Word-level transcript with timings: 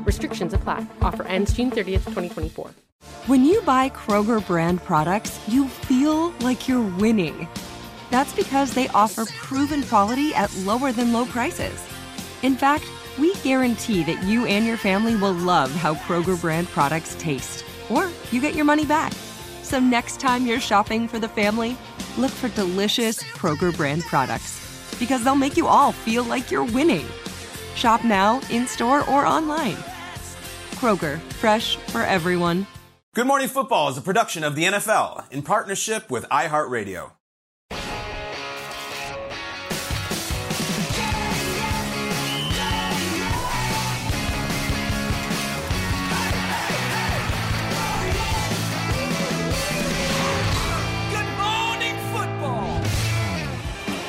Restrictions 0.00 0.52
apply. 0.54 0.86
Offer 1.00 1.24
ends 1.24 1.52
June 1.52 1.70
30th, 1.70 2.04
2024. 2.04 2.70
When 3.26 3.44
you 3.44 3.62
buy 3.62 3.88
Kroger 3.90 4.44
brand 4.46 4.82
products, 4.82 5.40
you 5.48 5.68
feel 5.68 6.30
like 6.40 6.68
you're 6.68 6.88
winning. 6.98 7.48
That's 8.10 8.34
because 8.34 8.74
they 8.74 8.88
offer 8.88 9.24
proven 9.26 9.82
quality 9.84 10.34
at 10.34 10.54
lower 10.58 10.92
than 10.92 11.12
low 11.12 11.24
prices. 11.26 11.82
In 12.42 12.56
fact, 12.56 12.84
we 13.18 13.34
guarantee 13.36 14.02
that 14.04 14.22
you 14.24 14.46
and 14.46 14.66
your 14.66 14.76
family 14.76 15.16
will 15.16 15.32
love 15.32 15.70
how 15.70 15.94
Kroger 15.94 16.40
brand 16.40 16.68
products 16.68 17.14
taste, 17.18 17.64
or 17.90 18.08
you 18.30 18.40
get 18.40 18.54
your 18.54 18.64
money 18.64 18.84
back. 18.84 19.12
So 19.62 19.78
next 19.78 20.18
time 20.20 20.46
you're 20.46 20.60
shopping 20.60 21.06
for 21.08 21.18
the 21.18 21.28
family, 21.28 21.76
look 22.18 22.30
for 22.30 22.48
delicious 22.48 23.22
Kroger 23.22 23.74
brand 23.76 24.02
products 24.02 24.60
because 24.98 25.24
they'll 25.24 25.34
make 25.34 25.56
you 25.56 25.66
all 25.66 25.92
feel 25.92 26.24
like 26.24 26.50
you're 26.50 26.64
winning. 26.64 27.06
Shop 27.74 28.04
now, 28.04 28.40
in 28.50 28.66
store, 28.66 29.08
or 29.08 29.26
online. 29.26 29.76
Kroger, 30.72 31.18
fresh 31.40 31.76
for 31.76 32.02
everyone. 32.02 32.66
Good 33.14 33.26
Morning 33.26 33.48
Football 33.48 33.90
is 33.90 33.98
a 33.98 34.02
production 34.02 34.42
of 34.42 34.54
the 34.54 34.64
NFL 34.64 35.30
in 35.30 35.42
partnership 35.42 36.10
with 36.10 36.24
iHeartRadio. 36.30 37.12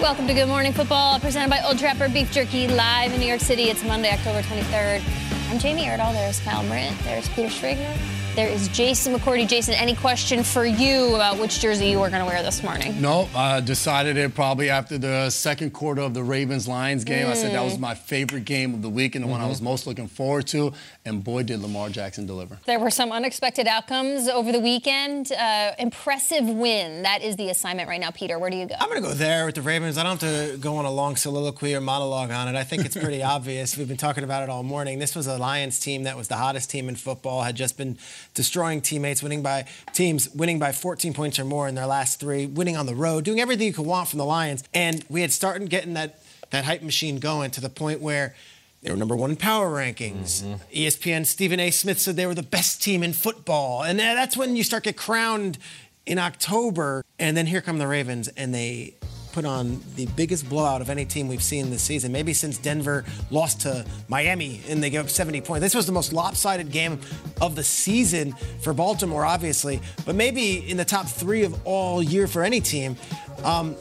Welcome 0.04 0.28
to 0.28 0.34
Good 0.34 0.50
Morning 0.50 0.74
Football, 0.74 1.18
presented 1.22 1.50
by 1.50 1.62
Old 1.66 1.80
Trapper 1.80 2.10
Beef 2.10 2.30
Jerky, 2.30 2.68
live 2.68 3.14
in 3.14 3.22
New 3.22 3.26
York 3.26 3.40
City. 3.40 3.70
It's 3.70 3.86
Monday, 3.86 4.12
October 4.12 4.42
23rd. 4.42 5.02
I'm 5.50 5.60
Jamie 5.60 5.84
Erdahl. 5.84 6.12
There's 6.12 6.42
Kyle 6.42 6.62
Brandt. 6.68 7.00
There's 7.06 7.30
Peter 7.30 7.48
Schrager. 7.48 8.23
There 8.36 8.50
is 8.50 8.68
Jason 8.70 9.14
McCourty. 9.14 9.48
Jason, 9.48 9.76
any 9.76 9.94
question 9.94 10.44
for 10.44 10.66
you 10.66 11.14
about 11.14 11.38
which 11.38 11.60
jersey 11.60 11.90
you 11.90 12.00
were 12.00 12.10
going 12.10 12.22
to 12.22 12.26
wear 12.26 12.42
this 12.42 12.64
morning? 12.64 13.00
No, 13.00 13.30
I 13.36 13.60
decided 13.60 14.18
it 14.18 14.34
probably 14.34 14.72
after 14.72 14.98
the 14.98 15.30
second 15.30 15.72
quarter 15.72 16.02
of 16.02 16.16
the 16.16 16.24
Ravens 16.24 16.68
Lions 16.68 17.04
game. 17.04 17.28
Mm. 17.28 17.30
I 17.30 17.34
said 17.36 17.54
that 17.54 17.64
was 17.64 17.78
my 17.78 17.94
favorite 17.94 18.46
game 18.46 18.74
of 18.74 18.82
the 18.82 18.90
week 18.90 19.14
and 19.14 19.24
the 19.24 19.28
mm-hmm. 19.28 19.34
one 19.34 19.42
I 19.42 19.48
was 19.48 19.58
mm-hmm. 19.58 19.66
most 19.66 19.86
looking 19.86 20.08
forward 20.08 20.48
to. 20.48 20.74
And 21.06 21.24
boy, 21.24 21.44
did 21.44 21.60
Lamar 21.60 21.90
Jackson 21.90 22.26
deliver. 22.26 22.58
There 22.66 22.80
were 22.80 22.90
some 22.90 23.12
unexpected 23.12 23.68
outcomes 23.68 24.28
over 24.28 24.52
the 24.52 24.60
weekend. 24.60 25.32
Uh, 25.32 25.74
impressive 25.78 26.50
win. 26.50 27.04
That 27.04 27.22
is 27.22 27.36
the 27.36 27.52
assignment 27.52 27.88
right 27.88 28.02
now, 28.02 28.10
Peter. 28.10 28.40
Where 28.40 28.50
do 28.50 28.58
you 28.58 28.66
go? 28.66 28.74
I'm 28.80 28.90
going 28.90 29.00
to 29.00 29.08
go 29.08 29.14
there 29.14 29.46
with 29.46 29.54
the 29.54 29.62
Ravens. 29.62 30.00
I 30.00 30.02
don't 30.02 30.20
have 30.20 30.52
to 30.52 30.58
go 30.58 30.78
on 30.78 30.86
a 30.86 30.92
long 30.92 31.18
soliloquy 31.18 31.76
or 31.76 31.82
monologue 31.82 32.32
on 32.32 32.48
it. 32.48 32.58
I 32.58 32.64
think 32.64 32.84
it's 32.84 32.98
pretty 32.98 33.22
obvious. 33.36 33.78
We've 33.78 33.88
been 33.88 33.96
talking 33.96 34.24
about 34.24 34.42
it 34.42 34.50
all 34.50 34.64
morning. 34.64 34.98
This 34.98 35.16
was 35.16 35.28
a 35.28 35.38
Lions 35.38 35.80
team 35.80 36.02
that 36.04 36.18
was 36.18 36.30
the 36.30 36.38
hottest 36.38 36.72
team 36.72 36.90
in 36.90 36.96
football, 36.96 37.44
had 37.44 37.56
just 37.56 37.78
been 37.78 38.00
destroying 38.34 38.82
teammates, 38.82 39.22
winning 39.22 39.42
by 39.42 39.66
teams, 39.94 40.30
winning 40.34 40.60
by 40.60 40.72
14 40.72 41.14
points 41.14 41.40
or 41.40 41.46
more 41.46 41.68
in 41.68 41.76
their 41.76 41.86
last 41.86 42.20
three, 42.20 42.46
winning 42.46 42.78
on 42.78 42.86
the 42.86 42.96
road, 42.96 43.24
doing 43.24 43.40
everything 43.40 43.68
you 43.68 43.74
could 43.74 43.86
want 43.86 44.10
from 44.10 44.20
the 44.20 44.26
Lions. 44.26 44.64
And 44.74 45.04
we 45.10 45.22
had 45.22 45.32
started 45.32 45.70
getting 45.70 45.94
that 45.94 46.20
that 46.52 46.66
hype 46.66 46.84
machine 46.84 47.18
going 47.18 47.50
to 47.50 47.62
the 47.62 47.70
point 47.70 48.00
where 48.00 48.36
they 48.84 48.92
were 48.92 48.98
number 48.98 49.16
one 49.16 49.32
in 49.32 49.36
power 49.36 49.72
rankings. 49.72 50.44
Mm-hmm. 50.44 50.54
ESPN 50.72 51.26
Stephen 51.26 51.60
A. 51.60 51.72
Smith 51.72 52.00
said 52.00 52.16
they 52.16 52.28
were 52.28 52.36
the 52.36 52.44
best 52.44 52.84
team 52.84 53.02
in 53.02 53.14
football. 53.14 53.84
And 53.84 53.98
that's 53.98 54.38
when 54.38 54.56
you 54.56 54.64
start 54.64 54.84
get 54.84 54.96
crowned 54.96 55.58
in 56.06 56.20
October. 56.20 57.04
And 57.18 57.36
then 57.36 57.48
here 57.48 57.62
come 57.62 57.80
the 57.80 57.88
Ravens, 57.88 58.28
and 58.28 58.54
they 58.54 58.96
put 59.34 59.46
on 59.46 59.82
the 59.96 60.06
biggest 60.16 60.48
blowout 60.48 60.80
of 60.80 60.90
any 60.90 61.06
team 61.06 61.28
we've 61.28 61.44
seen 61.44 61.72
this 61.72 61.82
season, 61.82 62.12
maybe 62.12 62.34
since 62.34 62.58
Denver 62.58 63.04
lost 63.32 63.62
to 63.62 63.84
Miami 64.08 64.62
and 64.70 64.82
they 64.82 64.90
gave 64.90 65.02
up 65.02 65.10
70 65.10 65.42
points. 65.42 65.62
This 65.62 65.74
was 65.74 65.88
the 65.88 65.92
most 65.92 66.14
lopsided 66.14 66.72
game 66.72 67.00
of 67.42 67.56
the 67.56 67.64
season 67.64 68.34
for 68.62 68.74
Baltimore, 68.74 69.26
obviously, 69.26 69.82
but 70.06 70.16
maybe 70.16 70.70
in 70.70 70.78
the 70.78 70.86
top 70.86 71.08
three 71.08 71.44
of 71.44 71.60
all 71.66 72.02
year 72.02 72.28
for 72.28 72.44
any 72.44 72.62
team. 72.62 72.96
Um, 73.44 73.76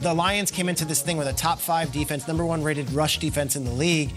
the 0.00 0.12
Lions 0.12 0.50
came 0.50 0.68
into 0.68 0.84
this 0.84 1.00
thing 1.00 1.16
with 1.16 1.28
a 1.28 1.32
top 1.32 1.58
five 1.58 1.90
defense, 1.92 2.28
number 2.28 2.44
one 2.44 2.62
rated 2.62 2.90
rush 2.92 3.18
defense 3.18 3.56
in 3.56 3.64
the 3.64 3.72
league, 3.72 4.10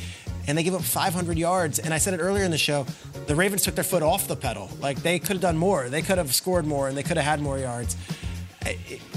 and 0.47 0.57
they 0.57 0.63
gave 0.63 0.75
up 0.75 0.81
500 0.81 1.37
yards. 1.37 1.79
And 1.79 1.93
I 1.93 1.99
said 1.99 2.13
it 2.13 2.19
earlier 2.19 2.43
in 2.43 2.51
the 2.51 2.57
show, 2.57 2.85
the 3.27 3.35
Ravens 3.35 3.63
took 3.63 3.75
their 3.75 3.83
foot 3.83 4.03
off 4.03 4.27
the 4.27 4.35
pedal. 4.35 4.69
Like 4.81 5.01
they 5.01 5.19
could 5.19 5.33
have 5.33 5.41
done 5.41 5.57
more, 5.57 5.87
they 5.89 6.01
could 6.01 6.17
have 6.17 6.33
scored 6.33 6.65
more, 6.65 6.87
and 6.89 6.97
they 6.97 7.03
could 7.03 7.17
have 7.17 7.25
had 7.25 7.39
more 7.39 7.57
yards 7.57 7.95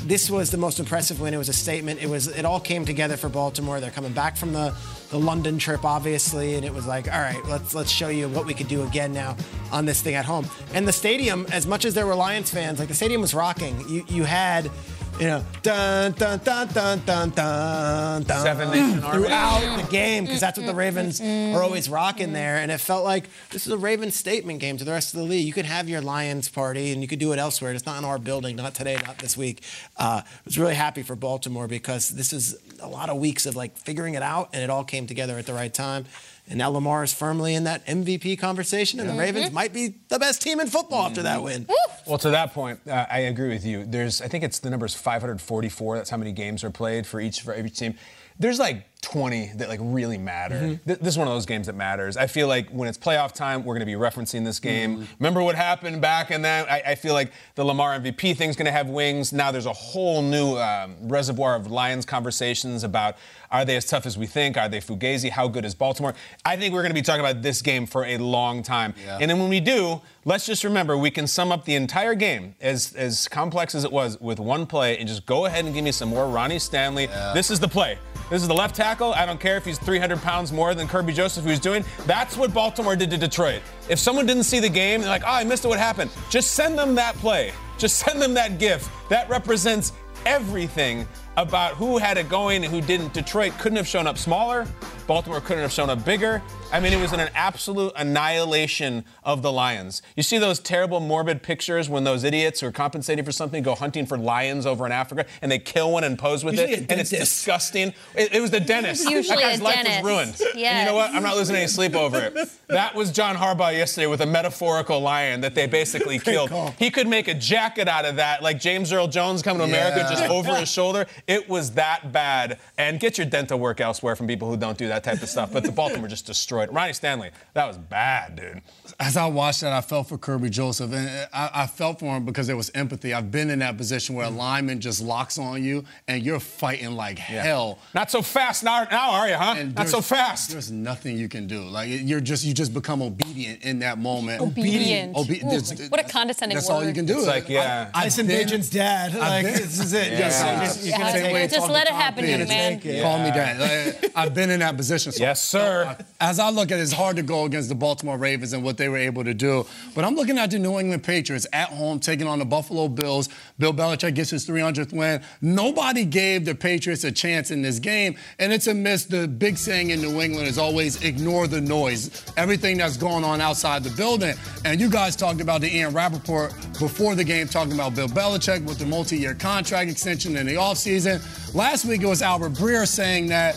this 0.05 0.31
was 0.31 0.51
the 0.51 0.57
most 0.57 0.79
impressive 0.79 1.21
win. 1.21 1.35
It 1.35 1.39
was 1.39 1.49
a 1.49 1.55
statement. 1.55 2.03
It 2.03 2.09
was 2.09 2.29
it 2.29 2.45
all 2.45 2.61
came 2.61 2.85
together 2.85 3.17
for 3.17 3.29
Baltimore. 3.29 3.81
They're 3.81 3.91
coming 3.91 4.13
back 4.13 4.37
from 4.37 4.53
the, 4.53 4.75
the 5.11 5.19
London 5.19 5.59
trip, 5.59 5.85
obviously, 5.85 6.55
and 6.55 6.65
it 6.65 6.73
was 6.73 6.87
like, 6.87 7.13
all 7.13 7.21
right, 7.21 7.43
let's 7.47 7.75
let's 7.75 7.91
show 7.91 8.09
you 8.09 8.29
what 8.29 8.47
we 8.47 8.55
could 8.55 8.69
do 8.69 8.83
again 8.83 9.13
now 9.13 9.37
on 9.73 9.87
this 9.87 10.03
thing 10.03 10.15
at 10.15 10.25
home. 10.25 10.47
And 10.75 10.87
the 10.87 10.93
stadium, 10.93 11.47
as 11.53 11.67
much 11.67 11.85
as 11.85 11.95
there 11.95 12.07
were 12.07 12.15
Lions 12.15 12.51
fans, 12.51 12.79
like 12.79 12.89
the 12.89 12.95
stadium 12.95 13.21
was 13.21 13.35
rocking. 13.35 13.89
You 13.89 14.05
you 14.09 14.25
had 14.25 14.71
you 15.19 15.27
know, 15.27 15.45
dun 15.63 16.13
dun 16.13 16.39
dun 16.39 16.69
dun 16.69 17.01
dun 17.05 17.31
dun 17.31 18.23
dun 18.23 18.43
Seven 18.43 18.71
Nation 18.71 19.01
throughout 19.01 19.61
the 19.61 19.67
mm-hmm. 19.67 19.91
game 19.91 20.25
because 20.25 20.41
that's 20.41 20.57
what 20.57 20.65
the 20.65 20.71
mm-hmm. 20.71 20.79
Ravens 20.79 21.21
mm-hmm. 21.21 21.57
are 21.57 21.63
always 21.63 21.89
rocking 21.89 22.33
there, 22.33 22.57
and 22.57 22.71
it 22.71 22.79
felt 22.79 23.05
like 23.05 23.29
this 23.51 23.67
is 23.67 23.73
a 23.73 23.79
Ravens 23.79 24.15
statement 24.15 24.61
game 24.61 24.77
to 24.77 24.85
the 24.85 24.93
rest 24.93 25.15
of 25.15 25.21
the 25.21 25.27
league. 25.27 25.45
You 25.45 25.53
could 25.53 25.67
have 25.67 25.89
your 25.89 26.01
Lions 26.01 26.49
party 26.49 26.93
and 26.93 27.03
you 27.03 27.09
could 27.09 27.19
do 27.19 27.33
it 27.33 27.39
elsewhere. 27.39 27.73
It's 27.73 27.87
not 27.87 27.99
in 27.99 28.05
our 28.05 28.19
building, 28.19 28.57
not 28.57 28.75
today, 28.75 28.97
not 29.05 29.19
this 29.19 29.37
week. 29.37 29.63
Uh, 29.97 30.23
I 30.25 30.41
was 30.45 30.59
really 30.59 30.75
happy 30.75 31.03
for 31.03 31.17
Baltimore 31.17 31.67
because 31.67 32.11
this 32.11 32.33
is 32.33 32.57
a 32.81 32.89
lot 32.89 33.09
of 33.09 33.17
weeks 33.17 33.45
of 33.47 33.57
like 33.57 33.77
figuring 33.77 34.15
it 34.15 34.23
out, 34.23 34.51
and 34.53 34.63
it 34.63 34.71
all 34.71 34.85
came 34.85 35.07
together 35.07 35.37
at 35.37 35.47
the 35.47 35.55
right 35.55 35.73
time. 35.73 36.05
And 36.49 36.59
now 36.59 36.71
Lamar 36.71 37.05
is 37.05 37.13
firmly 37.13 37.55
in 37.55 37.65
that 37.65 37.87
MVP 37.87 38.39
conversation, 38.39 39.01
and 39.01 39.09
the 39.09 39.15
Ravens 39.15 39.47
mm-hmm. 39.47 39.55
might 39.55 39.73
be 39.73 39.95
the 40.09 40.19
best 40.19 40.41
team 40.41 40.61
in 40.61 40.67
football 40.67 41.07
after 41.07 41.23
that 41.23 41.43
win. 41.43 41.67
Well, 42.07 42.19
to 42.19 42.31
that 42.31 42.55
point, 42.55 42.81
uh, 42.89 43.05
I 43.11 43.21
agree 43.21 43.51
with 43.51 43.67
you. 43.67 43.85
There's, 43.85 44.23
I 44.23 44.29
think 44.29 44.45
it's 44.45 44.59
the 44.59 44.71
number 44.71 44.87
is 44.87 44.95
544. 44.95 45.97
That's 45.97 46.09
how 46.09 46.17
many 46.17 46.33
games 46.33 46.65
are 46.65 46.71
played 46.71 47.07
for 47.07 47.21
each 47.21 47.43
for 47.43 47.53
every 47.53 47.71
team. 47.71 47.95
There's 48.39 48.59
like 48.59 48.87
20 49.03 49.53
that 49.57 49.69
like 49.69 49.79
really 49.81 50.19
matter. 50.19 50.57
Mm-hmm. 50.57 50.93
This 50.93 51.15
is 51.15 51.19
one 51.19 51.29
of 51.29 51.35
those 51.35 51.47
games 51.47 51.69
that 51.69 51.77
matters. 51.77 52.17
I 52.17 52.27
feel 52.27 52.49
like 52.49 52.69
when 52.71 52.89
it's 52.89 52.99
playoff 52.99 53.33
time, 53.33 53.65
we're 53.65 53.75
going 53.75 53.81
to 53.81 53.87
be 53.87 53.93
referencing 53.93 54.45
this 54.45 54.59
game. 54.59 54.97
Mm-hmm. 54.97 55.13
Remember 55.21 55.43
what 55.43 55.55
happened 55.55 56.03
back 56.03 56.33
in 56.33 56.43
that? 56.43 56.71
I, 56.71 56.83
I, 56.89 56.95
feel 56.97 57.15
like 57.15 57.31
the 57.55 57.65
Lamar 57.65 57.99
MVP 57.99 58.37
thing's 58.37 58.57
going 58.57 58.67
to 58.67 58.73
have 58.73 58.89
wings. 58.89 59.33
Now 59.33 59.53
there's 59.53 59.67
a 59.67 59.73
whole 59.73 60.21
new 60.21 60.57
um, 60.57 60.97
reservoir 61.03 61.55
of 61.55 61.71
Lions 61.71 62.05
conversations 62.05 62.83
about 62.83 63.17
are 63.53 63.65
they 63.65 63.77
as 63.77 63.85
tough 63.85 64.05
as 64.05 64.19
we 64.19 64.27
think? 64.27 64.57
Are 64.57 64.69
they 64.69 64.81
fugazi? 64.81 65.31
How 65.31 65.47
good 65.47 65.65
is 65.65 65.75
Baltimore? 65.77 66.15
I 66.45 66.57
think 66.57 66.75
we're 66.75 66.83
going 66.83 66.91
to 66.91 67.01
be 67.01 67.03
talking 67.03 67.25
about 67.25 67.41
this 67.41 67.63
game 67.63 67.87
for 67.87 68.05
a 68.05 68.19
long 68.19 68.65
time. 68.65 68.95
Yeah. 69.03 69.19
And 69.21 69.31
then 69.31 69.39
when 69.39 69.49
we 69.49 69.61
do, 69.61 70.03
let's 70.25 70.45
just 70.45 70.65
remember 70.65 70.99
we 70.99 71.11
can 71.11 71.27
sum 71.27 71.53
up 71.53 71.65
the 71.65 71.77
entire 71.77 72.15
game 72.15 72.57
as 72.61 72.95
as 72.95 73.29
complex 73.29 73.75
as 73.75 73.85
it 73.85 73.93
was 73.93 74.21
with 74.21 74.41
one 74.41 74.67
play 74.67 74.99
and 74.99 75.09
just 75.09 75.25
go 75.25 75.47
ahead 75.47 75.65
and 75.65 75.73
give 75.73 75.85
me 75.85 75.93
some 75.93 76.09
more 76.11 76.29
Ronnie 76.29 76.59
Stanley. 76.59 77.05
Yeah. 77.05 77.33
This 77.33 77.51
is 77.51 77.61
the 77.61 77.69
play. 77.69 77.97
This 78.29 78.43
is 78.43 78.49
the 78.49 78.55
left 78.55 78.77
tackle. 78.77 78.88
I 78.89 79.27
don't 79.27 79.39
care 79.39 79.57
if 79.57 79.65
he's 79.65 79.79
300 79.79 80.23
pounds 80.23 80.53
more 80.53 80.75
than 80.75 80.89
Kerby 80.89 81.15
Joseph, 81.15 81.45
who's 81.45 81.61
doing. 81.61 81.85
That's 82.07 82.37
what 82.37 82.55
Baltimore 82.55 82.97
did 82.97 83.11
to 83.11 83.19
Detroit. 83.19 83.61
If 83.91 83.99
someone 83.99 84.25
didn't 84.25 84.45
see 84.45 84.61
the 84.61 84.69
game, 84.69 85.03
they're 85.03 85.11
like, 85.11 85.25
oh, 85.25 85.33
I 85.33 85.45
missed 85.45 85.65
it. 85.65 85.69
What 85.69 85.79
happened? 85.79 86.11
Just 86.31 86.53
send 86.53 86.79
them 86.79 86.95
that 86.95 87.15
play. 87.17 87.53
Just 87.77 87.99
send 88.05 88.21
them 88.23 88.33
that 88.35 88.59
gift. 88.59 88.91
That 89.11 89.29
represents 89.29 89.93
everything 90.25 91.07
about 91.37 91.75
who 91.75 91.99
had 91.99 92.17
it 92.17 92.29
going 92.29 92.65
and 92.65 92.73
who 92.73 92.81
didn't. 92.81 93.13
Detroit 93.13 93.53
couldn't 93.59 93.77
have 93.77 93.87
shown 93.87 94.07
up 94.07 94.17
smaller. 94.17 94.67
Baltimore 95.09 95.41
couldn't 95.41 95.63
have 95.63 95.73
shown 95.73 95.89
up 95.89 96.05
bigger. 96.05 96.43
I 96.71 96.81
mean, 96.81 96.93
it 96.93 97.01
was 97.01 97.15
an 97.15 97.31
absolute 97.35 97.95
annihilation 97.97 99.07
of 99.25 99.41
the 99.41 99.51
Lions. 99.51 100.03
You 100.17 100.23
see 100.23 100.37
those 100.37 100.59
terrible, 100.61 101.01
morbid 101.01 101.43
pictures 101.43 101.89
when 101.89 102.05
those 102.05 102.25
idiots 102.25 102.61
who 102.61 102.67
are 102.67 102.73
compensating 102.73 103.25
for 103.25 103.33
something 103.33 103.63
go 103.63 103.75
hunting 103.75 104.05
for 104.05 104.19
lions 104.19 104.67
over 104.67 104.85
in 104.85 104.93
Africa 104.93 105.25
and 105.41 105.51
they 105.51 105.59
kill 105.59 105.93
one 105.93 106.05
and 106.05 106.19
pose 106.19 106.45
with 106.45 106.59
Usually 106.59 106.75
it, 106.75 106.93
and 106.93 107.01
it's 107.01 107.09
disgusting. 107.09 107.95
It, 108.15 108.35
it 108.35 108.43
was 108.43 108.51
the 108.51 108.61
dentist. 108.61 109.09
Usually 109.09 109.37
that 109.37 109.43
guy's 109.43 109.61
a 109.61 109.65
life 109.65 109.77
dentist. 109.77 110.03
was 110.03 110.13
ruined. 110.13 110.55
And 110.55 110.79
you 110.81 110.85
know 110.85 110.95
what? 110.95 111.11
I'm 111.15 111.23
not 111.23 111.37
losing 111.37 111.57
any 111.57 111.69
sleep 111.69 111.95
over 111.95 112.19
it. 112.19 112.51
That 112.69 112.95
was 112.95 113.11
John 113.11 113.35
Harbaugh 113.35 113.73
yesterday 113.73 114.09
with 114.09 114.21
a 114.21 114.27
metaphorical 114.27 115.01
lion 115.01 115.41
that 115.41 115.55
they 115.55 115.67
basically 115.67 116.19
killed. 116.19 116.51
call. 116.51 116.75
He 116.79 116.91
could 116.91 117.09
make 117.09 117.29
a 117.29 117.35
jacket 117.35 117.89
out 117.89 118.05
of 118.05 118.17
that, 118.17 118.43
like 118.43 118.61
James 118.61 118.93
Earl 118.93 119.09
Jones 119.09 119.41
coming 119.41 119.61
to 119.61 119.65
America 119.65 120.07
just 120.11 120.25
over 120.25 120.55
his 120.55 120.71
shoulder. 120.71 121.07
It 121.27 121.49
was 121.49 121.71
that 121.73 122.13
bad. 122.13 122.59
And 122.77 123.01
get 123.01 123.17
your 123.17 123.27
dental 123.27 123.59
work 123.59 123.81
elsewhere 123.81 124.15
from 124.15 124.27
people 124.27 124.51
who 124.51 124.59
don't 124.59 124.77
do 124.77 124.87
that 124.89 124.98
type 125.05 125.23
of 125.23 125.29
stuff. 125.29 125.53
But 125.53 125.65
the 125.65 125.73
Baltimore 125.73 126.09
just 126.09 126.27
destroyed. 126.27 126.73
Ronnie 126.73 126.93
Stanley, 126.93 127.31
that 127.55 127.67
was 127.67 127.77
bad, 127.79 128.37
dude. 128.37 128.63
As 129.01 129.17
I 129.17 129.27
watched 129.27 129.61
that, 129.61 129.73
I 129.73 129.81
felt 129.81 130.09
for 130.09 130.19
Kerby 130.19 130.51
Joseph, 130.51 130.93
and 130.93 131.29
I, 131.33 131.51
I 131.55 131.67
felt 131.67 132.01
for 132.01 132.17
him 132.17 132.25
because 132.25 132.47
there 132.47 132.57
was 132.57 132.71
empathy. 132.75 133.15
I've 133.15 133.31
been 133.31 133.51
in 133.51 133.61
that 133.61 133.77
position 133.77 134.15
where 134.15 134.27
a 134.27 134.31
lineman 134.31 134.81
just 134.81 135.01
locks 135.03 135.39
on 135.39 135.63
you, 135.63 135.85
and 136.09 136.23
you're 136.23 136.41
fighting 136.41 136.93
like 136.93 137.19
hell. 137.19 137.79
Not 137.95 138.11
so 138.11 138.23
fast 138.23 138.65
now, 138.65 138.85
now 138.91 139.11
are 139.13 139.29
you, 139.29 139.35
huh? 139.35 139.55
And 139.57 139.75
Not 139.75 139.89
so 139.89 140.01
fast. 140.01 140.51
There's 140.51 140.71
nothing 140.73 141.17
you 141.17 141.29
can 141.29 141.47
do. 141.47 141.63
Like 141.63 141.89
you're 141.91 142.21
just 142.21 142.45
you 142.45 142.55
just 142.55 142.75
become 142.75 143.03
obedient 143.03 143.63
in 143.63 143.79
that 143.81 143.99
moment. 143.99 144.41
Obedient. 144.41 145.17
Obe- 145.17 145.31
Ooh, 145.31 145.49
there's- 145.51 145.89
what 145.91 146.01
a 146.01 146.09
condescending 146.09 146.57
That's 146.57 146.69
all 146.71 146.85
you 146.85 146.93
can 146.93 147.07
do. 147.07 147.19
It's 147.19 147.27
like, 147.27 147.49
yeah. 147.49 147.91
I, 147.95 148.05
Tyson 148.05 148.27
been- 148.27 148.47
Bagent's 148.47 148.71
dad. 148.71 149.15
Like, 149.15 149.45
been- 149.45 149.55
this 149.55 149.79
is 149.79 149.93
it. 149.93 150.13
Yeah. 150.13 150.19
Yes, 150.19 150.43
you 150.43 150.67
just- 150.67 150.87
Yeah, 150.87 150.99
just- 150.99 151.15
take 151.15 151.51
just 151.51 151.71
let 151.71 151.87
it 151.87 151.93
happen, 151.93 152.25
Tom 152.25 152.39
young 152.41 152.49
man. 152.49 152.81
Call 152.81 153.19
me 153.19 153.31
dad. 153.31 153.59
Like, 153.61 154.13
I've 154.17 154.35
been 154.35 154.51
in 154.51 154.61
that 154.61 154.77
position. 154.77 154.88
So 154.89 155.11
Yes, 155.23 155.43
sir. 155.43 155.97
as 156.21 156.39
I 156.39 156.51
look 156.51 156.73
at 156.73 156.79
it, 156.79 156.83
it's 156.83 156.93
hard 156.93 157.17
to 157.17 157.23
go 157.23 157.45
against 157.45 157.69
the 157.69 157.75
Baltimore 157.75 158.17
Ravens 158.17 158.53
and 158.53 158.63
what 158.65 158.77
they 158.77 158.89
were 158.89 158.97
able 158.97 159.25
to 159.25 159.35
do. 159.35 159.67
But 159.95 160.05
I'm 160.05 160.15
looking 160.15 160.39
at 160.39 160.51
the 160.51 160.59
New 160.59 160.79
England 160.79 161.05
Patriots 161.05 161.47
at 161.53 161.69
home 161.69 162.01
taking 162.01 162.27
on 162.27 162.39
the 162.39 162.45
Buffalo 162.45 162.89
Bills. 162.89 163.29
Bill 163.59 163.73
Belichick 163.73 164.15
gets 164.15 164.31
his 164.31 164.47
300th 164.49 164.93
win. 164.93 165.23
Nobody 165.41 166.05
gave 166.05 166.45
the 166.45 166.55
Patriots 166.55 167.05
a 167.05 167.13
chance 167.13 167.51
in 167.51 167.63
this 167.63 167.79
game. 167.79 168.17
And 168.39 168.53
it's 168.53 168.67
a 168.67 168.75
miss. 168.75 169.05
The 169.05 169.29
big 169.29 169.59
saying 169.59 169.91
in 169.91 170.01
New 170.01 170.21
England 170.21 170.49
is 170.49 170.59
always 170.59 171.03
ignore 171.03 171.47
the 171.47 171.61
noise, 171.61 172.25
everything 172.37 172.79
that's 172.79 172.97
going 172.97 173.25
on 173.25 173.41
outside 173.41 173.85
the 173.85 173.91
building. 173.91 174.35
And 174.65 174.81
you 174.81 174.89
guys 174.89 175.17
talked 175.17 175.41
about 175.41 175.61
the 175.61 175.75
Ian 175.75 175.93
Rapoport 175.95 176.55
before 176.79 177.15
the 177.15 177.25
game, 177.25 177.47
talking 177.49 177.73
about 177.75 177.95
Bill 177.95 178.09
Belichick 178.09 178.65
with 178.65 178.79
the 178.79 178.87
multi 178.87 179.17
year 179.19 179.35
contract 179.35 179.91
extension 179.91 180.37
in 180.37 180.47
the 180.47 180.55
offseason. 180.55 181.23
Last 181.55 181.85
week, 181.85 182.03
it 182.03 182.07
was 182.07 182.23
Albert 182.23 182.53
Breer 182.53 182.87
saying 182.87 183.27
that 183.29 183.57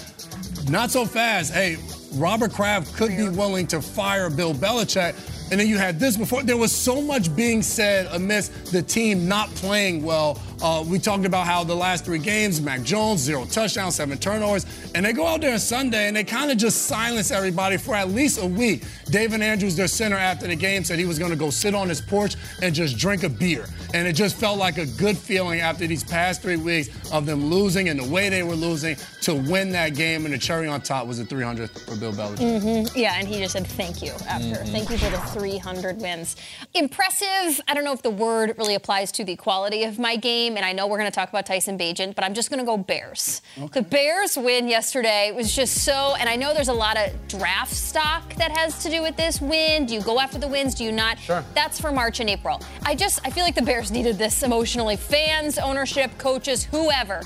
not 0.70 0.92
so 0.92 1.06
fast. 1.06 1.54
Hey, 1.54 1.78
Robert 2.14 2.54
Kraft 2.54 2.96
could 2.96 3.16
be 3.16 3.30
willing 3.30 3.68
to 3.68 3.82
fire 3.82 4.30
Bill 4.30 4.54
Belichick. 4.54 5.16
And 5.52 5.60
then 5.60 5.68
you 5.68 5.78
had 5.78 6.00
this 6.00 6.16
before. 6.16 6.44
There 6.44 6.58
was 6.58 6.72
so 6.72 7.02
much 7.02 7.36
being 7.36 7.62
said 7.62 8.08
amidst 8.14 8.72
the 8.72 8.82
team 8.82 9.28
not 9.28 9.50
playing 9.56 10.04
well. 10.04 10.40
Uh, 10.62 10.84
we 10.88 11.00
talked 11.00 11.26
about 11.26 11.48
how 11.48 11.64
the 11.64 11.76
last 11.76 12.06
three 12.06 12.20
games, 12.20 12.62
Mac 12.62 12.84
Jones, 12.84 13.20
zero 13.20 13.46
touchdowns, 13.46 13.96
seven 13.96 14.18
turnovers. 14.18 14.66
And 14.94 15.06
they 15.06 15.14
go 15.14 15.26
out 15.26 15.42
there 15.42 15.54
on 15.54 15.60
Sunday 15.60 16.08
and 16.08 16.16
they 16.16 16.24
kind 16.24 16.52
of 16.52 16.58
just 16.58 16.84
silence 16.84 17.32
everybody 17.32 17.78
for 17.78 17.96
at 17.96 18.10
least 18.10 18.42
a 18.42 18.46
week. 18.46 18.84
David 19.10 19.42
Andrews, 19.42 19.76
their 19.76 19.88
center 19.88 20.18
after 20.18 20.48
the 20.48 20.56
game, 20.56 20.84
said 20.84 21.00
he 21.00 21.06
was 21.06 21.18
going 21.18 21.32
to 21.32 21.38
go 21.38 21.50
sit 21.50 21.74
on 21.74 21.90
his 21.90 22.00
porch 22.00 22.36
and 22.62 22.76
just 22.76 22.98
drink 22.98 23.24
a 23.24 23.30
beer. 23.30 23.66
And 23.94 24.08
it 24.08 24.14
just 24.14 24.36
felt 24.36 24.60
like 24.60 24.78
a 24.78 24.86
good 24.86 25.18
feeling 25.18 25.62
after 25.62 25.88
these 25.88 26.04
past 26.04 26.42
three 26.42 26.58
weeks 26.58 26.90
of 27.12 27.26
them 27.26 27.46
losing 27.46 27.90
and 27.90 28.00
the 28.00 28.08
way 28.08 28.30
they 28.30 28.44
were 28.44 28.56
losing 28.56 28.96
to 29.24 29.34
win 29.34 29.72
that 29.72 29.96
game. 29.96 30.26
And 30.26 30.34
the 30.34 30.38
cherry 30.38 30.68
on 30.68 30.82
top 30.82 31.08
was 31.08 31.18
the 31.18 31.24
300th 31.26 31.90
for 31.90 31.96
Bill 31.96 32.14
Belichick. 32.14 32.92
Yeah, 32.96 33.16
and 33.18 33.28
he 33.28 33.40
just 33.40 33.54
said 33.54 33.66
thank 33.66 34.02
you 34.02 34.12
after. 34.28 34.56
Thank 34.66 34.90
you 34.90 34.98
for 34.98 35.10
the 35.10 35.18
300 35.18 35.98
wins. 36.00 36.36
Impressive. 36.74 37.60
I 37.68 37.74
don't 37.74 37.84
know 37.84 37.94
if 37.94 38.02
the 38.02 38.12
word 38.12 38.56
really 38.58 38.76
applies 38.76 39.12
to 39.14 39.24
the 39.24 39.36
quality 39.36 39.84
of 39.84 39.98
my 40.00 40.16
game, 40.16 40.51
and 40.58 40.66
I 40.66 40.74
know 40.74 40.88
we're 40.88 40.98
going 40.98 41.10
to 41.10 41.16
talk 41.16 41.30
about 41.30 41.46
Tyson 41.46 41.78
Bagent, 41.78 42.16
but 42.16 42.24
I'm 42.24 42.34
just 42.34 42.50
going 42.50 42.60
to 42.60 42.66
go 42.66 42.78
Bears. 42.78 43.42
The 43.74 43.82
Bears 43.82 44.38
win 44.38 44.68
yesterday 44.68 45.32
was 45.36 45.56
just 45.56 45.84
so, 45.84 46.16
and 46.20 46.28
I 46.30 46.36
know 46.36 46.54
there's 46.54 46.68
a 46.68 46.74
lot 46.74 46.98
of 46.98 47.12
draft 47.28 47.74
stock 47.74 48.34
that 48.36 48.52
has 48.58 48.82
to 48.84 48.90
do 48.90 49.02
with 49.02 49.16
this 49.16 49.42
win. 49.42 49.86
Do 49.86 49.94
you 49.94 50.02
go 50.02 50.20
after 50.20 50.38
the 50.38 50.48
wins? 50.48 50.76
Do 50.76 50.84
you 50.84 50.92
not? 50.92 51.20
Sure. 51.20 51.44
That's 51.54 51.80
for 51.80 51.92
March 51.92 52.20
and 52.20 52.30
April. 52.30 52.62
I 52.86 52.96
just, 52.96 53.20
I 53.26 53.30
feel 53.30 53.44
like 53.44 53.56
the 53.56 53.62
Bears 53.62 53.92
needed 53.92 54.18
this 54.18 54.44
emotionally. 54.44 54.96
Fans, 54.96 55.58
ownership, 55.58 56.18
coaches, 56.18 56.64
whoever. 56.66 57.22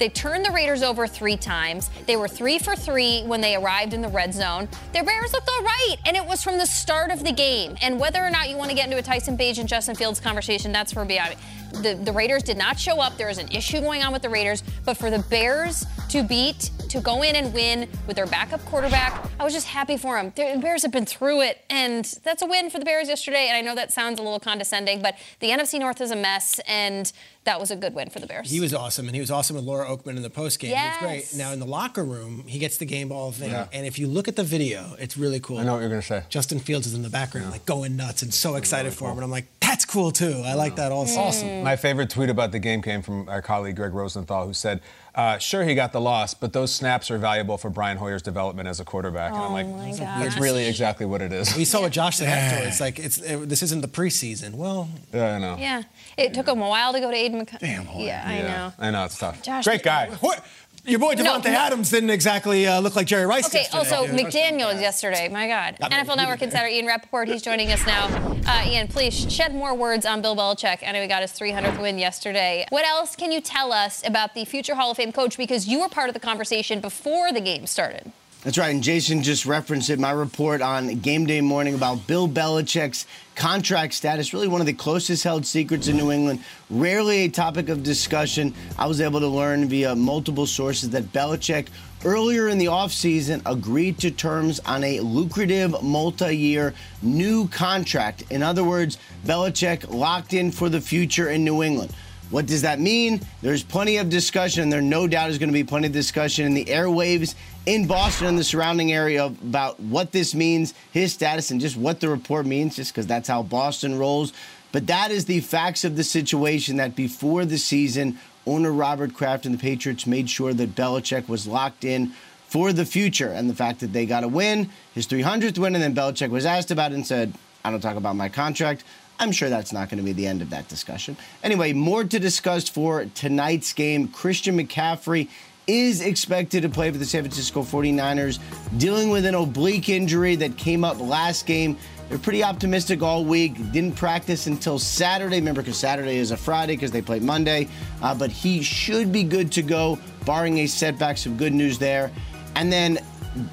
They 0.00 0.08
turned 0.08 0.46
the 0.46 0.50
Raiders 0.50 0.82
over 0.82 1.06
three 1.06 1.36
times. 1.36 1.90
They 2.06 2.16
were 2.16 2.26
three 2.26 2.58
for 2.58 2.74
three 2.74 3.22
when 3.24 3.42
they 3.42 3.54
arrived 3.54 3.92
in 3.92 4.00
the 4.00 4.08
red 4.08 4.32
zone. 4.32 4.66
Their 4.94 5.04
Bears 5.04 5.34
looked 5.34 5.48
all 5.48 5.62
right, 5.62 5.96
and 6.06 6.16
it 6.16 6.24
was 6.24 6.42
from 6.42 6.56
the 6.56 6.64
start 6.64 7.10
of 7.10 7.22
the 7.22 7.32
game. 7.32 7.76
And 7.82 8.00
whether 8.00 8.18
or 8.18 8.30
not 8.30 8.48
you 8.48 8.56
want 8.56 8.70
to 8.70 8.74
get 8.74 8.86
into 8.86 8.96
a 8.96 9.02
Tyson 9.02 9.36
Page 9.36 9.58
and 9.58 9.68
Justin 9.68 9.94
Fields 9.94 10.18
conversation, 10.18 10.72
that's 10.72 10.90
for 10.90 11.04
beyond. 11.04 11.36
The, 11.82 12.00
the 12.02 12.12
Raiders 12.12 12.42
did 12.42 12.56
not 12.56 12.80
show 12.80 12.98
up. 12.98 13.18
There 13.18 13.28
is 13.28 13.36
an 13.36 13.48
issue 13.52 13.82
going 13.82 14.02
on 14.02 14.10
with 14.10 14.22
the 14.22 14.30
Raiders. 14.30 14.62
But 14.86 14.96
for 14.96 15.10
the 15.10 15.18
Bears 15.18 15.84
to 16.10 16.22
beat, 16.24 16.70
to 16.88 17.00
go 17.00 17.22
in 17.22 17.36
and 17.36 17.54
win 17.54 17.88
with 18.06 18.16
their 18.16 18.26
backup 18.26 18.64
quarterback, 18.64 19.24
I 19.38 19.44
was 19.44 19.52
just 19.52 19.68
happy 19.68 19.96
for 19.96 20.16
them. 20.16 20.32
The 20.34 20.58
Bears 20.60 20.82
have 20.82 20.90
been 20.90 21.06
through 21.06 21.42
it, 21.42 21.64
and 21.70 22.04
that's 22.24 22.42
a 22.42 22.46
win 22.46 22.68
for 22.68 22.78
the 22.78 22.84
Bears 22.84 23.08
yesterday. 23.08 23.46
And 23.48 23.56
I 23.56 23.60
know 23.60 23.74
that 23.76 23.92
sounds 23.92 24.18
a 24.18 24.22
little 24.22 24.40
condescending, 24.40 25.00
but 25.02 25.14
the 25.38 25.50
NFC 25.50 25.78
North 25.78 26.00
is 26.00 26.10
a 26.10 26.16
mess, 26.16 26.60
and 26.66 27.12
that 27.44 27.60
was 27.60 27.70
a 27.70 27.76
good 27.76 27.94
win 27.94 28.10
for 28.10 28.18
the 28.18 28.26
Bears. 28.26 28.50
He 28.50 28.60
was 28.60 28.74
awesome, 28.74 29.06
and 29.06 29.14
he 29.14 29.20
was 29.20 29.30
awesome 29.30 29.56
with 29.56 29.64
Laura 29.64 29.86
Okmin 29.88 30.16
in 30.16 30.22
the 30.22 30.30
post 30.30 30.58
game. 30.58 30.70
Yes. 30.72 30.98
He 30.98 31.04
was 31.06 31.12
great. 31.30 31.38
Now 31.38 31.52
in 31.52 31.60
the 31.60 31.66
locker 31.66 32.04
room, 32.04 32.44
he 32.46 32.58
gets 32.58 32.76
the 32.78 32.86
game 32.86 33.08
ball 33.08 33.30
thing, 33.32 33.50
Yeah. 33.52 33.68
and 33.72 33.86
if 33.86 33.98
you 33.98 34.06
look 34.08 34.26
at 34.26 34.34
the 34.36 34.44
video, 34.44 34.96
it's 34.98 35.16
really 35.16 35.38
cool. 35.40 35.58
I 35.58 35.64
know 35.64 35.74
what 35.74 35.80
you're 35.80 35.88
going 35.88 36.00
to 36.02 36.06
say. 36.06 36.24
Justin 36.28 36.58
Fields 36.58 36.86
is 36.88 36.94
in 36.94 37.02
the 37.02 37.08
background, 37.10 37.50
like 37.52 37.64
going 37.66 37.96
nuts 37.96 38.22
and 38.22 38.34
so 38.34 38.56
excited 38.56 38.92
for 38.92 39.04
him, 39.10 39.16
and 39.16 39.24
I'm 39.24 39.30
like, 39.30 39.46
that's 39.60 39.84
cool 39.84 40.10
too. 40.10 40.42
I 40.44 40.54
like 40.54 40.74
that 40.76 40.90
also. 40.90 41.20
Awesome. 41.20 41.62
My 41.62 41.76
favorite 41.76 42.10
tweet 42.10 42.28
about 42.30 42.50
the 42.50 42.58
game 42.58 42.82
came 42.82 43.00
from 43.02 43.28
our 43.28 43.40
colleague 43.40 43.76
Greg 43.76 43.94
Rosenthal, 43.94 44.46
who 44.46 44.52
said, 44.52 44.80
uh, 45.14 45.38
"Sure, 45.38 45.64
he 45.64 45.74
got 45.74 45.92
the 45.92 46.00
loss, 46.00 46.34
but 46.34 46.52
those 46.52 46.74
snaps 46.74 47.10
are 47.10 47.18
valuable 47.18 47.58
for 47.58 47.70
Brian 47.70 47.96
Hoyer's 47.98 48.22
development 48.22 48.68
as 48.68 48.80
a 48.80 48.84
quarterback." 48.84 49.32
and 49.32 49.40
I'm 49.42 49.52
like, 49.52 49.66
Oh 49.66 49.72
my 49.76 49.92
"That's 49.92 50.34
gosh. 50.34 50.40
really 50.40 50.66
exactly 50.66 51.06
what 51.06 51.20
it 51.22 51.32
is." 51.32 51.56
We 51.56 51.64
saw 51.64 51.80
what 51.82 51.92
Josh 51.92 52.16
said 52.16 52.28
afterwards. 52.38 52.80
Like, 52.80 52.98
it's 52.98 53.18
it, 53.18 53.48
this 53.48 53.62
isn't 53.62 53.80
the 53.80 53.88
preseason. 53.88 54.54
Well, 54.54 54.88
yeah, 55.12 55.34
I 55.34 55.38
know. 55.38 55.56
Yeah, 55.58 55.82
it 56.16 56.34
took 56.34 56.48
him 56.48 56.60
a 56.60 56.68
while 56.68 56.92
to 56.92 57.00
go 57.00 57.10
to 57.10 57.16
Aiden 57.16 57.42
McCoy. 57.42 57.58
Damn, 57.58 57.84
Hoyer. 57.86 58.06
Yeah, 58.06 58.24
I 58.26 58.42
know. 58.42 58.72
I 58.78 58.90
know 58.90 59.04
it's 59.04 59.18
tough. 59.18 59.42
Josh, 59.42 59.64
Great 59.64 59.82
guy. 59.82 60.10
what? 60.20 60.44
Your 60.84 60.98
boy 60.98 61.14
No, 61.14 61.24
Davante 61.24 61.44
no. 61.44 61.50
Adams 61.58 61.90
didn't 61.90 62.10
exactly 62.10 62.66
uh, 62.66 62.80
look 62.80 62.96
like 62.96 63.06
Jerry 63.06 63.26
Rice. 63.26 63.46
Okay, 63.46 63.66
also 63.72 64.04
Yeah. 64.04 64.12
McDaniels 64.12 64.80
yesterday. 64.80 65.28
My 65.28 65.46
God. 65.46 65.76
NFL 65.80 66.16
Network 66.16 66.42
insider 66.42 66.68
Ian 66.68 66.86
Rapoport, 66.86 67.28
he's 67.28 67.42
joining 67.42 67.70
us 67.70 67.84
now. 67.86 68.06
Uh, 68.46 68.64
Ian, 68.66 68.88
please 68.88 69.30
shed 69.32 69.54
more 69.54 69.74
words 69.74 70.06
on 70.06 70.22
Bill 70.22 70.34
Belichick. 70.34 70.78
I 70.86 70.92
know 70.92 71.02
he 71.02 71.08
got 71.08 71.22
his 71.22 71.32
300th 71.32 71.80
win 71.80 71.98
yesterday. 71.98 72.66
What 72.70 72.84
else 72.86 73.14
can 73.14 73.30
you 73.30 73.40
tell 73.40 73.72
us 73.72 74.06
about 74.06 74.34
the 74.34 74.44
future 74.44 74.74
Hall 74.74 74.90
of 74.90 74.96
Fame 74.96 75.12
coach? 75.12 75.36
Because 75.36 75.68
you 75.68 75.80
were 75.80 75.88
part 75.88 76.08
of 76.08 76.14
the 76.14 76.20
conversation 76.20 76.80
before 76.80 77.32
the 77.32 77.40
game 77.40 77.66
started. 77.66 78.10
That's 78.42 78.56
right, 78.56 78.74
and 78.74 78.82
Jason 78.82 79.22
just 79.22 79.44
referenced 79.44 79.90
it. 79.90 79.98
My 79.98 80.12
report 80.12 80.62
on 80.62 81.00
game 81.00 81.26
day 81.26 81.42
morning 81.42 81.74
about 81.74 82.06
Bill 82.06 82.26
Belichick's 82.26 83.06
contract 83.34 83.92
status, 83.92 84.32
really 84.32 84.48
one 84.48 84.62
of 84.62 84.66
the 84.66 84.72
closest 84.72 85.24
held 85.24 85.44
secrets 85.44 85.88
in 85.88 85.98
New 85.98 86.10
England. 86.10 86.42
Rarely 86.70 87.24
a 87.24 87.28
topic 87.28 87.68
of 87.68 87.82
discussion. 87.82 88.54
I 88.78 88.86
was 88.86 89.02
able 89.02 89.20
to 89.20 89.26
learn 89.26 89.68
via 89.68 89.94
multiple 89.94 90.46
sources 90.46 90.88
that 90.90 91.12
Belichick 91.12 91.66
earlier 92.06 92.48
in 92.48 92.56
the 92.56 92.64
offseason 92.64 93.42
agreed 93.44 93.98
to 93.98 94.10
terms 94.10 94.58
on 94.60 94.84
a 94.84 95.00
lucrative 95.00 95.82
multi-year 95.82 96.72
new 97.02 97.46
contract. 97.48 98.22
In 98.30 98.42
other 98.42 98.64
words, 98.64 98.96
Belichick 99.26 99.92
locked 99.92 100.32
in 100.32 100.50
for 100.50 100.70
the 100.70 100.80
future 100.80 101.28
in 101.28 101.44
New 101.44 101.62
England. 101.62 101.92
What 102.30 102.46
does 102.46 102.62
that 102.62 102.78
mean? 102.78 103.20
There's 103.42 103.64
plenty 103.64 103.96
of 103.96 104.08
discussion, 104.08 104.62
and 104.62 104.72
there 104.72 104.80
no 104.80 105.08
doubt 105.08 105.30
is 105.30 105.38
going 105.38 105.48
to 105.48 105.52
be 105.52 105.64
plenty 105.64 105.88
of 105.88 105.92
discussion 105.92 106.46
in 106.46 106.54
the 106.54 106.64
airwaves 106.66 107.34
in 107.66 107.86
Boston 107.86 108.28
and 108.28 108.38
the 108.38 108.44
surrounding 108.44 108.92
area 108.92 109.24
about 109.26 109.80
what 109.80 110.12
this 110.12 110.34
means, 110.34 110.72
his 110.92 111.12
status, 111.12 111.50
and 111.50 111.60
just 111.60 111.76
what 111.76 111.98
the 111.98 112.08
report 112.08 112.46
means, 112.46 112.76
just 112.76 112.92
because 112.92 113.06
that's 113.06 113.28
how 113.28 113.42
Boston 113.42 113.98
rolls. 113.98 114.32
But 114.70 114.86
that 114.86 115.10
is 115.10 115.24
the 115.24 115.40
facts 115.40 115.84
of 115.84 115.96
the 115.96 116.04
situation 116.04 116.76
that 116.76 116.94
before 116.94 117.44
the 117.44 117.58
season, 117.58 118.18
owner 118.46 118.72
Robert 118.72 119.12
Kraft 119.12 119.44
and 119.44 119.54
the 119.54 119.58
Patriots 119.58 120.06
made 120.06 120.30
sure 120.30 120.54
that 120.54 120.76
Belichick 120.76 121.28
was 121.28 121.48
locked 121.48 121.84
in 121.84 122.12
for 122.46 122.72
the 122.72 122.84
future. 122.84 123.28
And 123.28 123.50
the 123.50 123.54
fact 123.54 123.80
that 123.80 123.92
they 123.92 124.06
got 124.06 124.22
a 124.22 124.28
win, 124.28 124.70
his 124.94 125.08
300th 125.08 125.58
win, 125.58 125.74
and 125.74 125.82
then 125.82 125.94
Belichick 125.94 126.30
was 126.30 126.46
asked 126.46 126.70
about 126.70 126.92
it 126.92 126.94
and 126.94 127.06
said, 127.06 127.34
I 127.64 127.70
don't 127.70 127.80
talk 127.80 127.96
about 127.96 128.14
my 128.16 128.28
contract. 128.28 128.84
I'm 129.20 129.32
sure 129.32 129.50
that's 129.50 129.72
not 129.72 129.90
going 129.90 129.98
to 129.98 130.04
be 130.04 130.12
the 130.12 130.26
end 130.26 130.40
of 130.40 130.48
that 130.50 130.66
discussion. 130.68 131.14
Anyway, 131.44 131.74
more 131.74 132.04
to 132.04 132.18
discuss 132.18 132.70
for 132.70 133.04
tonight's 133.14 133.74
game. 133.74 134.08
Christian 134.08 134.58
McCaffrey 134.58 135.28
is 135.66 136.00
expected 136.00 136.62
to 136.62 136.70
play 136.70 136.90
for 136.90 136.96
the 136.96 137.04
San 137.04 137.22
Francisco 137.22 137.60
49ers, 137.60 138.38
dealing 138.78 139.10
with 139.10 139.26
an 139.26 139.34
oblique 139.34 139.90
injury 139.90 140.36
that 140.36 140.56
came 140.56 140.84
up 140.84 140.98
last 140.98 141.44
game. 141.44 141.76
they're 142.08 142.18
pretty 142.18 142.42
optimistic 142.42 143.02
all 143.02 143.22
week. 143.22 143.54
Didn't 143.72 143.94
practice 143.94 144.46
until 144.46 144.78
Saturday. 144.78 145.36
Remember, 145.36 145.60
because 145.60 145.76
Saturday 145.76 146.16
is 146.16 146.30
a 146.30 146.36
Friday 146.36 146.74
because 146.74 146.90
they 146.90 147.02
play 147.02 147.20
Monday. 147.20 147.68
Uh, 148.00 148.14
but 148.14 148.30
he 148.30 148.62
should 148.62 149.12
be 149.12 149.22
good 149.22 149.52
to 149.52 149.62
go, 149.62 149.98
barring 150.24 150.58
a 150.58 150.66
setback. 150.66 151.18
Some 151.18 151.36
good 151.36 151.52
news 151.52 151.78
there. 151.78 152.10
And 152.56 152.72
then 152.72 152.98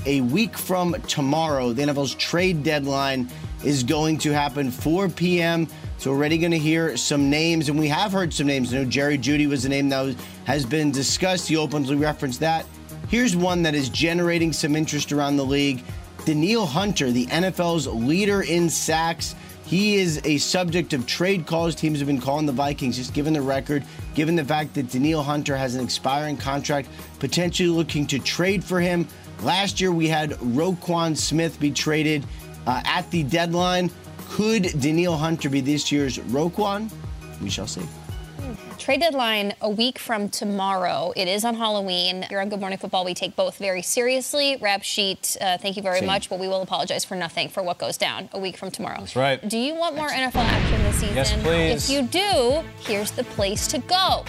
a 0.06 0.22
week 0.22 0.58
from 0.58 0.94
tomorrow, 1.04 1.74
the 1.74 1.84
NFL's 1.84 2.16
trade 2.16 2.64
deadline 2.64 3.30
is 3.64 3.84
going 3.84 4.18
to 4.20 4.32
happen 4.32 4.72
4 4.72 5.10
p.m. 5.10 5.68
So 5.98 6.12
already 6.12 6.38
going 6.38 6.52
to 6.52 6.60
hear 6.60 6.96
some 6.96 7.30
names, 7.30 7.70
and 7.70 7.80
we 7.80 7.88
have 7.88 8.12
heard 8.12 8.34
some 8.34 8.48
names. 8.48 8.74
I 8.74 8.78
know 8.78 8.86
Jerry 8.86 9.18
Jeudy 9.18 9.48
was 9.48 9.64
the 9.64 9.70
name 9.70 9.90
that 9.90 10.02
was, 10.02 10.16
has 10.46 10.66
been 10.66 10.92
discussed. 10.92 11.48
He 11.48 11.58
openly 11.58 11.96
referenced 11.96 12.40
that. 12.42 12.66
Here's 13.10 13.36
one 13.36 13.64
that 13.64 13.74
is 13.74 13.90
generating 13.90 14.54
some 14.54 14.76
interest 14.76 15.12
around 15.12 15.38
the 15.38 15.46
league. 15.46 15.84
Danielle 16.26 16.66
Hunter, 16.66 17.10
the 17.10 17.26
NFL's 17.28 17.88
leader 17.88 18.42
in 18.42 18.70
sacks. 18.70 19.34
He 19.66 19.96
is 19.96 20.22
a 20.24 20.38
subject 20.38 20.94
of 20.94 21.06
trade 21.08 21.46
calls. 21.46 21.74
Teams 21.74 22.00
have 22.00 22.08
been 22.08 22.22
calling 22.22 22.46
the 22.46 22.52
Vikings, 22.52 22.98
just 22.98 23.14
given 23.14 23.34
the 23.34 23.42
record, 23.42 23.84
given 24.14 24.36
the 24.36 24.44
fact 24.44 24.74
that 24.76 24.92
Danielle 24.92 25.24
Hunter 25.24 25.58
has 25.58 25.76
an 25.76 25.84
expiring 25.84 26.38
contract, 26.38 26.90
potentially 27.20 27.70
looking 27.70 28.06
to 28.08 28.20
trade 28.20 28.64
for 28.64 28.80
him. 28.80 29.08
Last 29.42 29.80
year, 29.80 29.92
we 29.92 30.08
had 30.08 30.32
Roquan 30.32 31.16
Smith 31.16 31.60
be 31.60 31.72
traded 31.72 32.26
uh, 32.68 32.82
at 32.86 33.10
the 33.10 33.24
deadline. 33.24 33.90
Could 34.30 34.80
Danielle 34.80 35.18
Hunter 35.18 35.50
be 35.50 35.62
this 35.62 35.92
year's 35.92 36.20
Roquan? 36.20 36.92
We 37.42 37.50
shall 37.50 37.68
see. 37.68 37.82
Trade 38.78 39.02
deadline 39.02 39.54
a 39.62 39.70
week 39.70 40.00
from 40.00 40.30
tomorrow. 40.30 41.12
It 41.16 41.28
is 41.28 41.44
on 41.44 41.56
Halloween. 41.56 42.22
Here 42.30 42.40
on 42.40 42.48
Good 42.48 42.60
Morning 42.60 42.78
Football, 42.78 43.04
we 43.04 43.14
take 43.14 43.36
both 43.36 43.58
very 43.58 43.82
seriously. 43.82 44.58
Rap 44.62 44.84
sheet, 44.84 45.36
uh, 45.42 45.58
thank 45.58 45.76
you 45.76 45.84
very 45.84 46.00
Same. 46.00 46.08
much, 46.08 46.30
but 46.30 46.40
we 46.40 46.48
will 46.48 46.62
apologize 46.62 47.04
for 47.04 47.16
nothing 47.16 47.50
for 47.50 47.64
what 47.64 47.80
goes 47.80 47.98
down 47.98 48.30
a 48.32 48.40
week 48.40 48.56
from 48.56 48.72
tomorrow. 48.72 49.00
That's 49.00 49.16
right. 49.16 49.46
Do 49.46 49.58
you 49.58 49.76
want 49.76 49.96
more 49.96 50.08
NFL 50.08 50.36
action 50.36 50.84
this 50.84 50.96
season? 50.98 51.16
Yes, 51.16 51.34
please. 51.42 51.90
If 51.90 51.96
you 51.96 52.08
do, 52.08 52.64
here's 52.80 53.12
the 53.12 53.24
place 53.26 53.68
to 53.68 53.80
go. 53.80 54.24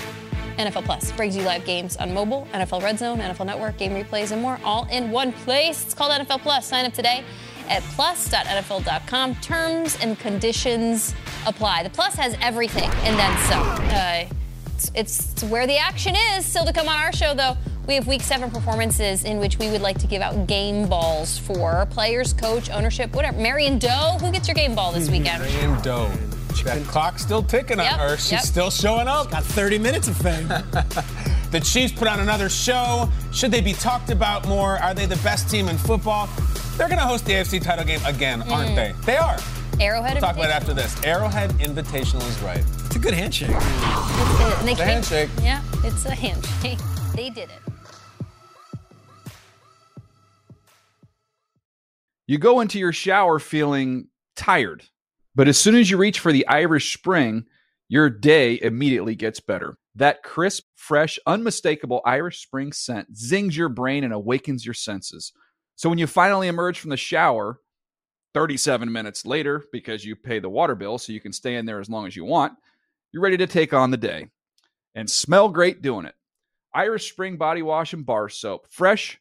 NFL 0.57 0.85
Plus 0.87 1.13
brings 1.13 1.37
you 1.37 1.43
live 1.45 1.65
games 1.65 1.97
on 1.99 2.13
mobile, 2.13 2.49
NFL 2.53 2.83
Red 2.83 2.99
Zone, 2.99 3.19
NFL 3.19 3.47
Network, 3.47 3.77
game 3.77 3.93
replays, 3.93 4.33
and 4.33 4.43
more, 4.43 4.59
all 4.65 4.89
in 4.91 5.13
one 5.13 5.33
place. 5.33 5.85
It's 5.85 5.95
called 5.95 6.11
NFL 6.11 6.41
Plus. 6.41 6.67
Sign 6.67 6.85
up 6.85 6.95
today 6.95 7.23
at 7.69 7.83
plus.nfl.com. 7.95 9.35
Terms 9.37 9.99
and 10.01 10.19
conditions 10.19 11.15
apply. 11.47 11.83
The 11.83 11.91
Plus 11.91 12.15
has 12.15 12.37
everything 12.41 12.91
and 13.05 13.19
then 13.19 13.39
some. 13.49 13.67
Uh, 13.91 14.25
it's, 14.75 14.91
it's 14.95 15.45
where 15.45 15.67
the 15.67 15.77
action 15.77 16.15
is. 16.37 16.45
Still 16.47 16.65
to 16.65 16.73
come 16.73 16.89
on 16.89 16.97
our 16.97 17.13
show, 17.13 17.35
though. 17.35 17.57
We 17.87 17.95
have 17.95 18.07
week 18.07 18.23
seven 18.23 18.51
performances 18.51 19.25
in 19.25 19.39
which 19.39 19.59
we 19.59 19.71
would 19.71 19.81
like 19.81 19.99
to 19.99 20.07
give 20.07 20.21
out 20.21 20.47
game 20.47 20.89
balls 20.89 21.39
for 21.39 21.87
players, 21.91 22.33
coach, 22.35 22.71
ownership, 22.71 23.15
whatever. 23.15 23.39
Marion 23.39 23.79
Doe, 23.79 24.19
who 24.21 24.31
gets 24.31 24.47
your 24.47 24.55
game 24.55 24.75
ball 24.75 24.93
this 24.93 25.09
weekend? 25.11 25.43
Marion 25.43 25.81
Doe. 25.83 26.11
That 26.65 26.83
clock's 26.87 27.23
still 27.23 27.43
ticking 27.43 27.79
Yep, 27.79 27.93
on 27.93 27.99
her. 28.01 28.17
She's 28.17 28.33
yep. 28.33 28.41
still 28.43 28.71
showing 28.71 29.07
up. 29.09 29.31
Got 29.31 29.45
30 29.45 29.79
minutes 29.79 30.09
of 30.09 30.17
fame. 30.17 30.49
The 31.51 31.61
Chiefs 31.61 31.95
put 31.95 32.09
on 32.09 32.21
another 32.21 32.51
show. 32.51 33.09
Should 33.33 33.53
they 33.53 33.63
be 33.63 33.73
talked 33.73 34.11
about 34.11 34.47
more? 34.47 34.77
Are 34.83 34.93
they 34.93 35.07
the 35.07 35.17
best 35.17 35.49
team 35.51 35.69
in 35.69 35.79
football? 35.79 36.29
They're 36.79 36.87
going 36.87 37.01
to 37.01 37.07
host 37.07 37.25
the 37.27 37.33
AFC 37.33 37.61
title 37.61 37.85
game 37.85 37.99
again, 38.07 38.41
aren't 38.43 38.71
mm. 38.71 38.77
they? 38.77 38.95
They 39.05 39.17
are. 39.17 39.37
Arrowhead. 39.81 40.15
We'll 40.15 40.21
talk 40.21 40.37
about 40.37 40.51
it 40.51 40.55
after 40.55 40.73
this. 40.73 40.95
Arrowhead 41.03 41.51
Invitational 41.55 42.25
is 42.29 42.39
right. 42.39 42.65
It's 42.87 42.95
a 42.95 43.01
good 43.01 43.15
handshake. 43.15 43.51
It's 43.51 43.61
a, 43.61 44.71
It's 44.71 44.81
a 44.81 44.85
handshake. 44.85 45.29
Yeah, 45.43 45.61
it's 45.83 46.07
a 46.07 46.15
handshake. 46.15 46.79
They 47.17 47.31
did 47.31 47.49
it. 47.51 49.33
You 52.29 52.39
go 52.39 52.61
into 52.61 52.79
your 52.79 52.93
shower 52.93 53.41
feeling 53.41 54.07
tired, 54.37 54.85
but 55.35 55.49
as 55.49 55.59
soon 55.59 55.75
as 55.75 55.91
you 55.91 55.97
reach 55.97 56.21
for 56.21 56.31
the 56.31 56.47
Irish 56.47 56.95
Spring, 56.97 57.47
your 57.89 58.09
day 58.09 58.61
immediately 58.63 59.17
gets 59.17 59.41
better. 59.41 59.79
That 59.97 60.23
crisp, 60.23 60.63
fresh, 60.77 61.19
unmistakable 61.27 62.03
Irish 62.05 62.41
Spring 62.41 62.71
scent 62.71 63.17
zings 63.17 63.57
your 63.57 63.69
brain 63.69 64.05
and 64.05 64.13
awakens 64.13 64.65
your 64.65 64.75
senses. 64.75 65.33
So 65.79 65.89
when 65.89 65.99
you 65.99 66.09
finally 66.09 66.49
emerge 66.49 66.81
from 66.81 66.91
the 66.91 66.97
shower, 66.97 67.61
37 68.35 68.91
minutes 68.91 69.25
later, 69.25 69.63
because 69.71 70.05
you 70.05 70.17
pay 70.17 70.41
the 70.41 70.49
water 70.49 70.75
bill 70.75 70.99
so 70.99 71.13
you 71.13 71.21
can 71.21 71.33
stay 71.33 71.55
in 71.55 71.67
there 71.67 71.79
as 71.79 71.89
long 71.89 72.05
as 72.05 72.17
you 72.17 72.25
want, 72.25 72.55
you're 73.13 73.23
ready 73.23 73.37
to 73.37 73.47
take 73.47 73.73
on 73.73 73.93
the 73.93 73.97
day 73.97 74.27
and 74.97 75.09
smell 75.09 75.49
great 75.49 75.81
doing 75.81 76.05
it. 76.05 76.17
Irish 76.75 77.13
Spring 77.13 77.37
Body 77.37 77.63
Wash 77.63 77.93
and 77.93 78.05
Bar 78.05 78.29
Soap. 78.29 78.67
Fresh, 78.69 79.21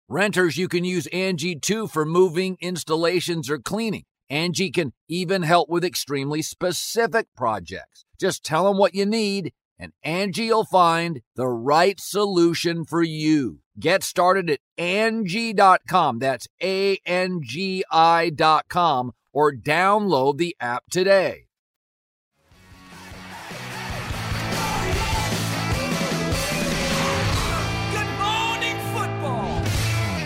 Renters, 0.11 0.57
you 0.57 0.67
can 0.67 0.83
use 0.83 1.07
Angie 1.13 1.55
too 1.55 1.87
for 1.87 2.03
moving, 2.03 2.57
installations, 2.59 3.49
or 3.49 3.59
cleaning. 3.59 4.03
Angie 4.29 4.69
can 4.69 4.91
even 5.07 5.43
help 5.43 5.69
with 5.69 5.85
extremely 5.85 6.41
specific 6.41 7.27
projects. 7.33 8.03
Just 8.19 8.43
tell 8.43 8.65
them 8.65 8.77
what 8.77 8.93
you 8.93 9.05
need, 9.05 9.53
and 9.79 9.93
Angie 10.03 10.49
will 10.49 10.65
find 10.65 11.21
the 11.37 11.47
right 11.47 11.97
solution 11.97 12.83
for 12.83 13.01
you. 13.01 13.59
Get 13.79 14.03
started 14.03 14.49
at 14.49 14.59
Angie.com. 14.77 16.19
That's 16.19 16.45
A 16.61 16.97
N 17.05 17.39
G 17.41 17.85
I.com 17.89 19.13
or 19.31 19.53
download 19.53 20.39
the 20.39 20.57
app 20.59 20.83
today. 20.91 21.45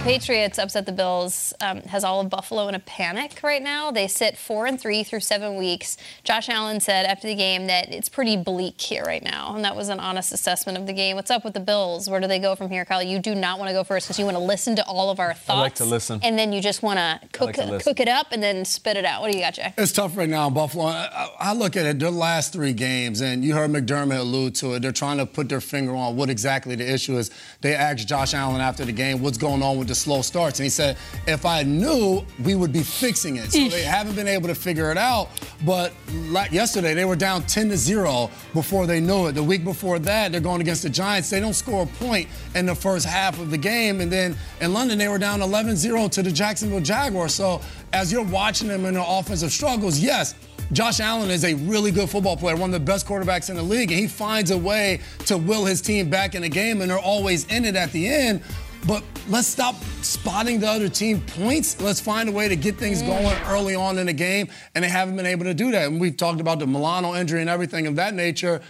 Patriots 0.05 0.59
upset 0.59 0.85
the 0.85 0.91
Bills. 0.91 1.51
Um, 1.61 1.81
has 1.81 2.03
all 2.03 2.21
of 2.21 2.29
Buffalo 2.29 2.67
in 2.67 2.75
a 2.75 2.79
panic 2.79 3.39
right 3.41 3.61
now. 3.61 3.89
They 3.89 4.07
sit 4.07 4.37
four 4.37 4.67
and 4.67 4.79
three 4.79 5.03
through 5.03 5.21
seven 5.21 5.55
weeks. 5.55 5.97
Josh 6.23 6.47
Allen 6.47 6.79
said 6.79 7.07
after 7.07 7.27
the 7.27 7.33
game 7.33 7.65
that 7.67 7.91
it's 7.91 8.07
pretty 8.07 8.37
bleak 8.37 8.79
here 8.79 9.03
right 9.03 9.23
now, 9.23 9.55
and 9.55 9.65
that 9.65 9.75
was 9.75 9.89
an 9.89 9.99
honest 9.99 10.31
assessment 10.31 10.77
of 10.77 10.85
the 10.85 10.93
game. 10.93 11.15
What's 11.15 11.31
up 11.31 11.43
with 11.43 11.55
the 11.55 11.59
Bills? 11.59 12.07
Where 12.07 12.19
do 12.19 12.27
they 12.27 12.37
go 12.37 12.55
from 12.55 12.69
here, 12.69 12.85
Kyle? 12.85 13.01
You 13.01 13.17
do 13.17 13.33
not 13.33 13.57
want 13.57 13.69
to 13.69 13.73
go 13.73 13.83
first 13.83 14.05
because 14.05 14.19
you 14.19 14.25
want 14.25 14.37
to 14.37 14.43
listen 14.43 14.75
to 14.75 14.85
all 14.85 15.09
of 15.09 15.19
our 15.19 15.33
thoughts. 15.33 15.49
I 15.49 15.59
like 15.59 15.75
to 15.75 15.85
listen. 15.85 16.19
and 16.21 16.37
then 16.37 16.53
you 16.53 16.61
just 16.61 16.83
want 16.83 16.99
to 16.99 17.19
cook 17.33 17.53
to 17.53 17.79
cook 17.83 17.99
it 17.99 18.07
up 18.07 18.27
and 18.31 18.43
then 18.43 18.63
spit 18.63 18.97
it 18.97 19.05
out. 19.05 19.21
What 19.21 19.31
do 19.31 19.37
you 19.37 19.43
got, 19.43 19.55
Jay? 19.55 19.73
It's 19.75 19.91
tough 19.91 20.15
right 20.15 20.29
now 20.29 20.47
in 20.49 20.53
Buffalo. 20.53 20.85
I, 20.85 21.09
I- 21.11 21.29
I 21.37 21.53
look 21.53 21.75
at 21.75 21.85
it, 21.85 21.99
their 21.99 22.09
last 22.11 22.53
three 22.53 22.73
games, 22.73 23.21
and 23.21 23.43
you 23.43 23.53
heard 23.53 23.69
McDermott 23.69 24.19
allude 24.19 24.55
to 24.55 24.73
it. 24.75 24.81
They're 24.81 24.91
trying 24.91 25.17
to 25.17 25.25
put 25.25 25.47
their 25.49 25.61
finger 25.61 25.95
on 25.95 26.15
what 26.15 26.29
exactly 26.29 26.75
the 26.75 26.91
issue 26.91 27.17
is. 27.17 27.29
They 27.61 27.75
asked 27.75 28.07
Josh 28.07 28.33
Allen 28.33 28.61
after 28.61 28.83
the 28.85 28.91
game, 28.91 29.21
what's 29.21 29.37
going 29.37 29.61
on 29.63 29.77
with 29.77 29.87
the 29.87 29.94
the 29.95 30.01
slow 30.01 30.21
starts. 30.21 30.59
And 30.59 30.65
he 30.65 30.69
said, 30.69 30.97
if 31.27 31.45
I 31.45 31.63
knew, 31.63 32.23
we 32.43 32.55
would 32.55 32.73
be 32.73 32.83
fixing 32.83 33.37
it. 33.37 33.51
So 33.51 33.67
they 33.69 33.83
haven't 33.83 34.15
been 34.15 34.27
able 34.27 34.47
to 34.47 34.55
figure 34.55 34.91
it 34.91 34.97
out. 34.97 35.29
But 35.65 35.93
like 36.29 36.51
yesterday, 36.51 36.93
they 36.93 37.05
were 37.05 37.15
down 37.15 37.43
10 37.43 37.69
to 37.69 37.77
0 37.77 38.29
before 38.53 38.85
they 38.85 38.99
knew 38.99 39.27
it. 39.27 39.33
The 39.33 39.43
week 39.43 39.63
before 39.63 39.99
that, 39.99 40.31
they're 40.31 40.41
going 40.41 40.61
against 40.61 40.83
the 40.83 40.89
Giants. 40.89 41.29
They 41.29 41.39
don't 41.39 41.53
score 41.53 41.83
a 41.83 41.87
point 42.03 42.27
in 42.53 42.65
the 42.65 42.75
first 42.75 43.05
half 43.05 43.39
of 43.39 43.51
the 43.51 43.57
game. 43.57 44.01
And 44.01 44.11
then 44.11 44.35
in 44.61 44.73
London, 44.73 44.97
they 44.97 45.07
were 45.07 45.17
down 45.19 45.41
11 45.41 45.75
0 45.75 46.07
to 46.09 46.23
the 46.23 46.31
Jacksonville 46.31 46.81
Jaguars. 46.81 47.33
So 47.33 47.61
as 47.93 48.11
you're 48.11 48.25
watching 48.25 48.67
them 48.67 48.85
in 48.85 48.95
their 48.95 49.05
offensive 49.07 49.51
struggles, 49.51 49.99
yes, 49.99 50.35
Josh 50.71 50.99
Allen 50.99 51.29
is 51.29 51.45
a 51.45 51.53
really 51.53 51.91
good 51.91 52.09
football 52.09 52.35
player, 52.35 52.55
one 52.55 52.73
of 52.73 52.73
the 52.73 52.79
best 52.79 53.05
quarterbacks 53.05 53.49
in 53.49 53.55
the 53.55 53.61
league, 53.61 53.91
and 53.91 53.99
he 53.99 54.07
finds 54.07 54.51
a 54.51 54.57
way 54.57 54.99
to 55.25 55.37
will 55.37 55.65
his 55.65 55.81
team 55.81 56.09
back 56.09 56.33
in 56.33 56.41
the 56.41 56.49
game, 56.49 56.81
and 56.81 56.89
they're 56.89 56.97
always 56.97 57.45
in 57.51 57.65
it 57.65 57.75
at 57.75 57.91
the 57.91 58.07
end. 58.07 58.41
But 58.87 59.03
let's 59.29 59.47
stop 59.47 59.75
spotting 60.01 60.59
the 60.59 60.67
other 60.67 60.89
team 60.89 61.21
points. 61.21 61.81
Let's 61.81 61.99
find 61.99 62.29
a 62.29 62.31
way 62.31 62.47
to 62.47 62.55
get 62.55 62.77
things 62.77 63.01
going 63.01 63.35
early 63.47 63.73
on 63.73 63.97
in 63.97 64.05
the 64.05 64.13
game, 64.13 64.47
and 64.75 64.83
they 64.83 64.89
haven't 64.89 65.15
been 65.15 65.25
able 65.25 65.45
to 65.45 65.55
do 65.55 65.71
that. 65.71 65.87
And 65.87 65.99
we've 65.99 66.15
talked 66.15 66.39
about 66.39 66.59
the 66.59 66.67
Milano 66.67 67.15
injury 67.15 67.41
and 67.41 67.49
everything 67.49 67.87
of 67.87 67.95
that 67.95 68.13
nature. 68.13 68.61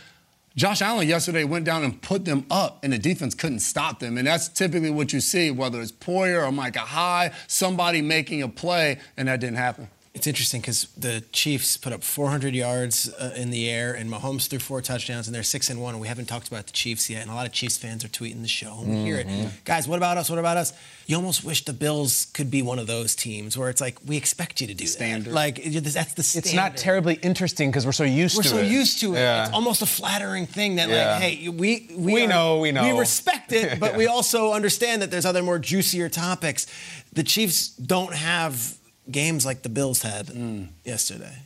Josh 0.55 0.81
Allen 0.81 1.05
yesterday 1.05 1.43
went 1.43 1.65
down 1.65 1.83
and 1.83 2.01
put 2.01 2.23
them 2.23 2.45
up, 2.49 2.79
and 2.81 2.93
the 2.93 2.97
defense 2.97 3.35
couldn't 3.35 3.59
stop 3.59 3.99
them. 3.99 4.17
And 4.17 4.25
that's 4.25 4.47
typically 4.47 4.89
what 4.89 5.11
you 5.11 5.19
see, 5.19 5.51
whether 5.51 5.81
it's 5.81 5.91
Poyer 5.91 6.47
or 6.47 6.51
Micah 6.53 6.79
Hyde, 6.79 7.33
somebody 7.47 8.01
making 8.01 8.41
a 8.41 8.47
play, 8.47 8.99
and 9.17 9.27
that 9.27 9.41
didn't 9.41 9.57
happen. 9.57 9.89
It's 10.15 10.27
interesting 10.27 10.61
because 10.61 10.87
the 10.97 11.21
Chiefs 11.33 11.75
put 11.75 11.91
up 11.91 12.01
400 12.01 12.55
yards 12.55 13.13
uh, 13.13 13.33
in 13.35 13.49
the 13.49 13.69
air, 13.69 13.93
and 13.93 14.09
Mahomes 14.09 14.47
threw 14.47 14.59
four 14.59 14.81
touchdowns, 14.81 15.27
and 15.27 15.35
they're 15.35 15.43
six 15.43 15.69
and 15.69 15.81
one. 15.81 15.93
And 15.93 15.99
we 16.01 16.07
haven't 16.07 16.27
talked 16.27 16.47
about 16.47 16.67
the 16.67 16.71
Chiefs 16.71 17.09
yet, 17.09 17.21
and 17.21 17.29
a 17.29 17.35
lot 17.35 17.45
of 17.45 17.51
Chiefs 17.51 17.77
fans 17.77 18.05
are 18.05 18.07
tweeting 18.07 18.41
the 18.41 18.47
show. 18.47 18.79
And 18.79 18.87
we 18.89 18.95
hear 19.03 19.17
it, 19.17 19.27
Mm-hmm. 19.27 19.47
guys. 19.65 19.89
What 19.89 19.97
about 19.97 20.15
us? 20.17 20.29
What 20.29 20.39
about 20.39 20.55
us? 20.55 20.71
You 21.07 21.17
almost 21.17 21.43
wish 21.43 21.65
the 21.65 21.73
Bills 21.73 22.27
could 22.33 22.49
be 22.49 22.61
one 22.61 22.79
of 22.79 22.87
those 22.87 23.13
teams 23.13 23.57
where 23.57 23.69
it's 23.69 23.81
like 23.81 23.97
we 24.05 24.15
expect 24.15 24.61
you 24.61 24.67
to 24.67 24.73
do 24.73 24.85
Standard. 24.87 25.31
that. 25.31 25.35
Like 25.35 25.61
that's 25.63 26.13
the 26.13 26.23
standard. 26.23 26.47
It's 26.47 26.55
not 26.55 26.77
terribly 26.77 27.15
interesting 27.21 27.69
because 27.69 27.85
we're 27.85 27.91
so 27.91 28.05
used 28.05 28.37
We're 28.37 28.43
to 28.43 28.49
so 28.49 28.55
it. 28.57 28.61
We're 28.61 28.65
so 28.69 28.71
used 28.71 28.99
to 29.01 29.15
it. 29.15 29.19
Yeah. 29.19 29.43
It's 29.47 29.53
almost 29.53 29.81
a 29.81 29.85
flattering 29.85 30.45
thing 30.47 30.77
that, 30.77 30.87
Yeah. 30.87 31.11
like, 31.15 31.21
hey, 31.23 31.49
we 31.49 31.89
we, 31.93 32.13
We 32.13 32.23
are- 32.23 32.27
know, 32.29 32.59
we 32.59 32.71
know. 32.71 32.83
we 32.93 32.97
respect 32.97 33.51
it, 33.51 33.79
but 33.81 33.91
Yeah. 33.91 33.97
we 33.97 34.07
also 34.07 34.53
understand 34.53 35.01
that 35.01 35.11
there's 35.11 35.25
other 35.25 35.43
more 35.43 35.59
juicier 35.59 36.07
topics. 36.07 36.67
The 37.11 37.23
Chiefs 37.23 37.67
don't 37.69 38.13
have 38.15 38.77
games 39.09 39.45
like 39.45 39.61
the 39.61 39.69
Bills 39.69 40.01
had 40.01 40.27
Mm. 40.27 40.69
yesterday. 40.83 41.37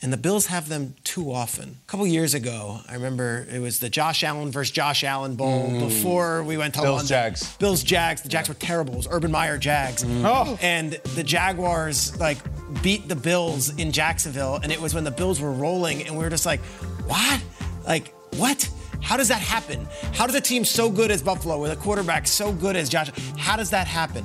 And 0.00 0.12
the 0.12 0.16
Bills 0.16 0.46
have 0.46 0.68
them 0.68 0.94
too 1.02 1.32
often. 1.32 1.78
A 1.88 1.90
couple 1.90 2.06
years 2.06 2.32
ago, 2.32 2.80
I 2.88 2.94
remember 2.94 3.44
it 3.52 3.58
was 3.58 3.80
the 3.80 3.88
Josh 3.90 4.22
Allen 4.22 4.52
versus 4.52 4.70
Josh 4.70 5.02
Allen 5.02 5.34
Bowl 5.34 5.80
before 5.80 6.44
we 6.44 6.56
went 6.56 6.74
to 6.74 6.80
Mm. 6.80 6.84
Bills, 6.84 6.96
London. 6.98 7.08
Jags. 7.08 7.56
Bills 7.58 7.82
Jags. 7.82 8.22
The 8.22 8.28
Jags 8.28 8.48
were 8.48 8.54
terrible. 8.54 8.94
It 8.94 8.98
was 8.98 9.08
Urban 9.10 9.32
Meyer 9.32 9.58
Jags. 9.58 10.04
Oh. 10.06 10.56
And 10.62 10.92
the 11.16 11.24
Jaguars 11.24 12.16
like 12.20 12.38
beat 12.80 13.08
the 13.08 13.16
Bills 13.16 13.70
in 13.70 13.90
Jacksonville, 13.90 14.60
and 14.62 14.70
it 14.70 14.80
was 14.80 14.94
when 14.94 15.02
the 15.02 15.10
Bills 15.10 15.40
were 15.40 15.52
rolling, 15.52 16.04
and 16.06 16.16
we 16.16 16.22
were 16.22 16.30
just 16.30 16.46
like, 16.46 16.60
what? 17.06 17.40
Like 17.84 18.14
what? 18.36 18.68
How 19.00 19.16
does 19.16 19.28
that 19.28 19.40
happen? 19.40 19.88
How 20.12 20.26
does 20.26 20.34
a 20.36 20.40
team 20.40 20.64
so 20.64 20.90
good 20.90 21.10
as 21.10 21.22
Buffalo 21.22 21.58
with 21.58 21.72
a 21.72 21.76
quarterback 21.76 22.26
so 22.28 22.52
good 22.52 22.76
as 22.76 22.88
Josh? 22.88 23.10
How 23.36 23.56
does 23.56 23.70
that 23.70 23.86
happen? 23.88 24.24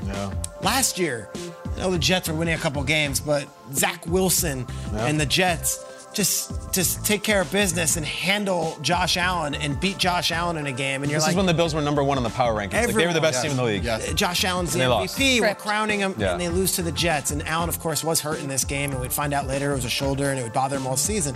Last 0.61 0.99
year, 0.99 1.29
I 1.75 1.79
know 1.79 1.91
the 1.91 1.97
Jets 1.99 2.29
were 2.29 2.35
winning 2.35 2.53
a 2.53 2.57
couple 2.57 2.83
games, 2.83 3.19
but 3.19 3.47
Zach 3.73 4.05
Wilson 4.07 4.65
and 4.93 5.19
the 5.19 5.25
Jets 5.25 5.83
just 6.13 6.71
just 6.71 7.03
take 7.03 7.23
care 7.23 7.41
of 7.41 7.51
business 7.51 7.97
and 7.97 8.05
handle 8.05 8.77
Josh 8.83 9.17
Allen 9.17 9.55
and 9.55 9.79
beat 9.79 9.97
Josh 9.97 10.31
Allen 10.31 10.57
in 10.57 10.67
a 10.67 10.71
game. 10.71 11.01
And 11.01 11.09
you're 11.11 11.17
This 11.17 11.23
like, 11.25 11.31
is 11.31 11.37
when 11.37 11.47
the 11.47 11.53
Bills 11.55 11.73
were 11.73 11.81
number 11.81 12.03
one 12.03 12.17
on 12.17 12.23
the 12.23 12.29
power 12.29 12.53
rankings. 12.53 12.73
Like, 12.85 12.93
they 12.95 13.07
were 13.07 13.13
the 13.13 13.19
best 13.21 13.43
Everyone. 13.43 13.57
team 13.57 13.65
in 13.65 13.65
the 13.65 13.73
league. 13.77 13.83
Yes. 13.83 14.13
Josh 14.13 14.43
Allen's 14.45 14.73
the 14.73 14.81
And 14.81 14.83
they 14.83 14.87
lost. 14.87 15.17
MVP. 15.17 15.41
We're 15.41 15.55
crowning 15.55 15.99
him, 16.01 16.13
Yeah. 16.19 16.33
and 16.33 16.41
they 16.41 16.49
lose 16.49 16.73
to 16.73 16.83
the 16.83 16.91
Jets. 16.91 17.31
And 17.31 17.41
Allen, 17.47 17.67
of 17.67 17.79
course, 17.79 18.03
was 18.03 18.21
hurt 18.21 18.39
in 18.41 18.47
this 18.47 18.63
game, 18.63 18.91
and 18.91 19.01
we'd 19.01 19.11
find 19.11 19.33
out 19.33 19.47
later 19.47 19.71
it 19.71 19.75
was 19.75 19.85
a 19.85 19.89
shoulder, 19.89 20.29
and 20.29 20.39
it 20.39 20.43
would 20.43 20.53
bother 20.53 20.75
him 20.77 20.85
all 20.85 20.97
season. 20.97 21.35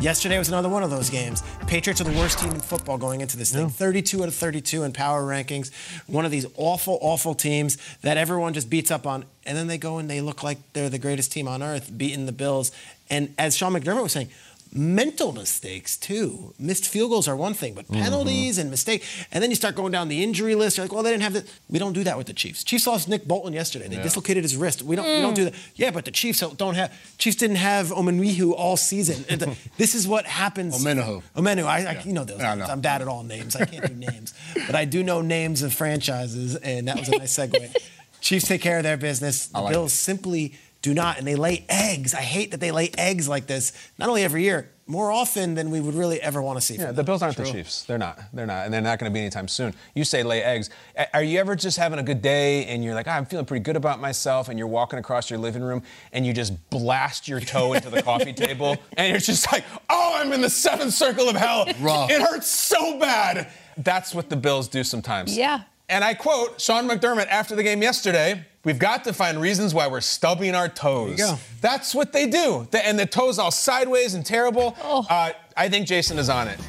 Yesterday 0.00 0.38
was 0.38 0.46
another 0.46 0.68
one 0.68 0.84
of 0.84 0.90
those 0.90 1.10
games. 1.10 1.42
Patriots 1.66 2.00
are 2.00 2.04
the 2.04 2.16
worst 2.16 2.38
team 2.38 2.52
in 2.52 2.60
football 2.60 2.98
going 2.98 3.20
into 3.20 3.36
this 3.36 3.52
thing. 3.52 3.68
32 3.68 4.22
out 4.22 4.28
of 4.28 4.34
32 4.34 4.84
in 4.84 4.92
power 4.92 5.24
rankings. 5.24 5.72
One 6.06 6.24
of 6.24 6.30
these 6.30 6.46
awful, 6.56 6.98
awful 7.00 7.34
teams 7.34 7.78
that 8.02 8.16
everyone 8.16 8.54
just 8.54 8.70
beats 8.70 8.92
up 8.92 9.08
on. 9.08 9.24
And 9.44 9.58
then 9.58 9.66
they 9.66 9.76
go 9.76 9.98
and 9.98 10.08
they 10.08 10.20
look 10.20 10.44
like 10.44 10.58
they're 10.72 10.88
the 10.88 11.00
greatest 11.00 11.32
team 11.32 11.48
on 11.48 11.64
earth, 11.64 11.90
beating 11.98 12.26
the 12.26 12.32
Bills. 12.32 12.70
And 13.10 13.34
as 13.38 13.56
Sean 13.56 13.72
McDermott 13.72 14.04
was 14.04 14.12
saying, 14.12 14.28
mental 14.72 15.32
mistakes 15.32 15.96
too. 15.96 16.54
Missed 16.58 16.86
field 16.86 17.10
goals 17.10 17.28
are 17.28 17.36
one 17.36 17.54
thing, 17.54 17.74
but 17.74 17.86
mm-hmm. 17.86 18.02
penalties 18.02 18.58
and 18.58 18.70
mistake. 18.70 19.04
And 19.32 19.42
then 19.42 19.50
you 19.50 19.56
start 19.56 19.74
going 19.74 19.92
down 19.92 20.08
the 20.08 20.22
injury 20.22 20.54
list. 20.54 20.76
You're 20.76 20.84
like, 20.84 20.92
well, 20.92 21.02
they 21.02 21.10
didn't 21.10 21.22
have 21.22 21.32
the. 21.34 21.44
We 21.68 21.78
don't 21.78 21.92
do 21.92 22.04
that 22.04 22.16
with 22.16 22.26
the 22.26 22.32
Chiefs. 22.32 22.64
Chiefs 22.64 22.86
lost 22.86 23.08
Nick 23.08 23.26
Bolton 23.26 23.52
yesterday. 23.52 23.88
They 23.88 24.02
dislocated 24.02 24.44
his 24.44 24.56
wrist. 24.56 24.82
We 24.82 24.96
don't. 24.96 25.06
We 25.06 25.20
don't 25.20 25.32
mm. 25.32 25.36
do 25.36 25.44
that. 25.46 25.54
Yeah, 25.74 25.90
but 25.90 26.04
the 26.04 26.10
Chiefs 26.10 26.40
don't 26.40 26.74
have. 26.74 26.92
Chiefs 27.18 27.36
didn't 27.36 27.56
have 27.56 27.88
Omenwihu 27.88 28.52
all 28.52 28.76
season. 28.76 29.24
And 29.28 29.40
the- 29.40 29.56
this 29.76 29.94
is 29.94 30.06
what 30.06 30.26
happens. 30.26 30.84
Omenihu. 30.84 31.22
Omenu. 31.36 31.64
I, 31.64 31.84
I 31.84 32.02
you 32.04 32.12
know 32.12 32.24
those. 32.24 32.38
Yeah, 32.40 32.52
I 32.52 32.54
names. 32.54 32.68
know. 32.68 32.72
I'm 32.72 32.80
bad 32.80 33.02
at 33.02 33.08
all 33.08 33.22
names. 33.22 33.56
I 33.56 33.64
can't 33.64 33.86
do 33.86 33.94
names, 34.10 34.34
but 34.66 34.74
I 34.74 34.84
do 34.84 35.02
know 35.02 35.20
names 35.20 35.62
of 35.62 35.72
franchises, 35.72 36.56
and 36.56 36.88
that 36.88 36.98
was 36.98 37.08
a 37.08 37.18
nice 37.18 37.36
segue. 37.36 37.74
Chiefs 38.20 38.48
take 38.48 38.60
care 38.60 38.78
of 38.78 38.82
their 38.82 38.96
business. 38.96 39.46
The 39.46 39.60
like 39.60 39.72
Bills 39.72 39.92
simply 39.92 40.54
do 40.82 40.94
not, 40.94 41.18
and 41.18 41.26
they 41.26 41.34
lay 41.34 41.64
eggs. 41.68 42.14
I 42.14 42.20
hate 42.20 42.52
that 42.52 42.60
they 42.60 42.70
lay 42.70 42.90
eggs 42.96 43.28
like 43.28 43.46
this. 43.46 43.72
Not 43.98 44.08
only 44.08 44.22
every 44.22 44.42
year, 44.44 44.70
more 44.86 45.10
often 45.12 45.54
than 45.54 45.70
we 45.70 45.80
would 45.80 45.94
really 45.94 46.20
ever 46.22 46.40
want 46.40 46.58
to 46.58 46.64
see. 46.64 46.76
Yeah, 46.76 46.92
the. 46.92 47.04
Bills 47.04 47.20
aren't 47.20 47.36
the 47.36 47.44
Chiefs. 47.44 47.84
They're 47.84 47.98
not. 47.98 48.18
They're 48.32 48.46
not, 48.46 48.64
and 48.64 48.72
they're 48.72 48.80
not 48.80 48.98
going 48.98 49.10
to 49.10 49.14
be 49.14 49.20
anytime 49.20 49.46
soon. 49.48 49.74
You 49.94 50.04
say 50.04 50.22
lay 50.22 50.42
eggs. 50.42 50.70
Are 51.12 51.22
you 51.22 51.38
ever 51.40 51.54
just 51.56 51.76
having 51.76 51.98
a 51.98 52.02
good 52.02 52.22
day 52.22 52.64
and 52.66 52.82
you're 52.82 52.94
like, 52.94 53.06
"Ah, 53.06 53.16
I'm 53.16 53.26
feeling 53.26 53.44
pretty 53.44 53.62
good 53.62 53.76
about 53.76 54.00
myself, 54.00 54.48
and 54.48 54.58
you're 54.58 54.68
walking 54.68 54.98
across 54.98 55.28
your 55.30 55.38
living 55.38 55.62
room 55.62 55.82
and 56.12 56.24
you 56.24 56.32
just 56.32 56.70
blast 56.70 57.28
your 57.28 57.40
toe 57.40 57.74
into 57.74 57.90
the 57.90 58.02
coffee 58.02 58.32
table, 58.46 58.76
and 58.96 59.10
you're 59.10 59.20
just 59.20 59.50
like, 59.52 59.64
"Oh, 59.90 60.14
I'm 60.16 60.32
in 60.32 60.40
the 60.40 60.50
seventh 60.50 60.94
circle 60.94 61.28
of 61.28 61.36
hell. 61.36 61.66
Rough. 61.80 62.10
It 62.10 62.22
hurts 62.22 62.48
so 62.48 62.98
bad." 62.98 63.50
That's 63.76 64.14
what 64.14 64.30
the 64.30 64.36
Bills 64.36 64.68
do 64.68 64.82
sometimes. 64.84 65.36
Yeah. 65.36 65.62
And 65.90 66.04
I 66.04 66.14
quote 66.14 66.60
Sean 66.60 66.88
McDermott 66.88 67.28
after 67.28 67.54
the 67.54 67.62
game 67.62 67.82
yesterday. 67.82 68.44
We've 68.68 68.78
got 68.78 69.02
to 69.04 69.14
find 69.14 69.40
reasons 69.40 69.72
why 69.72 69.86
we're 69.86 70.02
stubbing 70.02 70.54
our 70.54 70.68
toes. 70.68 71.16
There 71.16 71.26
you 71.26 71.32
go. 71.32 71.38
That's 71.62 71.94
what 71.94 72.12
they 72.12 72.26
do. 72.26 72.68
The- 72.70 72.86
and 72.86 72.98
the 72.98 73.06
toes 73.06 73.38
all 73.38 73.50
sideways 73.50 74.12
and 74.12 74.26
terrible. 74.26 74.76
Oh. 74.82 75.06
Uh, 75.08 75.32
I 75.56 75.70
think 75.70 75.86
Jason 75.86 76.18
is 76.18 76.28
on 76.28 76.48
it. 76.48 76.60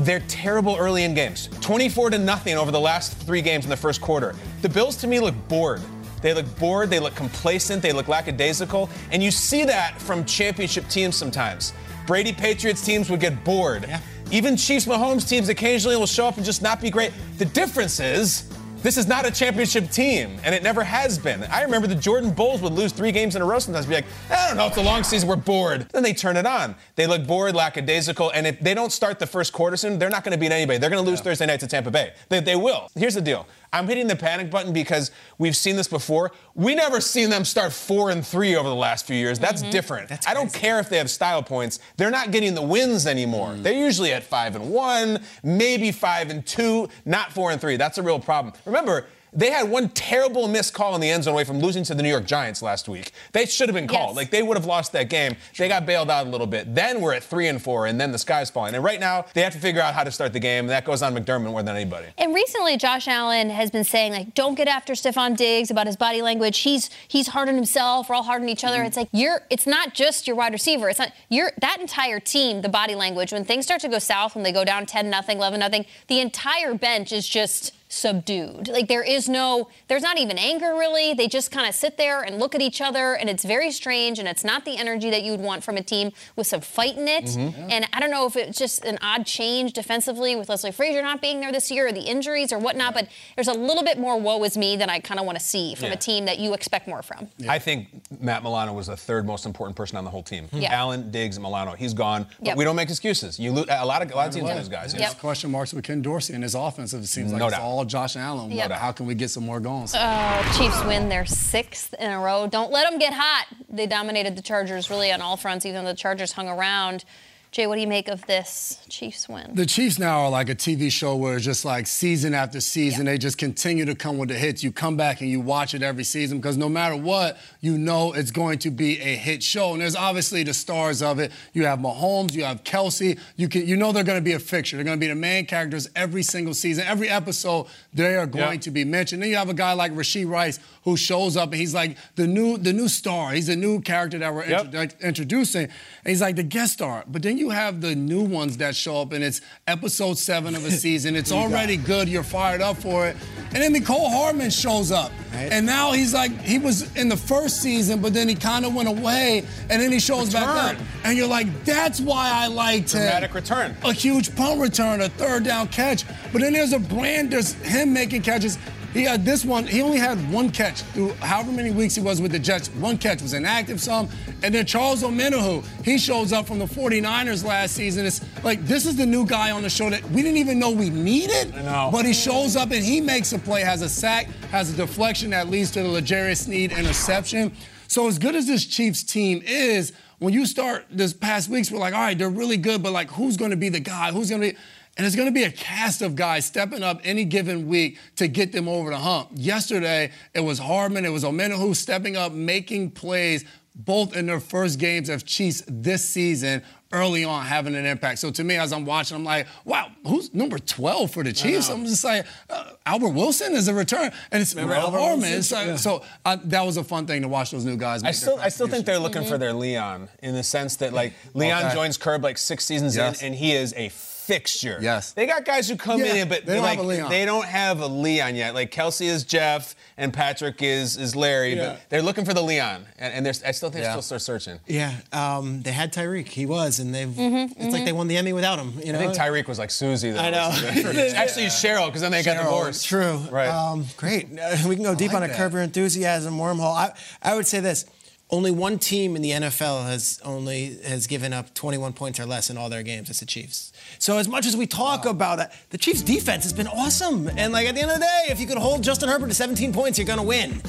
They're 0.00 0.20
terrible 0.28 0.76
early 0.76 1.04
in 1.04 1.14
games. 1.14 1.48
24 1.62 2.10
to 2.10 2.18
nothing 2.18 2.58
over 2.58 2.70
the 2.70 2.78
last 2.78 3.14
three 3.14 3.40
games 3.40 3.64
in 3.64 3.70
the 3.70 3.78
first 3.78 4.02
quarter. 4.02 4.34
The 4.60 4.68
Bills 4.68 4.94
to 4.96 5.06
me 5.06 5.20
look 5.20 5.34
bored. 5.48 5.80
They 6.20 6.34
look 6.34 6.44
bored, 6.58 6.90
they 6.90 7.00
look 7.00 7.14
complacent, 7.14 7.80
they 7.80 7.92
look 7.94 8.08
lackadaisical, 8.08 8.90
and 9.10 9.22
you 9.22 9.30
see 9.30 9.64
that 9.64 9.98
from 10.02 10.26
championship 10.26 10.86
teams 10.88 11.16
sometimes. 11.16 11.72
Brady 12.06 12.34
Patriots 12.34 12.84
teams 12.84 13.08
would 13.08 13.20
get 13.20 13.42
bored. 13.42 13.86
Yeah. 13.88 14.00
Even 14.30 14.54
Chiefs 14.54 14.84
Mahomes 14.84 15.26
teams 15.26 15.48
occasionally 15.48 15.96
will 15.96 16.06
show 16.06 16.26
up 16.26 16.36
and 16.36 16.44
just 16.44 16.60
not 16.60 16.82
be 16.82 16.90
great. 16.90 17.14
The 17.38 17.46
difference 17.46 18.00
is 18.00 18.47
this 18.82 18.96
is 18.96 19.06
not 19.08 19.26
a 19.26 19.30
championship 19.30 19.90
team, 19.90 20.38
and 20.44 20.54
it 20.54 20.62
never 20.62 20.84
has 20.84 21.18
been. 21.18 21.42
I 21.44 21.62
remember 21.62 21.86
the 21.86 21.94
Jordan 21.94 22.30
Bulls 22.30 22.62
would 22.62 22.72
lose 22.72 22.92
three 22.92 23.12
games 23.12 23.34
in 23.34 23.42
a 23.42 23.44
row 23.44 23.58
sometimes, 23.58 23.86
be 23.86 23.94
like, 23.94 24.04
I 24.30 24.48
don't 24.48 24.56
know, 24.56 24.66
it's 24.66 24.76
a 24.76 24.82
long 24.82 25.02
season, 25.02 25.28
we're 25.28 25.36
bored. 25.36 25.88
Then 25.92 26.02
they 26.02 26.12
turn 26.12 26.36
it 26.36 26.46
on. 26.46 26.74
They 26.94 27.06
look 27.06 27.26
bored, 27.26 27.54
lackadaisical, 27.54 28.30
and 28.30 28.46
if 28.46 28.60
they 28.60 28.74
don't 28.74 28.92
start 28.92 29.18
the 29.18 29.26
first 29.26 29.52
quarter 29.52 29.76
soon, 29.76 29.98
they're 29.98 30.10
not 30.10 30.24
going 30.24 30.32
to 30.32 30.38
beat 30.38 30.52
anybody. 30.52 30.78
They're 30.78 30.90
going 30.90 31.04
to 31.04 31.10
lose 31.10 31.20
Thursday 31.20 31.46
night 31.46 31.60
to 31.60 31.66
Tampa 31.66 31.90
Bay. 31.90 32.12
They, 32.28 32.40
they 32.40 32.56
will. 32.56 32.88
Here's 32.94 33.14
the 33.14 33.20
deal. 33.20 33.46
I'm 33.72 33.86
hitting 33.86 34.06
the 34.06 34.16
panic 34.16 34.50
button 34.50 34.72
because 34.72 35.10
we've 35.38 35.56
seen 35.56 35.76
this 35.76 35.88
before. 35.88 36.32
We 36.54 36.74
never 36.74 37.00
seen 37.00 37.30
them 37.30 37.44
start 37.44 37.72
four 37.72 38.10
and 38.10 38.26
three 38.26 38.56
over 38.56 38.68
the 38.68 38.74
last 38.74 39.06
few 39.06 39.16
years. 39.16 39.38
That's 39.38 39.62
mm-hmm. 39.62 39.70
different. 39.70 40.28
I 40.28 40.34
don't 40.34 40.52
care 40.52 40.80
if 40.80 40.88
they 40.88 40.98
have 40.98 41.10
style 41.10 41.42
points. 41.42 41.78
They're 41.96 42.10
not 42.10 42.30
getting 42.30 42.54
the 42.54 42.62
wins 42.62 43.06
anymore. 43.06 43.50
Mm. 43.50 43.62
They're 43.62 43.72
usually 43.72 44.12
at 44.12 44.22
five 44.22 44.56
and 44.56 44.70
one, 44.70 45.22
maybe 45.42 45.92
five 45.92 46.30
and 46.30 46.44
two, 46.46 46.88
not 47.04 47.32
four 47.32 47.50
and 47.50 47.60
three. 47.60 47.76
That's 47.76 47.98
a 47.98 48.02
real 48.02 48.20
problem. 48.20 48.54
Remember, 48.64 49.06
they 49.32 49.50
had 49.50 49.68
one 49.68 49.88
terrible 49.90 50.48
missed 50.48 50.74
call 50.74 50.94
in 50.94 51.00
the 51.00 51.08
end 51.08 51.24
zone 51.24 51.34
away 51.34 51.44
from 51.44 51.58
losing 51.60 51.84
to 51.84 51.94
the 51.94 52.02
New 52.02 52.08
York 52.08 52.26
Giants 52.26 52.62
last 52.62 52.88
week. 52.88 53.12
They 53.32 53.46
should 53.46 53.68
have 53.68 53.74
been 53.74 53.88
called. 53.88 54.10
Yes. 54.10 54.16
Like 54.16 54.30
they 54.30 54.42
would 54.42 54.56
have 54.56 54.66
lost 54.66 54.92
that 54.92 55.08
game. 55.08 55.36
They 55.56 55.68
got 55.68 55.86
bailed 55.86 56.10
out 56.10 56.26
a 56.26 56.30
little 56.30 56.46
bit. 56.46 56.74
Then 56.74 57.00
we're 57.00 57.14
at 57.14 57.22
three 57.22 57.48
and 57.48 57.60
four, 57.60 57.86
and 57.86 58.00
then 58.00 58.12
the 58.12 58.18
sky's 58.18 58.50
falling. 58.50 58.74
And 58.74 58.84
right 58.84 59.00
now, 59.00 59.26
they 59.34 59.42
have 59.42 59.52
to 59.52 59.58
figure 59.58 59.80
out 59.80 59.94
how 59.94 60.04
to 60.04 60.10
start 60.10 60.32
the 60.32 60.40
game. 60.40 60.64
And 60.64 60.70
that 60.70 60.84
goes 60.84 61.02
on 61.02 61.14
McDermott 61.14 61.50
more 61.50 61.62
than 61.62 61.76
anybody. 61.76 62.06
And 62.16 62.34
recently, 62.34 62.76
Josh 62.76 63.08
Allen 63.08 63.50
has 63.50 63.70
been 63.70 63.84
saying 63.84 64.12
like, 64.12 64.34
"Don't 64.34 64.54
get 64.54 64.68
after 64.68 64.94
Stefon 64.94 65.36
Diggs 65.36 65.70
about 65.70 65.86
his 65.86 65.96
body 65.96 66.22
language. 66.22 66.58
He's 66.58 66.90
he's 67.06 67.28
hard 67.28 67.48
on 67.48 67.54
himself. 67.54 68.08
We're 68.08 68.16
all 68.16 68.22
hard 68.22 68.42
on 68.42 68.48
each 68.48 68.64
other." 68.64 68.78
Mm-hmm. 68.78 68.86
It's 68.86 68.96
like 68.96 69.08
you're. 69.12 69.42
It's 69.50 69.66
not 69.66 69.94
just 69.94 70.26
your 70.26 70.36
wide 70.36 70.52
receiver. 70.52 70.88
It's 70.88 70.98
not 70.98 71.12
your 71.28 71.52
that 71.60 71.80
entire 71.80 72.20
team. 72.20 72.62
The 72.62 72.68
body 72.68 72.94
language 72.94 73.32
when 73.32 73.44
things 73.44 73.64
start 73.64 73.80
to 73.82 73.88
go 73.88 73.98
south, 73.98 74.34
when 74.34 74.44
they 74.44 74.52
go 74.52 74.64
down 74.64 74.86
ten 74.86 75.10
nothing, 75.10 75.38
eleven 75.38 75.60
nothing, 75.60 75.86
the 76.08 76.20
entire 76.20 76.74
bench 76.74 77.12
is 77.12 77.28
just 77.28 77.74
subdued. 77.88 78.68
Like 78.68 78.88
there 78.88 79.02
is 79.02 79.28
no, 79.28 79.68
there's 79.88 80.02
not 80.02 80.18
even 80.18 80.38
anger 80.38 80.74
really. 80.76 81.14
They 81.14 81.26
just 81.28 81.50
kind 81.50 81.68
of 81.68 81.74
sit 81.74 81.96
there 81.96 82.22
and 82.22 82.38
look 82.38 82.54
at 82.54 82.60
each 82.60 82.80
other, 82.80 83.14
and 83.14 83.28
it's 83.28 83.44
very 83.44 83.70
strange. 83.70 84.18
And 84.18 84.28
it's 84.28 84.44
not 84.44 84.64
the 84.64 84.76
energy 84.76 85.10
that 85.10 85.22
you 85.22 85.32
would 85.32 85.40
want 85.40 85.64
from 85.64 85.76
a 85.76 85.82
team 85.82 86.12
with 86.36 86.46
some 86.46 86.60
fight 86.60 86.96
in 86.96 87.08
it. 87.08 87.24
Mhm. 87.24 87.68
And 87.70 87.86
I 87.92 88.00
don't 88.00 88.10
know 88.10 88.26
if 88.26 88.36
it's 88.36 88.58
just 88.58 88.84
an 88.84 88.98
odd 89.02 89.26
change 89.26 89.72
defensively 89.72 90.36
with 90.36 90.48
Leslie 90.48 90.70
Frazier 90.72 91.02
not 91.02 91.20
being 91.20 91.40
there 91.40 91.50
this 91.52 91.70
year, 91.70 91.88
or 91.88 91.92
the 91.92 92.02
injuries 92.02 92.52
or 92.52 92.58
whatnot. 92.58 92.94
But 92.94 93.08
there's 93.36 93.48
a 93.48 93.52
little 93.54 93.82
bit 93.82 93.98
more 93.98 94.16
woe 94.18 94.42
is 94.44 94.56
me 94.56 94.76
than 94.76 94.90
I 94.90 95.00
kind 95.00 95.18
of 95.20 95.26
want 95.26 95.38
to 95.38 95.44
see 95.44 95.74
from 95.74 95.86
Yeah. 95.88 95.94
a 95.94 95.96
team 95.96 96.26
that 96.26 96.38
you 96.38 96.54
expect 96.54 96.86
more 96.88 97.02
from. 97.02 97.28
I 97.48 97.58
think 97.58 97.88
Matt 98.20 98.42
Milano 98.42 98.72
was 98.72 98.86
the 98.88 98.96
third 98.96 99.26
most 99.26 99.46
important 99.46 99.76
person 99.76 99.96
on 99.96 100.04
the 100.04 100.10
whole 100.10 100.22
team. 100.22 100.48
Yeah. 100.52 100.72
Allen, 100.74 101.10
Diggs, 101.10 101.38
Milano. 101.38 101.72
He's 101.72 101.94
gone, 101.94 102.26
but 102.38 102.46
Yep. 102.48 102.56
we 102.56 102.64
don't 102.64 102.76
make 102.76 102.90
excuses. 102.90 103.38
You 103.38 103.52
lo- 103.52 103.64
a 103.68 103.84
lot 103.86 104.02
of 104.02 104.10
a 104.10 104.14
lot 104.16 104.28
of 104.28 104.34
teams 104.34 104.48
lose 104.48 104.68
guys. 104.68 104.92
There's 104.94 105.14
question 105.14 105.50
marks 105.50 105.72
with 105.72 105.84
Ken 105.84 106.02
Dorsey 106.02 106.34
and 106.34 106.42
his 106.42 106.54
offensive. 106.54 107.02
It 107.02 107.06
seems 107.08 107.32
like 107.32 107.38
No 107.40 107.46
it's 107.46 107.56
doubt. 107.56 107.62
all 107.64 107.77
Josh 107.84 108.16
Allen. 108.16 108.50
Yep. 108.50 108.70
How 108.72 108.92
can 108.92 109.06
we 109.06 109.14
get 109.14 109.30
some 109.30 109.44
more 109.44 109.60
going? 109.60 109.88
Uh, 109.94 110.42
Chiefs 110.58 110.82
win 110.84 111.08
their 111.08 111.26
sixth 111.26 111.94
in 111.98 112.10
a 112.10 112.18
row. 112.20 112.46
Don't 112.46 112.72
let 112.72 112.88
them 112.88 112.98
get 112.98 113.12
hot. 113.14 113.46
They 113.68 113.86
dominated 113.86 114.36
the 114.36 114.42
Chargers 114.42 114.90
really 114.90 115.12
on 115.12 115.20
all 115.20 115.36
fronts, 115.36 115.66
even 115.66 115.84
though 115.84 115.90
the 115.90 115.96
Chargers 115.96 116.32
hung 116.32 116.48
around. 116.48 117.04
Jay, 117.50 117.66
what 117.66 117.76
do 117.76 117.80
you 117.80 117.86
make 117.86 118.08
of 118.08 118.26
this 118.26 118.78
Chiefs 118.90 119.26
win? 119.26 119.50
The 119.54 119.64
Chiefs 119.64 119.98
now 119.98 120.20
are 120.24 120.30
like 120.30 120.50
a 120.50 120.54
TV 120.54 120.92
show 120.92 121.16
where 121.16 121.36
it's 121.36 121.44
just 121.46 121.64
like 121.64 121.86
season 121.86 122.34
after 122.34 122.60
season, 122.60 123.06
they 123.06 123.16
just 123.16 123.38
continue 123.38 123.86
to 123.86 123.94
come 123.94 124.18
with 124.18 124.28
the 124.28 124.34
hits. 124.34 124.62
You 124.62 124.70
come 124.70 124.98
back 124.98 125.22
and 125.22 125.30
you 125.30 125.40
watch 125.40 125.72
it 125.72 125.82
every 125.82 126.04
season 126.04 126.38
because 126.38 126.58
no 126.58 126.68
matter 126.68 126.94
what, 126.94 127.38
you 127.62 127.78
know 127.78 128.12
it's 128.12 128.30
going 128.30 128.58
to 128.60 128.70
be 128.70 129.00
a 129.00 129.16
hit 129.16 129.42
show. 129.42 129.72
And 129.72 129.80
there's 129.80 129.96
obviously 129.96 130.42
the 130.42 130.52
stars 130.52 131.00
of 131.00 131.18
it. 131.20 131.32
You 131.54 131.64
have 131.64 131.78
Mahomes, 131.78 132.34
you 132.34 132.44
have 132.44 132.64
Kelce. 132.64 133.18
You 133.36 133.48
can, 133.48 133.66
you 133.66 133.76
know 133.78 133.92
they're 133.92 134.04
going 134.04 134.18
to 134.20 134.24
be 134.24 134.34
a 134.34 134.38
fixture. 134.38 134.76
They're 134.76 134.84
going 134.84 134.98
to 134.98 135.00
be 135.00 135.08
the 135.08 135.14
main 135.14 135.46
characters 135.46 135.88
every 135.96 136.22
single 136.22 136.52
season, 136.52 136.84
every 136.86 137.08
episode. 137.08 137.66
They 137.94 138.16
are 138.16 138.26
going 138.26 138.52
Yeah. 138.54 138.60
to 138.60 138.70
be 138.70 138.84
mentioned. 138.84 139.22
Then 139.22 139.30
you 139.30 139.36
have 139.36 139.48
a 139.48 139.54
guy 139.54 139.72
like 139.72 139.92
Rashee 139.92 140.28
Rice 140.28 140.60
who 140.84 140.98
shows 140.98 141.34
up 141.34 141.50
and 141.52 141.60
he's 141.60 141.72
like 141.74 141.96
the 142.16 142.26
new 142.26 142.58
the 142.58 142.74
new 142.74 142.88
star. 142.88 143.32
He's 143.32 143.48
a 143.48 143.56
new 143.56 143.80
character 143.80 144.18
that 144.18 144.34
we're 144.34 144.44
Yep. 144.46 144.66
introdu- 144.72 145.00
introducing. 145.00 145.62
And 145.64 145.72
he's 146.04 146.20
like 146.20 146.36
the 146.36 146.42
guest 146.42 146.74
star. 146.74 147.04
But 147.08 147.22
then 147.22 147.37
you 147.38 147.50
have 147.50 147.80
the 147.80 147.94
new 147.94 148.22
ones 148.22 148.56
that 148.58 148.74
show 148.74 149.00
up 149.00 149.12
and 149.12 149.22
it's 149.22 149.40
episode 149.66 150.18
seven 150.18 150.54
of 150.54 150.64
a 150.64 150.70
season. 150.84 151.16
It's 151.16 151.32
already 151.32 151.76
good. 151.76 152.08
You're 152.08 152.22
fired 152.22 152.60
up 152.60 152.76
for 152.76 153.06
it. 153.06 153.16
And 153.54 153.62
then 153.62 153.74
Mecole 153.74 154.10
Hardman 154.10 154.50
shows 154.50 154.92
up. 154.92 155.12
And 155.32 155.64
now 155.64 155.92
he's 155.92 156.12
like, 156.12 156.32
he 156.40 156.58
was 156.58 156.94
in 156.96 157.08
the 157.08 157.16
first 157.16 157.62
season, 157.62 158.00
but 158.00 158.12
then 158.12 158.28
he 158.28 158.34
kind 158.34 158.64
of 158.66 158.74
went 158.74 158.88
away 158.88 159.44
and 159.70 159.80
then 159.80 159.92
he 159.92 160.00
shows 160.00 160.32
back 160.32 160.48
up. 160.48 160.76
And 161.04 161.16
you're 161.16 161.28
like, 161.28 161.64
that's 161.64 162.00
why 162.00 162.30
I 162.32 162.48
liked 162.48 162.92
him. 162.92 163.02
Dramatic 163.02 163.34
return. 163.34 163.76
A 163.84 163.92
huge 163.92 164.34
punt 164.34 164.60
return, 164.60 165.00
a 165.00 165.08
third 165.08 165.44
down 165.44 165.68
catch. 165.68 166.04
But 166.32 166.42
then 166.42 166.52
there's 166.52 166.72
a 166.72 166.78
brand, 166.78 167.30
there's 167.30 167.52
him 167.62 167.92
making 167.92 168.22
catches. 168.22 168.58
He 168.98 169.04
had 169.04 169.24
this 169.24 169.44
one, 169.44 169.64
he 169.64 169.80
only 169.80 169.98
had 169.98 170.18
one 170.32 170.50
catch 170.50 170.82
through 170.82 171.10
however 171.20 171.52
many 171.52 171.70
weeks 171.70 171.94
he 171.94 172.00
was 172.00 172.20
with 172.20 172.32
the 172.32 172.38
Jets. 172.40 172.68
One 172.68 172.98
catch 172.98 173.22
was 173.22 173.32
inactive 173.32 173.80
some. 173.80 174.08
And 174.42 174.52
then 174.52 174.66
Charles 174.66 175.04
Omenihu, 175.04 175.64
he 175.84 175.98
shows 175.98 176.32
up 176.32 176.48
from 176.48 176.58
the 176.58 176.64
49ers 176.64 177.44
last 177.44 177.74
season. 177.74 178.06
It's 178.06 178.20
like, 178.42 178.64
this 178.64 178.86
is 178.86 178.96
the 178.96 179.06
new 179.06 179.24
guy 179.24 179.52
on 179.52 179.62
the 179.62 179.70
show 179.70 179.88
that 179.88 180.02
we 180.10 180.22
didn't 180.22 180.38
even 180.38 180.58
know 180.58 180.72
we 180.72 180.90
needed. 180.90 181.54
I 181.54 181.62
know. 181.62 181.90
But 181.92 182.06
he 182.06 182.12
shows 182.12 182.56
up 182.56 182.72
and 182.72 182.84
he 182.84 183.00
makes 183.00 183.32
a 183.32 183.38
play, 183.38 183.60
has 183.60 183.82
a 183.82 183.88
sack, 183.88 184.26
has 184.50 184.74
a 184.74 184.76
deflection 184.76 185.30
that 185.30 185.48
leads 185.48 185.70
to 185.72 185.82
the 185.84 185.88
L'Jarius 185.88 186.46
Sneed 186.46 186.72
interception. 186.72 187.52
So 187.86 188.08
as 188.08 188.18
good 188.18 188.34
as 188.34 188.48
this 188.48 188.66
Chiefs 188.66 189.04
team 189.04 189.42
is, 189.46 189.92
when 190.18 190.34
you 190.34 190.44
start 190.44 190.86
this 190.90 191.12
past 191.12 191.48
weeks, 191.48 191.70
we're 191.70 191.78
like, 191.78 191.94
all 191.94 192.00
right, 192.00 192.18
they're 192.18 192.28
really 192.28 192.56
good, 192.56 192.82
but 192.82 192.92
like, 192.92 193.10
who's 193.10 193.36
going 193.36 193.52
to 193.52 193.56
be 193.56 193.68
the 193.68 193.78
guy? 193.78 194.10
Who's 194.10 194.28
going 194.28 194.42
to 194.42 194.50
be? 194.50 194.58
And 194.98 195.06
it's 195.06 195.14
going 195.14 195.28
to 195.28 195.32
be 195.32 195.44
a 195.44 195.50
cast 195.52 196.02
of 196.02 196.16
guys 196.16 196.44
stepping 196.44 196.82
up 196.82 197.00
any 197.04 197.24
given 197.24 197.68
week 197.68 197.98
to 198.16 198.26
get 198.26 198.50
them 198.50 198.68
over 198.68 198.90
the 198.90 198.98
hump. 198.98 199.28
Yesterday, 199.32 200.10
it 200.34 200.40
was 200.40 200.58
Hardman, 200.58 201.04
it 201.04 201.10
was 201.12 201.22
Omenihu 201.22 201.74
stepping 201.76 202.16
up, 202.16 202.32
making 202.32 202.90
plays, 202.90 203.44
both 203.76 204.16
in 204.16 204.26
their 204.26 204.40
first 204.40 204.80
games 204.80 205.08
of 205.08 205.24
Chiefs 205.24 205.62
this 205.68 206.02
season, 206.06 206.62
early 206.90 207.22
on, 207.22 207.46
having 207.46 207.76
an 207.76 207.86
impact. 207.86 208.18
So 208.18 208.32
to 208.32 208.42
me, 208.42 208.56
as 208.56 208.72
I'm 208.72 208.84
watching, 208.84 209.16
I'm 209.16 209.22
like, 209.22 209.46
wow, 209.64 209.92
who's 210.04 210.34
number 210.34 210.58
12 210.58 211.12
for 211.12 211.22
the 211.22 211.32
Chiefs? 211.32 211.68
I'm 211.70 211.84
just 211.84 212.02
like, 212.02 212.26
uh, 212.50 212.72
Albert 212.84 213.10
Wilson 213.10 213.52
is 213.52 213.68
a 213.68 213.74
return, 213.74 214.10
and 214.32 214.42
it's 214.42 214.52
Remember 214.56 214.74
Will 214.74 214.80
Albert 214.82 214.98
Hardman. 214.98 215.30
Wilson? 215.30 215.58
Like- 215.58 215.66
Yeah. 215.68 215.76
So 215.76 216.02
uh, 216.24 216.38
that 216.46 216.62
was 216.66 216.76
a 216.76 216.82
fun 216.82 217.06
thing 217.06 217.22
to 217.22 217.28
watch 217.28 217.52
those 217.52 217.64
new 217.64 217.76
guys. 217.76 218.02
I 218.02 218.10
still, 218.10 218.40
I 218.40 218.48
still 218.48 218.66
think 218.66 218.84
they're 218.84 218.98
looking 218.98 219.22
Mm-hmm. 219.22 219.30
for 219.30 219.38
their 219.38 219.52
Leon 219.52 220.08
in 220.24 220.34
the 220.34 220.42
sense 220.42 220.74
that 220.76 220.92
like 220.92 221.12
Leon 221.34 221.66
Okay. 221.66 221.74
joins 221.76 221.96
Curb 221.98 222.24
like 222.24 222.36
six 222.36 222.64
seasons 222.64 222.96
Yes. 222.96 223.20
in, 223.22 223.28
and 223.28 223.34
he 223.36 223.52
is 223.52 223.72
a 223.76 223.90
fixture. 224.28 224.78
Yes. 224.82 225.12
They 225.12 225.26
got 225.26 225.46
guys 225.46 225.68
who 225.70 225.76
come 225.76 226.00
Yeah, 226.00 226.14
in, 226.16 226.28
but 226.28 226.44
they 226.44 226.54
don't 226.54 226.62
like 226.62 226.76
have 226.76 226.84
a 226.84 226.88
Leon. 226.88 227.10
they 227.10 227.24
don't 227.24 227.46
have 227.46 227.80
a 227.80 227.86
Leon 227.86 228.34
yet. 228.36 228.54
Like 228.54 228.70
Kelce 228.70 229.06
is 229.06 229.24
Jeff 229.24 229.74
and 229.96 230.12
Patrick 230.12 230.62
is 230.62 230.98
is 230.98 231.16
Larry, 231.16 231.54
Yeah. 231.56 231.70
but 231.70 231.80
they're 231.88 232.02
looking 232.02 232.26
for 232.26 232.34
the 232.34 232.42
Leon, 232.42 232.84
and, 232.98 233.14
and 233.14 233.26
they're, 233.26 233.32
I 233.46 233.52
still 233.52 233.70
think 233.70 233.84
Yeah. 233.84 233.94
they're 233.94 234.02
still 234.02 234.18
searching. 234.18 234.60
Yeah, 234.66 234.92
um, 235.12 235.62
they 235.62 235.72
had 235.72 235.94
Tyreek. 235.94 236.28
He 236.28 236.44
was, 236.44 236.78
and 236.78 236.94
they've. 236.94 237.08
Mm-hmm, 237.08 237.60
it's 237.60 237.72
like 237.72 237.86
they 237.86 237.92
won 237.92 238.06
the 238.06 238.18
Emmy 238.18 238.34
without 238.34 238.58
him. 238.58 238.74
You 238.84 238.92
know. 238.92 238.98
I 238.98 239.02
think 239.02 239.14
Tyreek 239.14 239.48
was 239.48 239.58
like 239.58 239.70
Susie. 239.70 240.10
Though. 240.10 240.20
I 240.20 240.28
know. 240.30 240.50
Actually, 240.52 241.44
it's 241.46 241.64
Cheryl 241.64 241.86
because 241.86 242.02
then 242.02 242.12
they 242.12 242.22
got 242.22 242.36
Cheryl, 242.36 242.44
divorced. 242.44 242.86
True. 242.86 243.16
Right. 243.30 243.48
Um, 243.48 243.86
great. 243.96 244.28
Uh, 244.38 244.56
we 244.68 244.74
can 244.74 244.84
go 244.84 244.94
deep 244.94 245.12
like 245.12 245.16
on 245.16 245.22
a 245.24 245.28
that. 245.28 245.36
Curb 245.38 245.54
Your 245.54 245.62
Enthusiasm 245.62 246.34
wormhole. 246.38 246.74
I, 246.76 246.92
I 247.22 247.34
would 247.34 247.46
say 247.46 247.60
this. 247.60 247.86
Only 248.30 248.50
one 248.50 248.78
team 248.78 249.16
in 249.16 249.22
the 249.22 249.30
NFL 249.30 249.86
has 249.86 250.20
only 250.22 250.76
has 250.84 251.06
given 251.06 251.32
up 251.32 251.54
21 251.54 251.94
points 251.94 252.20
or 252.20 252.26
less 252.26 252.50
in 252.50 252.58
all 252.58 252.68
their 252.68 252.82
games. 252.82 253.08
It's 253.08 253.20
the 253.20 253.26
Chiefs. 253.26 253.72
So 253.98 254.18
as 254.18 254.28
much 254.28 254.44
as 254.44 254.54
we 254.54 254.66
talk 254.66 255.06
about 255.06 255.38
it, 255.38 255.50
the 255.70 255.78
Chiefs' 255.78 256.02
defense 256.02 256.44
has 256.44 256.52
been 256.52 256.66
awesome. 256.66 257.28
And 257.38 257.54
like 257.54 257.66
at 257.66 257.74
the 257.74 257.80
end 257.80 257.90
of 257.90 257.98
the 257.98 258.04
day, 258.04 258.26
if 258.28 258.38
you 258.38 258.46
could 258.46 258.58
hold 258.58 258.82
Justin 258.82 259.08
Herbert 259.08 259.28
to 259.28 259.34
17 259.34 259.72
points, 259.72 259.98
you're 259.98 260.06
gonna 260.06 260.22
win. 260.22 260.60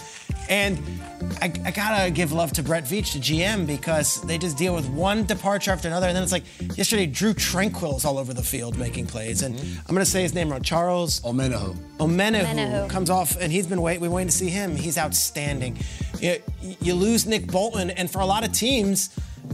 And 0.49 0.79
I, 1.41 1.53
I 1.63 1.71
gotta 1.71 2.11
give 2.11 2.31
love 2.31 2.51
to 2.53 2.63
Brett 2.63 2.83
Veach, 2.83 3.13
the 3.13 3.19
GM, 3.19 3.67
because 3.67 4.21
they 4.23 4.37
just 4.37 4.57
deal 4.57 4.73
with 4.73 4.89
one 4.89 5.23
departure 5.23 5.71
after 5.71 5.87
another. 5.87 6.07
And 6.07 6.15
then 6.15 6.23
it's 6.23 6.31
like 6.31 6.43
yesterday, 6.75 7.05
Drue 7.05 7.33
Tranquill's 7.33 8.03
all 8.03 8.17
over 8.17 8.33
the 8.33 8.43
field 8.43 8.77
making 8.77 9.05
plays. 9.05 9.43
And 9.43 9.55
mm-hmm. 9.55 9.79
I'm 9.87 9.95
gonna 9.95 10.05
say 10.05 10.23
his 10.23 10.33
name 10.33 10.49
wrong. 10.49 10.63
Charles 10.63 11.21
Omenihu. 11.21 11.75
Omenihu 11.99 12.45
Omenihu. 12.45 12.89
comes 12.89 13.09
off, 13.09 13.37
and 13.39 13.51
he's 13.51 13.67
been 13.67 13.81
waiting. 13.81 14.01
We're 14.01 14.09
waiting 14.09 14.29
to 14.29 14.35
see 14.35 14.49
him. 14.49 14.75
He's 14.75 14.97
outstanding. 14.97 15.77
You, 16.19 16.41
you 16.81 16.95
lose 16.95 17.25
Nick 17.27 17.47
Bolton, 17.47 17.91
and 17.91 18.09
for 18.09 18.19
a 18.19 18.25
lot 18.25 18.43
of 18.43 18.51
teams, 18.51 19.09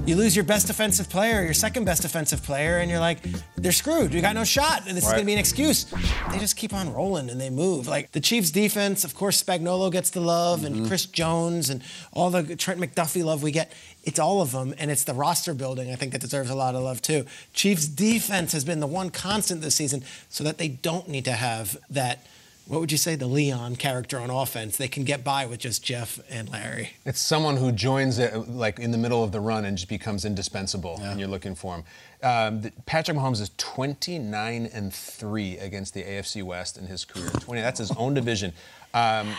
you 0.06 0.16
lose 0.16 0.36
your 0.36 0.46
best 0.46 0.68
defensive 0.68 1.10
player, 1.10 1.44
your 1.44 1.54
second 1.54 1.86
best 1.86 2.02
defensive 2.04 2.44
player, 2.44 2.78
and 2.78 2.92
you're 2.92 3.00
like, 3.00 3.20
they're 3.56 3.72
screwed. 3.72 4.14
You 4.14 4.22
got 4.22 4.36
no 4.36 4.44
shot. 4.44 4.88
And 4.88 4.96
this 4.96 5.04
is 5.04 5.10
Right. 5.10 5.16
going 5.18 5.24
to 5.24 5.26
be 5.26 5.34
an 5.34 5.40
excuse. 5.40 5.86
They 6.32 6.38
just 6.38 6.56
keep 6.56 6.74
on 6.74 6.94
rolling 6.94 7.30
and 7.30 7.42
they 7.42 7.50
move. 7.50 7.88
Like 7.88 8.12
the 8.12 8.20
Chiefs' 8.20 8.52
defense, 8.52 9.04
of 9.04 9.16
course, 9.16 9.42
Spagnuolo 9.42 9.92
gets 9.92 10.12
the 10.12 10.20
love, 10.20 10.64
and 10.64 10.76
mm-hmm. 10.76 10.88
Chris 10.88 11.06
Jones, 11.06 11.70
and 11.70 11.82
all 12.12 12.30
the 12.30 12.56
Trent 12.56 12.80
McDuffie 12.80 13.24
love 13.24 13.42
we 13.42 13.52
get. 13.52 13.72
It's 14.04 14.20
all 14.20 14.42
of 14.42 14.52
them, 14.52 14.76
and 14.78 14.92
it's 14.92 15.04
the 15.04 15.14
roster 15.16 15.54
building 15.56 15.92
I 15.92 15.96
think 15.96 16.12
that 16.12 16.22
deserves 16.22 16.50
a 16.52 16.56
lot 16.56 16.76
of 16.76 16.84
love 16.84 17.02
too. 17.02 17.26
Chiefs' 17.54 17.88
defense 17.88 18.52
has 18.52 18.64
been 18.64 18.80
the 18.80 18.88
one 18.88 19.10
constant 19.10 19.62
this 19.62 19.76
season, 19.76 20.04
so 20.30 20.44
that 20.44 20.60
they 20.60 20.68
don't 20.68 21.08
need 21.08 21.26
to 21.26 21.34
have 21.34 21.78
that. 21.90 22.26
What 22.67 22.80
would 22.80 22.91
you 22.91 22.97
say, 22.97 23.15
the 23.15 23.28
Leon 23.28 23.75
character 23.75 24.19
on 24.19 24.32
offense? 24.32 24.75
They 24.78 24.88
can 24.88 25.04
get 25.04 25.23
by 25.23 25.45
with 25.45 25.60
just 25.60 25.84
Jeff 25.84 26.19
and 26.32 26.49
Larry. 26.49 26.93
It's 27.06 27.19
someone 27.19 27.58
who 27.58 27.71
joins 27.71 28.17
it 28.17 28.34
like 28.49 28.80
in 28.80 28.89
the 28.89 28.97
middle 28.97 29.23
of 29.23 29.32
the 29.32 29.39
run 29.39 29.65
and 29.65 29.78
just 29.78 29.88
becomes 29.88 30.25
indispensable, 30.25 30.99
and 31.01 31.19
you're 31.19 31.30
looking 31.30 31.54
for 31.54 31.75
him. 31.75 31.84
Um, 32.23 32.62
the- 32.62 32.71
Patrick 32.88 33.17
Mahomes 33.17 33.39
is 33.39 33.51
29 33.58 34.65
and 34.73 34.91
three 34.91 35.60
against 35.60 35.93
the 35.93 36.01
AFC 36.04 36.41
West 36.41 36.78
in 36.78 36.88
his 36.88 37.06
career. 37.06 37.30
20. 37.30 37.62
That's 37.62 37.78
his 37.80 37.91
own 37.91 38.15
division. 38.15 38.51
Um, 38.95 39.30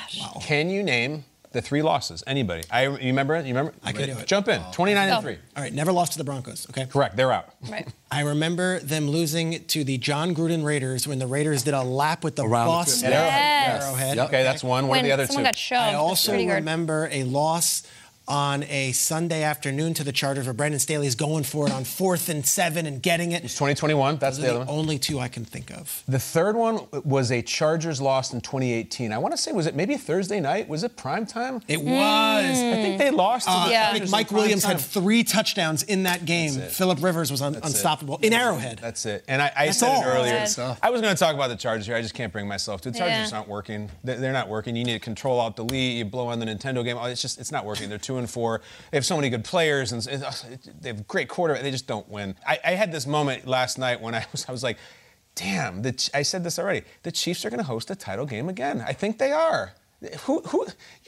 Can 0.40 0.70
you 0.70 0.82
name 0.84 1.24
the 1.52 1.62
three 1.62 1.82
losses? 1.82 2.22
Anybody? 2.26 2.62
I 2.70 2.84
you 2.84 2.96
remember? 2.98 3.36
You 3.36 3.48
remember? 3.48 3.72
I 3.82 3.92
can 3.92 4.06
do 4.06 4.18
it. 4.18 4.26
Jump 4.26 4.48
in. 4.48 4.60
29 4.72 5.08
and 5.08 5.18
oh. 5.18 5.20
three. 5.20 5.38
All 5.56 5.62
right, 5.62 5.72
never 5.72 5.92
lost 5.92 6.12
to 6.12 6.18
the 6.18 6.24
Broncos. 6.24 6.66
Okay. 6.70 6.86
Correct. 6.86 7.16
They're 7.16 7.32
out. 7.32 7.54
Right. 7.68 7.86
I 8.10 8.22
remember 8.22 8.78
them 8.80 9.08
losing 9.08 9.64
to 9.66 9.84
the 9.84 9.98
Jon 9.98 10.34
Gruden 10.34 10.64
Raiders 10.64 11.08
when 11.08 11.18
the 11.18 11.26
Raiders 11.26 11.64
did 11.64 11.74
a 11.74 11.82
lap 11.82 12.24
with 12.24 12.36
the 12.36 12.44
Around 12.44 12.66
the 12.66 12.72
bus 12.72 13.00
field. 13.00 13.12
Yes. 13.12 13.84
Arrowhead. 13.84 14.18
Okay, 14.18 14.42
that's 14.42 14.62
one. 14.62 14.86
What 14.86 14.92
when 14.92 15.00
are 15.00 15.08
the 15.08 15.12
other 15.12 15.26
someone 15.26 15.44
two? 15.44 15.48
got 15.48 15.56
shoved. 15.56 15.80
I 15.80 15.92
That's 15.92 16.00
also 16.00 16.34
remember 16.34 17.08
a 17.10 17.24
loss 17.24 17.82
on 18.28 18.64
a 18.64 18.92
Sunday 18.92 19.42
afternoon 19.42 19.94
to 19.94 20.04
the 20.04 20.12
Chargers 20.12 20.46
where 20.46 20.54
Brandon 20.54 20.80
Staley's 20.80 21.14
going 21.14 21.44
for 21.44 21.66
it 21.66 21.72
on 21.72 21.84
fourth 21.84 22.28
and 22.28 22.44
seven 22.44 22.86
and 22.86 23.00
getting 23.02 23.32
it. 23.32 23.44
It's 23.44 23.54
2021. 23.54 24.16
That's 24.16 24.36
Those 24.36 24.44
the 24.44 24.50
other 24.50 24.64
the 24.64 24.70
one. 24.72 24.78
only 24.80 24.98
two 24.98 25.18
I 25.20 25.28
can 25.28 25.44
think 25.44 25.70
of. 25.70 26.02
The 26.08 26.18
third 26.18 26.56
one 26.56 26.80
was 27.04 27.30
a 27.30 27.42
Chargers 27.42 28.00
loss 28.00 28.32
in 28.32 28.40
2018. 28.40 29.12
I 29.12 29.18
want 29.18 29.32
to 29.32 29.38
say, 29.38 29.52
was 29.52 29.66
it 29.66 29.74
maybe 29.74 29.96
Thursday 29.96 30.40
night? 30.40 30.68
Was 30.68 30.82
it 30.84 30.96
prime 30.96 31.26
time? 31.26 31.60
It 31.68 31.80
was. 31.80 31.94
I 31.94 32.72
think 32.82 32.98
they 32.98 33.10
lost. 33.10 33.46
to 33.46 33.52
Uh, 33.52 33.66
the 33.66 33.70
Yeah. 33.72 33.90
I 33.90 33.98
think 33.98 34.10
Mike 34.10 34.22
in 34.22 34.28
prime 34.28 34.40
Williams 34.42 34.64
had 34.64 34.80
three 34.80 35.22
touchdowns 35.24 35.82
in 35.84 36.02
that 36.04 36.24
game. 36.24 36.52
Philip 36.52 37.02
Rivers 37.02 37.30
was 37.30 37.42
un- 37.42 37.52
That's 37.52 37.66
it. 37.66 37.70
unstoppable 37.74 38.18
in 38.22 38.32
Arrowhead. 38.32 38.78
That's 38.80 39.06
it. 39.06 39.24
And 39.28 39.40
I, 39.40 39.52
I 39.56 39.66
That's 39.66 39.78
said 39.78 39.88
all. 39.88 40.02
it 40.02 40.06
earlier. 40.06 40.46
Good. 40.56 40.76
I 40.82 40.90
was 40.90 41.00
going 41.00 41.14
to 41.14 41.18
talk 41.18 41.34
about 41.34 41.48
the 41.48 41.56
Chargers 41.56 41.86
here. 41.86 41.94
I 41.96 42.02
just 42.02 42.14
can't 42.14 42.32
bring 42.32 42.48
myself 42.48 42.80
to. 42.82 42.90
The 42.90 42.98
Chargers 42.98 43.30
Yeah. 43.30 43.36
aren't 43.38 43.48
working. 43.48 43.90
They're, 44.04 44.16
they're 44.18 44.32
not 44.32 44.48
working. 44.48 44.74
You 44.76 44.84
need 44.84 44.94
to 44.94 44.98
control 44.98 45.40
out 45.40 45.56
delete. 45.56 45.96
You 45.96 46.04
blow 46.04 46.28
on 46.28 46.40
the 46.40 46.46
Nintendo 46.46 46.84
game. 46.84 46.96
Oh, 47.00 47.04
It's 47.04 47.22
just 47.22 47.38
it's 47.40 47.52
not 47.52 47.64
working. 47.64 47.88
They're 47.88 47.98
two 47.98 48.15
and 48.18 48.28
four. 48.28 48.60
They 48.90 48.96
have 48.96 49.06
so 49.06 49.16
many 49.16 49.30
good 49.30 49.44
players 49.44 49.92
and 49.92 50.02
they 50.80 50.88
have 50.88 51.06
great 51.06 51.28
quarterback. 51.28 51.62
They 51.62 51.70
just 51.70 51.86
don't 51.86 52.08
win. 52.08 52.34
I, 52.46 52.58
I 52.64 52.70
had 52.72 52.92
this 52.92 53.06
moment 53.06 53.46
last 53.46 53.78
night 53.78 54.00
when 54.00 54.14
I 54.14 54.24
was 54.32 54.46
I 54.48 54.52
was 54.52 54.62
like. 54.62 54.78
damn, 55.34 55.82
the, 55.82 56.10
I 56.14 56.22
said 56.22 56.42
this 56.44 56.58
already. 56.58 56.82
The 57.02 57.12
Chiefs 57.12 57.44
are 57.44 57.50
going 57.50 57.58
to 57.58 57.66
host 57.66 57.90
a 57.90 57.94
title 57.94 58.24
game 58.24 58.48
again. 58.48 58.82
I 58.86 58.94
think 58.94 59.18
they 59.18 59.32
are. 59.32 59.74
Who, 60.20 60.40
who, 60.42 60.66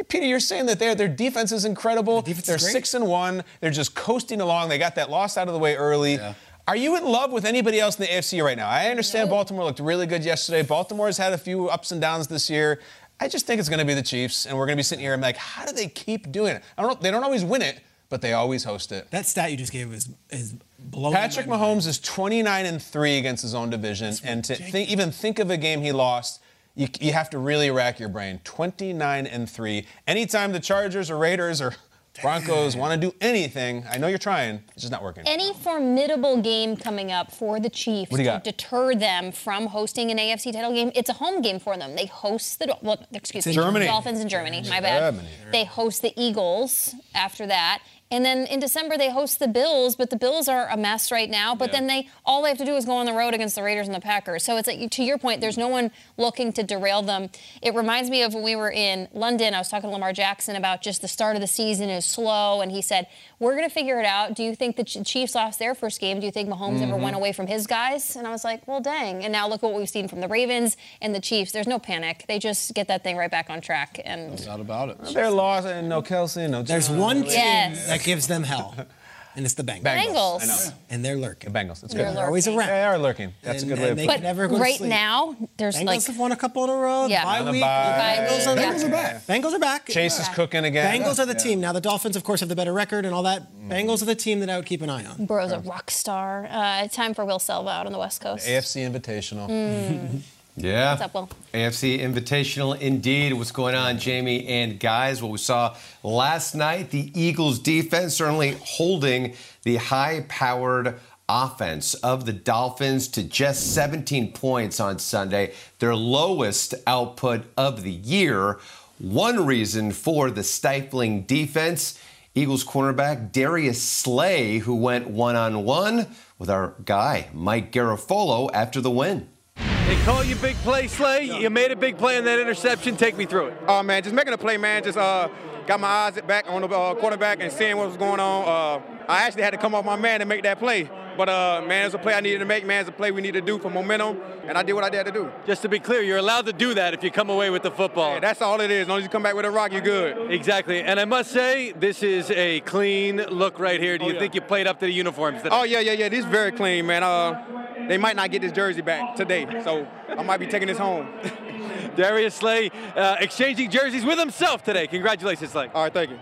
Peter, 0.08 0.26
you're 0.26 0.38
saying 0.38 0.66
that 0.66 0.78
their 0.78 0.94
their 0.94 1.08
defense 1.08 1.50
is 1.50 1.64
incredible. 1.64 2.20
defense 2.20 2.40
is 2.40 2.46
They're 2.46 2.58
great. 2.58 2.72
six 2.72 2.92
and 2.92 3.06
one. 3.06 3.42
They're 3.60 3.70
just 3.70 3.94
coasting 3.94 4.40
along. 4.42 4.68
They 4.68 4.76
got 4.78 4.96
that 4.96 5.08
loss 5.08 5.38
out 5.38 5.48
of 5.48 5.54
the 5.54 5.58
way 5.60 5.76
early. 5.76 6.18
Are 6.66 6.76
you 6.76 6.96
in 6.98 7.04
love 7.06 7.32
with 7.32 7.46
anybody 7.46 7.80
else 7.80 7.98
in 7.98 8.02
the 8.04 8.08
AFC 8.12 8.44
right 8.44 8.56
now? 8.58 8.68
I 8.68 8.88
understand 8.90 9.30
Baltimore 9.30 9.64
looked 9.64 9.80
really 9.80 10.06
good 10.06 10.22
yesterday. 10.22 10.62
Baltimore's 10.62 11.16
had 11.16 11.32
a 11.32 11.38
few 11.38 11.68
ups 11.70 11.92
and 11.92 12.00
downs 12.00 12.28
this 12.28 12.50
year. 12.50 12.80
I 13.20 13.28
just 13.28 13.46
think 13.46 13.58
it's 13.58 13.68
going 13.68 13.80
to 13.80 13.84
be 13.84 13.94
the 13.94 14.02
Chiefs, 14.02 14.46
and 14.46 14.56
we're 14.56 14.66
going 14.66 14.76
to 14.76 14.80
be 14.80 14.84
sitting 14.84 15.04
here 15.04 15.12
and 15.12 15.22
like, 15.22 15.36
how 15.36 15.64
do 15.66 15.72
they 15.72 15.88
keep 15.88 16.30
doing 16.30 16.56
it? 16.56 16.62
I 16.76 16.82
don't 16.82 16.92
know. 16.92 16.98
They 17.00 17.10
don't 17.10 17.24
always 17.24 17.44
win 17.44 17.62
it, 17.62 17.80
but 18.08 18.22
they 18.22 18.32
always 18.32 18.64
host 18.64 18.92
it. 18.92 19.10
That 19.10 19.26
stat 19.26 19.50
you 19.50 19.56
just 19.56 19.72
gave 19.72 19.92
is 19.92 20.08
is 20.30 20.54
blowing. 20.78 21.14
Patrick. 21.14 21.46
Mahomes 21.46 21.86
is 21.86 21.98
29 21.98 22.66
and 22.66 22.82
three 22.82 23.18
against 23.18 23.42
his 23.42 23.54
own 23.54 23.70
division, 23.70 24.14
and 24.24 24.44
to 24.44 24.54
think, 24.54 24.88
even 24.88 25.10
think 25.10 25.38
of 25.38 25.50
a 25.50 25.56
game 25.56 25.82
he 25.82 25.92
lost, 25.92 26.40
you, 26.74 26.86
you 27.00 27.12
have 27.12 27.28
to 27.30 27.38
really 27.38 27.70
rack 27.70 27.98
your 27.98 28.08
brain. 28.08 28.40
29 28.44 29.26
and 29.26 29.50
three. 29.50 29.86
Anytime 30.06 30.52
the 30.52 30.60
Chargers 30.60 31.10
or 31.10 31.18
Raiders 31.18 31.60
or 31.60 31.74
Broncos 32.22 32.76
want 32.76 33.00
to 33.00 33.06
do 33.06 33.14
anything, 33.20 33.84
I 33.90 33.98
know 33.98 34.06
you're 34.08 34.18
trying, 34.18 34.62
it's 34.72 34.82
just 34.82 34.92
not 34.92 35.02
working. 35.02 35.24
Any 35.26 35.52
formidable 35.54 36.40
game 36.40 36.76
coming 36.76 37.12
up 37.12 37.30
for 37.30 37.60
the 37.60 37.70
Chiefs 37.70 38.10
to 38.10 38.40
deter 38.42 38.94
them 38.94 39.32
from 39.32 39.66
hosting 39.66 40.10
an 40.10 40.18
AFC 40.18 40.52
title 40.52 40.72
game? 40.72 40.90
It's 40.94 41.08
a 41.08 41.14
home 41.14 41.42
game 41.42 41.58
for 41.58 41.76
them. 41.76 41.94
They 41.94 42.06
host 42.06 42.58
the 42.58 42.76
well, 42.82 43.04
excuse 43.12 43.46
me, 43.46 43.52
Germany. 43.52 43.86
Dolphins 43.86 44.20
in 44.20 44.28
Germany. 44.28 44.62
My 44.68 44.80
bad. 44.80 45.14
Germany. 45.14 45.28
They 45.52 45.64
host 45.64 46.02
the 46.02 46.12
Eagles 46.16 46.94
after 47.14 47.46
that. 47.46 47.82
And 48.10 48.24
then 48.24 48.46
in 48.46 48.58
December 48.58 48.96
they 48.96 49.10
host 49.10 49.38
the 49.38 49.48
Bills, 49.48 49.94
but 49.94 50.10
the 50.10 50.16
Bills 50.16 50.48
are 50.48 50.68
a 50.68 50.76
mess 50.76 51.12
right 51.12 51.28
now. 51.28 51.54
But 51.54 51.72
then 51.72 51.86
they 51.86 52.08
all 52.24 52.42
they 52.42 52.48
have 52.48 52.58
to 52.58 52.64
do 52.64 52.74
is 52.76 52.84
go 52.84 52.92
on 52.92 53.06
the 53.06 53.12
road 53.12 53.34
against 53.34 53.54
the 53.54 53.62
Raiders 53.62 53.86
and 53.86 53.94
the 53.94 54.00
Packers. 54.00 54.44
So 54.44 54.56
it's 54.56 54.66
like 54.66 54.90
to 54.90 55.02
your 55.02 55.18
point, 55.18 55.40
there's 55.40 55.58
no 55.58 55.68
one 55.68 55.90
looking 56.16 56.52
to 56.54 56.62
derail 56.62 57.02
them. 57.02 57.28
It 57.60 57.74
reminds 57.74 58.08
me 58.08 58.22
of 58.22 58.32
when 58.34 58.42
we 58.42 58.56
were 58.56 58.70
in 58.70 59.08
London. 59.12 59.54
I 59.54 59.58
was 59.58 59.68
talking 59.68 59.90
to 59.90 59.92
Lamar 59.92 60.12
Jackson 60.12 60.56
about 60.56 60.80
just 60.82 61.02
the 61.02 61.08
start 61.08 61.36
of 61.36 61.42
the 61.42 61.46
season 61.46 61.90
is 61.90 62.06
slow, 62.06 62.62
and 62.62 62.72
he 62.72 62.80
said, 62.80 63.08
"We're 63.38 63.56
going 63.56 63.68
to 63.68 63.74
figure 63.74 64.00
it 64.00 64.06
out." 64.06 64.34
Do 64.34 64.42
you 64.42 64.54
think 64.54 64.76
the 64.76 64.84
Chiefs 64.84 65.34
lost 65.34 65.58
their 65.58 65.74
first 65.74 66.00
game? 66.00 66.20
Do 66.20 66.26
you 66.26 66.32
think 66.32 66.48
Mahomes 66.48 66.80
ever 66.80 66.96
went 66.96 67.08
mm-hmm. 67.08 67.16
away 67.16 67.32
from 67.32 67.46
his 67.46 67.66
guys? 67.66 68.16
And 68.16 68.26
I 68.26 68.30
was 68.30 68.44
like, 68.44 68.66
"Well, 68.66 68.80
dang!" 68.80 69.22
And 69.22 69.32
now 69.32 69.48
look 69.48 69.62
what 69.62 69.74
we've 69.74 69.88
seen 69.88 70.08
from 70.08 70.20
the 70.20 70.28
Ravens 70.28 70.78
and 71.02 71.14
the 71.14 71.20
Chiefs. 71.20 71.52
There's 71.52 71.66
no 71.66 71.78
panic. 71.78 72.24
They 72.26 72.38
just 72.38 72.72
get 72.74 72.88
that 72.88 73.04
thing 73.04 73.18
right 73.18 73.30
back 73.30 73.50
on 73.50 73.60
track. 73.60 74.00
And 74.04 74.44
Not 74.46 74.60
about 74.60 74.88
it. 74.88 74.98
They're 75.12 75.30
lost, 75.30 75.66
and 75.66 75.88
no 75.88 76.00
Kelce, 76.00 76.48
no. 76.48 76.62
There's 76.62 76.88
one 76.88 77.22
team 77.24 77.32
Yes. 77.32 77.97
That 77.98 78.04
gives 78.04 78.26
them 78.28 78.42
hell, 78.44 78.74
and 79.36 79.44
it's 79.44 79.54
the 79.54 79.62
Bengals. 79.62 79.82
Bengals. 79.84 80.42
I 80.42 80.46
know. 80.46 80.74
And 80.90 81.04
they're 81.04 81.16
lurking. 81.16 81.52
The 81.52 81.58
Bengals. 81.58 81.84
It's 81.84 81.92
They're. 81.94 82.12
They're 82.12 82.24
always 82.26 82.46
lurking. 82.46 82.58
around. 82.60 82.68
They 82.68 82.82
are 82.84 82.98
lurking. 82.98 83.32
That's 83.42 83.62
And- 83.62 83.70
a 83.72 83.74
good 83.74 83.82
way 83.82 83.90
of 83.90 83.96
they 83.96 84.06
putting 84.06 84.22
But 84.22 84.26
never 84.26 84.48
go 84.48 84.56
to 84.56 84.60
right 84.62 84.76
sleep. 84.76 84.90
now, 84.90 85.36
there's 85.58 85.76
Bengals 85.76 85.84
like 85.86 86.06
have 86.06 86.18
won 86.18 86.32
a 86.32 86.36
couple 86.36 86.64
in 86.64 86.70
a 86.70 86.74
row. 86.74 87.06
Yeah. 87.06 87.24
Bye 87.24 87.40
On 87.40 87.50
week. 87.52 87.60
bye. 87.60 88.26
Bengals 88.28 88.46
are 88.46 88.56
Bengals 88.56 88.84
are 88.84 88.88
back. 88.90 89.26
back. 89.26 89.36
Bengals 89.42 89.52
are 89.52 89.58
back. 89.58 89.86
Chase 89.86 90.18
is 90.18 90.28
cooking 90.30 90.64
again. 90.64 91.00
Bengals 91.02 91.18
are 91.18 91.26
the 91.26 91.34
team. 91.34 91.60
Now 91.60 91.72
the 91.72 91.80
Dolphins, 91.80 92.16
of 92.16 92.24
course, 92.24 92.40
have 92.40 92.48
the 92.48 92.56
better 92.56 92.72
record 92.72 93.04
and 93.04 93.14
all 93.14 93.22
that. 93.24 93.42
Mm. 93.52 93.68
Bengals 93.70 94.02
are 94.02 94.06
the 94.06 94.14
team 94.14 94.40
that 94.40 94.50
I 94.50 94.56
would 94.56 94.66
keep 94.66 94.82
an 94.82 94.90
eye 94.90 95.04
on. 95.04 95.26
Burrow's 95.26 95.52
a 95.52 95.58
rock 95.60 95.90
star. 95.90 96.46
Uh, 96.50 96.88
time 96.88 97.14
for 97.14 97.24
Will 97.24 97.38
Selva 97.38 97.68
out 97.70 97.86
on 97.86 97.92
the 97.92 97.98
West 97.98 98.20
Coast. 98.20 98.46
AFC 98.46 98.88
Invitational. 98.90 100.22
Yeah. 100.60 100.90
What's 100.90 101.02
up, 101.02 101.14
Will? 101.14 101.28
AFC 101.54 102.00
Invitational 102.00 102.78
indeed. 102.80 103.32
What's 103.32 103.52
going 103.52 103.76
on, 103.76 103.98
Jamie 103.98 104.46
and 104.48 104.80
guys? 104.80 105.22
What 105.22 105.30
we 105.30 105.38
saw 105.38 105.76
last 106.02 106.54
night, 106.54 106.90
the 106.90 107.12
Eagles 107.18 107.60
defense 107.60 108.16
certainly 108.16 108.56
holding 108.62 109.34
the 109.62 109.76
high 109.76 110.24
powered 110.28 110.98
offense 111.28 111.94
of 111.94 112.26
the 112.26 112.32
Dolphins 112.32 113.06
to 113.08 113.22
just 113.22 113.72
17 113.72 114.32
points 114.32 114.80
on 114.80 114.98
Sunday, 114.98 115.52
their 115.78 115.94
lowest 115.94 116.74
output 116.88 117.44
of 117.56 117.84
the 117.84 117.92
year. 117.92 118.58
One 118.98 119.46
reason 119.46 119.92
for 119.92 120.28
the 120.30 120.42
stifling 120.42 121.22
defense. 121.22 122.00
Eagles 122.34 122.64
cornerback 122.64 123.30
Darius 123.30 123.80
Slay, 123.80 124.58
who 124.58 124.74
went 124.74 125.08
one 125.08 125.36
on 125.36 125.64
one 125.64 126.08
with 126.36 126.50
our 126.50 126.74
guy, 126.84 127.28
Mike 127.32 127.70
Garafolo, 127.70 128.50
after 128.52 128.80
the 128.80 128.90
win. 128.90 129.28
They 129.58 129.96
call 130.04 130.22
you 130.22 130.36
big 130.36 130.56
play, 130.56 130.86
Slay. 130.86 131.24
You 131.24 131.50
made 131.50 131.70
a 131.70 131.76
big 131.76 131.96
play 131.98 132.16
in 132.18 132.24
that 132.24 132.38
interception. 132.38 132.96
Take 132.96 133.16
me 133.16 133.24
through 133.24 133.48
it. 133.48 133.68
Uh, 133.68 133.82
man, 133.82 134.02
just 134.02 134.14
making 134.14 134.34
a 134.34 134.38
play, 134.38 134.56
man. 134.56 134.82
Just 134.84 134.98
uh, 134.98 135.28
got 135.66 135.80
my 135.80 135.88
eyes 135.88 136.20
back 136.26 136.44
on 136.48 136.62
the 136.62 136.68
uh, 136.68 136.94
quarterback 136.94 137.40
and 137.40 137.50
seeing 137.52 137.76
what 137.76 137.88
was 137.88 137.96
going 137.96 138.20
on. 138.20 138.44
Uh, 138.44 138.82
I 139.08 139.22
actually 139.22 139.42
had 139.42 139.50
to 139.50 139.58
come 139.58 139.74
off 139.74 139.84
my 139.84 139.96
man 139.96 140.20
to 140.20 140.26
make 140.26 140.42
that 140.42 140.58
play. 140.58 140.90
But, 141.18 141.28
uh, 141.28 141.62
man, 141.66 141.84
it's 141.84 141.96
a 141.96 141.98
play 141.98 142.14
I 142.14 142.20
needed 142.20 142.38
to 142.38 142.44
make, 142.44 142.64
man. 142.64 142.78
It's 142.78 142.88
a 142.88 142.92
play 142.92 143.10
we 143.10 143.20
need 143.20 143.32
to 143.32 143.40
do 143.40 143.58
for 143.58 143.68
momentum, 143.68 144.20
and 144.46 144.56
I 144.56 144.62
did 144.62 144.74
what 144.74 144.84
I 144.84 144.96
had 144.96 145.06
to 145.06 145.10
do. 145.10 145.28
Just 145.48 145.62
to 145.62 145.68
be 145.68 145.80
clear, 145.80 146.00
you're 146.00 146.18
allowed 146.18 146.46
to 146.46 146.52
do 146.52 146.74
that 146.74 146.94
if 146.94 147.02
you 147.02 147.10
come 147.10 147.28
away 147.28 147.50
with 147.50 147.64
the 147.64 147.72
football. 147.72 148.14
Yeah, 148.14 148.20
that's 148.20 148.40
all 148.40 148.60
it 148.60 148.70
is. 148.70 148.82
As 148.82 148.88
long 148.88 148.98
as 148.98 149.02
you 149.02 149.10
come 149.10 149.24
back 149.24 149.34
with 149.34 149.44
a 149.44 149.50
rock, 149.50 149.72
you're 149.72 149.80
good. 149.80 150.30
exactly. 150.30 150.80
And 150.80 151.00
I 151.00 151.06
must 151.06 151.32
say, 151.32 151.72
this 151.72 152.04
is 152.04 152.30
a 152.30 152.60
clean 152.60 153.16
look 153.16 153.58
right 153.58 153.80
here. 153.80 153.98
Do 153.98 154.06
you 154.06 154.12
yeah. 154.12 154.20
think 154.20 154.36
you 154.36 154.40
played 154.40 154.68
up 154.68 154.78
to 154.78 154.86
the 154.86 154.92
uniforms 154.92 155.42
today? 155.42 155.50
Oh, 155.50 155.64
yeah, 155.64 155.80
yeah, 155.80 155.90
yeah. 155.90 156.08
This 156.08 156.20
is 156.20 156.30
very 156.30 156.52
clean, 156.52 156.86
man. 156.86 157.02
Uh, 157.02 157.42
they 157.88 157.98
might 157.98 158.14
not 158.14 158.30
get 158.30 158.40
this 158.40 158.52
jersey 158.52 158.82
back 158.82 159.16
today, 159.16 159.44
so 159.64 159.88
I 160.08 160.22
might 160.22 160.38
be 160.38 160.46
taking 160.46 160.68
this 160.68 160.78
home. 160.78 161.08
Darius 161.96 162.36
Slay 162.36 162.70
uh, 162.94 163.16
exchanging 163.18 163.72
jerseys 163.72 164.04
with 164.04 164.20
himself 164.20 164.62
today. 164.62 164.86
Congratulations, 164.86 165.50
Slay. 165.50 165.68
all 165.74 165.82
right, 165.82 165.92
thank 165.92 166.10
you. 166.10 166.18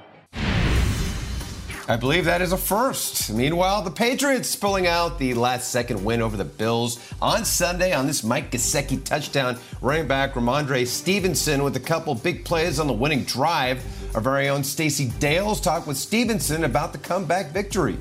I 1.89 1.95
believe 1.95 2.25
that 2.25 2.43
is 2.43 2.51
a 2.51 2.57
first. 2.57 3.31
Meanwhile, 3.31 3.83
the 3.83 3.93
Patriots 3.93 4.57
pulling 4.57 4.89
out 4.89 5.21
the 5.21 5.35
last 5.35 5.71
second 5.71 6.05
win 6.05 6.21
over 6.21 6.37
the 6.37 6.45
Bills 6.45 6.99
on 7.23 7.45
Sunday 7.45 7.93
on 7.93 8.09
this 8.09 8.25
Mike 8.25 8.51
Gesicki 8.51 9.05
touchdown. 9.05 9.57
Running 9.81 10.09
back 10.09 10.33
Rhamondre 10.33 10.85
Stevenson 10.85 11.63
with 11.63 11.77
a 11.77 11.81
couple 11.81 12.17
big 12.17 12.45
plays 12.45 12.81
on 12.81 12.89
the 12.89 12.93
winning 12.93 13.23
drive. 13.23 13.85
Our 14.17 14.21
very 14.21 14.49
own 14.49 14.65
Stacy 14.65 15.13
Dales 15.21 15.61
talked 15.61 15.87
with 15.87 15.97
Stevenson 15.97 16.65
about 16.65 16.91
the 16.91 16.99
comeback 16.99 17.53
victory. 17.53 17.97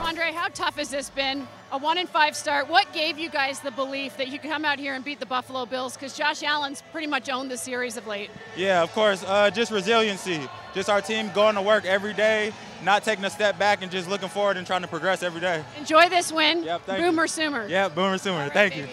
Andre, 0.00 0.32
how 0.32 0.48
tough 0.48 0.76
has 0.76 0.90
this 0.90 1.10
been? 1.10 1.46
A 1.72 1.78
one 1.78 1.98
and 1.98 2.08
five 2.08 2.36
start. 2.36 2.68
What 2.68 2.92
gave 2.92 3.18
you 3.18 3.28
guys 3.28 3.60
the 3.60 3.70
belief 3.70 4.16
that 4.16 4.28
you 4.28 4.38
could 4.38 4.50
come 4.50 4.64
out 4.64 4.78
here 4.78 4.94
and 4.94 5.04
beat 5.04 5.18
the 5.18 5.26
Buffalo 5.26 5.66
Bills? 5.66 5.94
Because 5.94 6.16
Josh 6.16 6.42
Allen's 6.42 6.82
pretty 6.92 7.06
much 7.06 7.28
owned 7.28 7.50
the 7.50 7.56
series 7.56 7.96
of 7.96 8.06
late. 8.06 8.30
Yeah, 8.56 8.82
of 8.82 8.92
course. 8.92 9.24
Uh, 9.26 9.50
just 9.50 9.72
resiliency. 9.72 10.40
Just 10.74 10.88
our 10.88 11.00
team 11.00 11.30
going 11.34 11.54
to 11.54 11.62
work 11.62 11.84
every 11.84 12.12
day, 12.14 12.52
not 12.82 13.04
taking 13.04 13.24
a 13.24 13.30
step 13.30 13.58
back, 13.58 13.82
and 13.82 13.90
just 13.90 14.08
looking 14.08 14.28
forward 14.28 14.56
and 14.56 14.66
trying 14.66 14.82
to 14.82 14.88
progress 14.88 15.22
every 15.22 15.40
day. 15.40 15.64
Enjoy 15.78 16.08
this 16.08 16.32
win. 16.32 16.64
Yep, 16.64 16.82
thank 16.86 17.00
you. 17.00 17.06
Boomer 17.06 17.26
Sooner. 17.26 17.66
Yeah, 17.66 17.88
Boomer 17.88 18.18
Sooner. 18.18 18.50
Thank 18.50 18.76
you. 18.76 18.86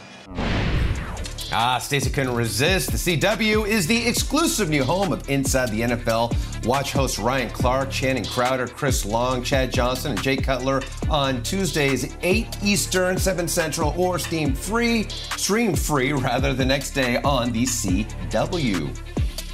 Ah, 1.53 1.79
Stacy 1.79 2.09
couldn't 2.09 2.33
resist. 2.35 2.91
The 2.91 3.17
CW 3.17 3.67
is 3.67 3.85
the 3.85 4.07
exclusive 4.07 4.69
new 4.69 4.85
home 4.85 5.11
of 5.11 5.29
Inside 5.29 5.69
the 5.69 5.81
NFL. 5.81 6.65
Watch 6.65 6.93
hosts 6.93 7.19
Ryan 7.19 7.49
Clark, 7.49 7.91
Channing 7.91 8.23
Crowder, 8.23 8.67
Chris 8.67 9.05
Long, 9.05 9.43
Chad 9.43 9.73
Johnson, 9.73 10.11
and 10.11 10.21
Jay 10.23 10.37
Cutler 10.37 10.81
on 11.09 11.43
Tuesdays, 11.43 12.15
8 12.21 12.47
Eastern, 12.63 13.17
7 13.17 13.49
Central, 13.49 13.93
or 13.97 14.17
steam 14.17 14.53
free, 14.53 15.09
stream 15.35 15.75
free 15.75 16.13
rather 16.13 16.53
the 16.53 16.63
next 16.63 16.91
day 16.91 17.17
on 17.23 17.51
the 17.51 17.63
CW. 17.63 18.97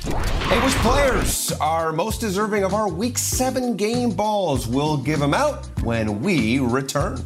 Hey, 0.04 0.64
which 0.64 0.76
players 0.76 1.52
are 1.54 1.92
most 1.92 2.22
deserving 2.22 2.64
of 2.64 2.76
our 2.76 2.88
Week 2.88 3.18
7 3.18 3.76
game 3.76 4.12
balls? 4.12 4.68
We'll 4.68 4.98
give 4.98 5.20
them 5.20 5.34
out 5.34 5.66
when 5.82 6.22
we 6.22 6.60
return. 6.60 7.26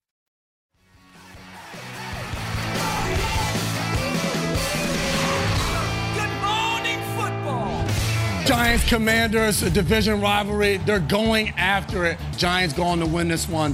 Giants 8.51 8.89
Commanders, 8.89 9.61
division 9.61 10.19
rivalry. 10.19 10.75
They're 10.75 10.99
going 10.99 11.51
after 11.51 12.03
it. 12.03 12.17
Giants 12.35 12.73
going 12.73 12.99
to 12.99 13.05
win 13.05 13.29
this 13.29 13.47
one 13.47 13.73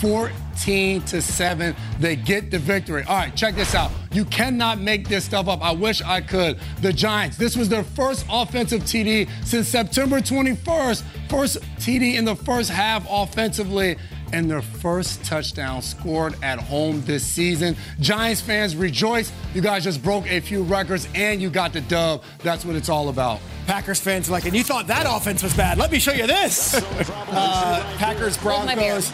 14 0.00 1.00
to 1.02 1.22
7. 1.22 1.76
They 2.00 2.16
get 2.16 2.50
the 2.50 2.58
victory. 2.58 3.04
All 3.04 3.18
right, 3.18 3.36
check 3.36 3.54
this 3.54 3.76
out. 3.76 3.92
You 4.10 4.24
cannot 4.24 4.80
make 4.80 5.06
this 5.06 5.24
stuff 5.24 5.46
up. 5.46 5.62
I 5.62 5.70
wish 5.70 6.02
I 6.02 6.20
could. 6.22 6.58
The 6.82 6.92
Giants, 6.92 7.36
this 7.36 7.56
was 7.56 7.68
their 7.68 7.84
first 7.84 8.26
offensive 8.28 8.82
TD 8.82 9.28
since 9.44 9.68
September 9.68 10.18
21st. 10.18 11.04
First 11.28 11.60
TD 11.76 12.16
in 12.16 12.24
the 12.24 12.34
first 12.34 12.68
half 12.68 13.06
offensively 13.08 13.96
and 14.36 14.50
their 14.50 14.60
first 14.60 15.24
touchdown 15.24 15.80
scored 15.80 16.34
at 16.42 16.58
home 16.58 17.00
this 17.06 17.24
season. 17.24 17.74
Giants 18.00 18.42
fans 18.42 18.76
rejoice. 18.76 19.32
You 19.54 19.62
guys 19.62 19.82
just 19.82 20.02
broke 20.02 20.30
a 20.30 20.40
few 20.40 20.62
records 20.62 21.08
and 21.14 21.40
you 21.40 21.48
got 21.48 21.72
the 21.72 21.80
dub. 21.80 22.22
That's 22.42 22.62
what 22.62 22.76
it's 22.76 22.90
all 22.90 23.08
about. 23.08 23.40
Packers 23.66 23.98
fans 23.98 24.28
are 24.28 24.32
like, 24.32 24.44
and 24.44 24.54
you 24.54 24.62
thought 24.62 24.88
that 24.88 25.06
offense 25.08 25.42
was 25.42 25.56
bad. 25.56 25.78
Let 25.78 25.90
me 25.90 25.98
show 25.98 26.12
you 26.12 26.26
this. 26.26 26.74
uh, 27.30 27.94
Packers 27.96 28.36
Broncos 28.36 29.10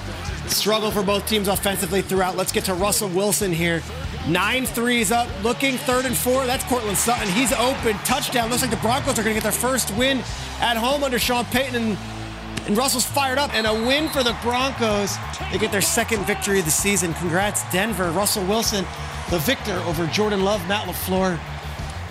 struggle 0.48 0.90
for 0.90 1.04
both 1.04 1.24
teams 1.28 1.46
offensively 1.46 2.02
throughout. 2.02 2.36
Let's 2.36 2.50
get 2.50 2.64
to 2.64 2.74
Russell 2.74 3.08
Wilson 3.10 3.52
here. 3.52 3.80
Nine 4.26 4.66
threes 4.66 5.12
up, 5.12 5.28
looking 5.44 5.76
third 5.76 6.04
and 6.04 6.16
four. 6.16 6.46
That's 6.46 6.64
Courtland 6.64 6.98
Sutton. 6.98 7.28
He's 7.28 7.52
open. 7.52 7.94
Touchdown. 7.98 8.50
Looks 8.50 8.62
like 8.62 8.72
the 8.72 8.76
Broncos 8.78 9.20
are 9.20 9.22
going 9.22 9.36
to 9.36 9.40
get 9.40 9.44
their 9.44 9.52
first 9.52 9.96
win 9.96 10.18
at 10.60 10.76
home 10.76 11.04
under 11.04 11.20
Sean 11.20 11.44
Payton. 11.44 11.76
And, 11.76 11.98
and 12.66 12.76
Russell's 12.76 13.04
fired 13.04 13.38
up. 13.38 13.54
And 13.54 13.66
a 13.66 13.74
win 13.74 14.08
for 14.08 14.22
the 14.22 14.36
Broncos. 14.42 15.16
They 15.50 15.58
get 15.58 15.72
their 15.72 15.80
second 15.80 16.24
victory 16.26 16.58
of 16.58 16.64
the 16.64 16.70
season. 16.70 17.14
Congrats, 17.14 17.62
Denver. 17.72 18.10
Russell 18.10 18.44
Wilson, 18.46 18.84
the 19.30 19.38
victor 19.40 19.76
over 19.86 20.06
Jordan 20.06 20.44
Love, 20.44 20.66
Matt 20.68 20.86
LaFleur. 20.86 21.38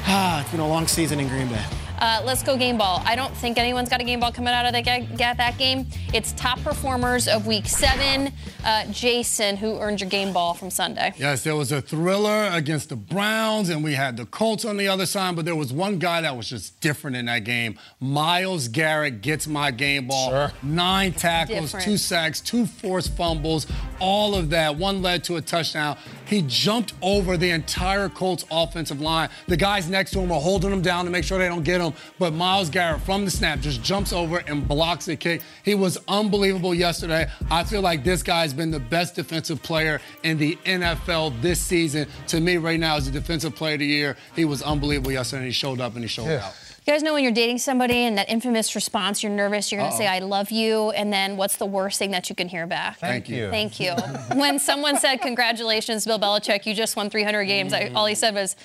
Ah, 0.08 0.42
it's 0.42 0.52
been 0.52 0.60
a 0.60 0.68
long 0.68 0.88
season 0.88 1.20
in 1.20 1.28
Green 1.28 1.48
Bay. 1.48 1.81
Uh, 2.02 2.20
let's 2.26 2.42
go 2.42 2.58
game 2.58 2.80
ball. 2.80 3.02
I 3.06 3.16
don't 3.16 3.32
think 3.38 3.60
anyone's 3.60 3.88
got 3.88 4.02
a 4.02 4.04
game 4.04 4.20
ball 4.20 4.32
coming 4.32 4.52
out 4.54 4.66
of 4.66 4.74
the, 4.74 4.82
get 4.82 5.38
that 5.38 5.58
game. 5.60 5.86
It's 6.14 6.32
top 6.34 6.60
performers 6.64 7.28
of 7.28 7.46
week 7.46 7.68
seven. 7.68 8.34
Uh, 8.66 8.86
Jason, 8.92 9.56
who 9.56 9.78
earned 9.80 10.02
your 10.02 10.10
game 10.10 10.34
ball 10.34 10.56
from 10.56 10.72
Sunday? 10.72 11.14
Yes, 11.18 11.44
there 11.44 11.56
was 11.56 11.72
a 11.72 11.80
thriller 11.80 12.50
against 12.52 12.90
the 12.90 12.96
Browns, 12.96 13.70
and 13.70 13.84
we 13.84 13.94
had 13.94 14.18
the 14.18 14.26
Colts 14.26 14.66
on 14.66 14.78
the 14.78 14.88
other 14.88 15.06
side, 15.06 15.36
but 15.36 15.46
there 15.46 15.56
was 15.56 15.72
one 15.72 16.00
guy 16.00 16.22
that 16.22 16.36
was 16.36 16.50
just 16.50 16.80
different 16.82 17.16
in 17.18 17.26
that 17.28 17.44
game. 17.44 17.78
Myles 18.00 18.68
Garrett 18.68 19.22
gets 19.22 19.46
my 19.48 19.70
game 19.70 20.08
ball. 20.08 20.30
Sure. 20.32 20.52
Nine 20.64 21.14
tackles, 21.14 21.66
Different. 21.66 21.86
two 21.86 21.98
sacks, 21.98 22.42
two 22.42 22.66
forced 22.66 23.16
fumbles, 23.16 23.68
all 24.02 24.36
of 24.36 24.50
that. 24.50 24.76
One 24.76 25.02
led 25.02 25.24
to 25.26 25.38
a 25.38 25.42
touchdown. 25.42 25.98
He 26.26 26.42
jumped 26.42 26.94
over 27.02 27.38
the 27.38 27.52
entire 27.52 28.10
Colts 28.10 28.44
offensive 28.52 29.00
line. 29.00 29.30
The 29.48 29.56
guys 29.56 29.88
next 29.90 30.12
to 30.12 30.20
him 30.20 30.32
are 30.32 30.42
holding 30.42 30.72
him 30.72 30.82
down 30.82 31.06
to 31.06 31.12
make 31.12 31.24
sure 31.24 31.38
they 31.38 31.48
don't 31.48 31.64
get 31.64 31.80
him. 31.80 31.94
But 32.20 32.34
Myles 32.34 32.70
Garrett, 32.70 33.02
from 33.02 33.24
the 33.26 33.32
snap, 33.32 33.60
just 33.60 33.84
jumps 33.84 34.12
over 34.12 34.40
and 34.48 34.68
blocks 34.68 35.06
the 35.06 35.16
kick. 35.16 35.42
He 35.64 35.76
was 35.76 36.00
unbelievable 36.08 36.74
yesterday. 36.74 37.30
I 37.50 37.64
feel 37.64 37.82
like 37.82 38.04
this 38.04 38.24
guy's 38.24 38.54
been 38.54 38.72
the 38.72 38.80
best 38.80 39.16
defensive 39.16 39.62
player 39.62 40.02
in 40.24 40.38
the 40.38 40.58
NFL 40.66 41.40
this 41.42 41.62
season. 41.62 42.08
To 42.28 42.40
me, 42.40 42.58
right 42.58 42.80
now, 42.80 42.96
as 42.96 43.08
a 43.08 43.12
defensive 43.12 43.56
player 43.56 43.74
of 43.74 43.80
the 43.80 43.86
year, 43.86 44.18
he 44.36 44.46
was 44.46 44.64
unbelievable 44.64 45.12
yesterday. 45.12 45.42
And 45.42 45.46
he 45.46 45.54
showed 45.54 45.80
up 45.80 45.94
and 45.94 46.04
he 46.04 46.08
showed 46.08 46.28
out. 46.40 46.54
You 46.86 46.94
guys 46.94 47.04
know 47.04 47.14
when 47.14 47.24
you're 47.24 47.32
dating 47.32 47.60
somebody 47.60 48.06
and 48.06 48.18
that 48.18 48.28
infamous 48.28 48.74
response, 48.74 49.22
you're 49.22 49.32
nervous, 49.32 49.72
you're 49.72 49.80
going 49.80 49.92
to 49.92 49.96
Uh-oh. 49.96 50.00
say, 50.00 50.08
I 50.08 50.18
love 50.18 50.50
you, 50.50 50.90
and 50.92 51.14
then 51.14 51.38
what's 51.38 51.58
the 51.58 51.66
worst 51.68 52.00
thing 52.00 52.10
that 52.12 52.28
you 52.28 52.36
can 52.36 52.48
hear 52.48 52.66
back? 52.66 52.98
Thank 52.98 53.30
you. 53.30 53.52
Thank 53.52 53.80
you. 53.80 53.92
when 54.34 54.58
someone 54.58 54.98
said, 54.98 55.18
Congratulations, 55.18 56.06
Bill 56.06 56.18
Belichick, 56.18 56.66
you 56.66 56.74
just 56.74 56.96
won 56.96 57.12
300 57.12 57.46
games, 57.46 57.72
I, 57.72 57.92
all 57.94 58.08
he 58.08 58.16
said 58.16 58.34
was, 58.34 58.56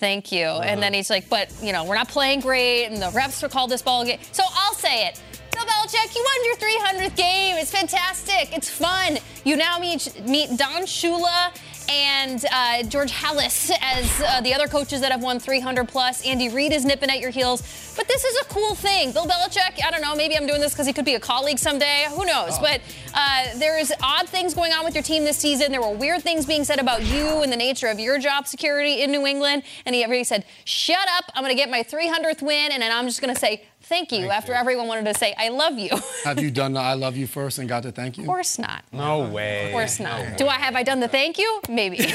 Thank 0.00 0.32
you. 0.32 0.46
And 0.46 0.82
then 0.82 0.92
he's 0.92 1.10
like, 1.10 1.28
But, 1.28 1.54
you 1.62 1.72
know, 1.72 1.84
we're 1.84 1.94
not 1.94 2.08
playing 2.08 2.40
great, 2.40 2.86
and 2.86 2.96
the 2.96 3.06
refs 3.10 3.40
were 3.40 3.48
called 3.48 3.70
this 3.70 3.82
ball 3.82 4.04
game. 4.04 4.18
So 4.32 4.42
I'll 4.52 4.74
say 4.74 5.06
it. 5.06 5.22
Bill 5.52 5.62
Belichick, 5.62 6.16
you 6.16 6.24
won 6.24 6.44
your 6.46 7.06
300th 7.06 7.16
game. 7.16 7.56
It's 7.56 7.70
fantastic. 7.70 8.56
It's 8.56 8.68
fun. 8.68 9.18
You 9.44 9.54
now 9.56 9.78
meet, 9.78 10.20
meet 10.26 10.56
Don 10.56 10.82
Shula 10.82 11.54
and 11.90 12.44
uh, 12.52 12.82
George 12.84 13.10
Halas 13.10 13.70
as 13.80 14.20
uh, 14.20 14.40
the 14.42 14.54
other 14.54 14.68
coaches 14.68 15.00
that 15.00 15.10
have 15.10 15.22
won 15.22 15.40
300 15.40 15.88
plus. 15.88 16.24
Andy 16.24 16.48
Reid 16.48 16.72
is 16.72 16.84
nipping 16.84 17.10
at 17.10 17.18
your 17.18 17.30
heels. 17.30 17.62
But 17.96 18.06
this 18.06 18.24
is 18.24 18.40
a 18.40 18.44
cool 18.44 18.74
thing. 18.74 19.12
Bill 19.12 19.26
Belichick, 19.26 19.84
I 19.84 19.90
don't 19.90 20.00
know, 20.00 20.14
maybe 20.14 20.36
I'm 20.36 20.46
doing 20.46 20.60
this 20.60 20.72
because 20.72 20.86
he 20.86 20.92
could 20.92 21.04
be 21.04 21.16
a 21.16 21.20
colleague 21.20 21.58
someday. 21.58 22.06
Who 22.10 22.24
knows? 22.24 22.58
But 22.58 22.80
uh, 23.12 23.58
there's 23.58 23.90
odd 24.02 24.28
things 24.28 24.54
going 24.54 24.72
on 24.72 24.84
with 24.84 24.94
your 24.94 25.02
team 25.02 25.24
this 25.24 25.38
season. 25.38 25.72
There 25.72 25.80
were 25.80 25.94
weird 25.94 26.22
things 26.22 26.46
being 26.46 26.64
said 26.64 26.78
about 26.78 27.04
you 27.04 27.42
and 27.42 27.52
the 27.52 27.56
nature 27.56 27.88
of 27.88 27.98
your 27.98 28.18
job 28.18 28.46
security 28.46 29.02
in 29.02 29.10
New 29.10 29.26
England. 29.26 29.64
And 29.84 29.94
he 29.94 30.04
everybody 30.04 30.24
said, 30.24 30.44
shut 30.64 31.06
up. 31.18 31.24
I'm 31.34 31.42
going 31.42 31.54
to 31.54 31.60
get 31.60 31.70
my 31.70 31.82
300th 31.82 32.42
win. 32.42 32.70
And 32.72 32.82
then 32.82 32.92
I'm 32.92 33.06
just 33.06 33.20
going 33.20 33.34
to 33.34 33.40
say, 33.40 33.64
thank 33.82 34.12
you 34.12 34.30
after 34.30 34.52
everyone 34.52 34.86
wanted 34.86 35.06
to 35.06 35.14
say, 35.18 35.34
I 35.36 35.48
love 35.48 35.78
you. 35.78 35.90
Have 36.24 36.40
you 36.40 36.50
done 36.50 36.72
the 36.72 36.80
I 36.80 36.94
love 36.94 37.16
you 37.16 37.26
first 37.26 37.58
and 37.58 37.68
got 37.68 37.82
to 37.84 37.92
thank 37.92 38.16
you? 38.16 38.24
Of 38.24 38.28
course 38.28 38.58
not. 38.58 38.84
No 38.92 39.28
way. 39.28 39.66
Of 39.66 39.72
course 39.72 40.00
not. 40.00 40.36
Do 40.36 40.46
I 40.46 40.54
have 40.54 40.76
I 40.76 40.82
done 40.82 41.00
the 41.00 41.08
thank 41.08 41.38
you? 41.38 41.60
Maybe. 41.68 41.98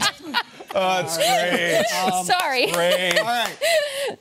Oh, 0.75 1.01
that's 1.03 1.17
great. 1.17 1.83
Um, 2.13 2.25
Sorry. 2.25 2.71
Great. 2.71 3.17
All 3.19 3.25
right. 3.25 3.57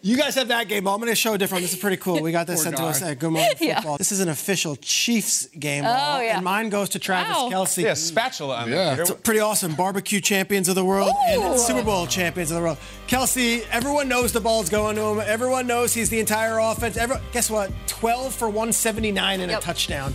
You 0.02 0.16
guys 0.16 0.34
have 0.36 0.48
that 0.48 0.68
game 0.68 0.84
ball. 0.84 0.94
I'm 0.94 1.00
going 1.00 1.10
to 1.10 1.16
show 1.16 1.34
a 1.34 1.38
different 1.38 1.56
one. 1.58 1.62
This 1.62 1.72
is 1.72 1.78
pretty 1.80 1.96
cool. 1.96 2.20
We 2.22 2.30
got 2.32 2.46
this 2.46 2.56
Poor 2.60 2.64
sent 2.64 2.76
to 2.76 2.84
us 2.84 3.02
at 3.02 3.18
Good 3.18 3.30
Morning 3.30 3.50
Yeah. 3.60 3.76
Football. 3.76 3.98
This 3.98 4.12
is 4.12 4.20
an 4.20 4.28
official 4.28 4.76
Chiefs 4.76 5.46
game 5.58 5.84
Oh, 5.84 5.88
ball. 5.92 6.22
yeah. 6.22 6.36
And 6.36 6.44
mine 6.44 6.68
goes 6.68 6.90
to 6.90 6.98
Travis 6.98 7.34
Wow. 7.36 7.48
Kelce. 7.50 7.82
Yeah, 7.82 7.94
spatula 7.94 8.56
on 8.58 8.70
Yeah. 8.70 8.96
It's 9.00 9.10
pretty 9.10 9.40
awesome. 9.40 9.74
Barbecue 9.74 10.20
champions 10.20 10.68
of 10.68 10.74
the 10.74 10.84
world 10.84 11.10
and 11.26 11.58
Super 11.58 11.82
Bowl 11.82 12.06
champions 12.06 12.50
of 12.50 12.56
the 12.56 12.62
world. 12.62 12.78
Kelce, 13.08 13.66
everyone 13.70 14.08
knows 14.08 14.32
the 14.32 14.40
ball's 14.40 14.68
going 14.68 14.96
to 14.96 15.02
him. 15.02 15.20
Everyone 15.20 15.66
knows 15.66 15.92
he's 15.94 16.10
the 16.10 16.20
entire 16.20 16.58
offense. 16.58 16.96
Every, 16.96 17.16
guess 17.32 17.50
what? 17.50 17.70
12 17.86 18.34
for 18.34 18.48
179 18.48 19.40
and 19.40 19.50
Yep. 19.50 19.60
a 19.60 19.62
touchdown. 19.64 20.14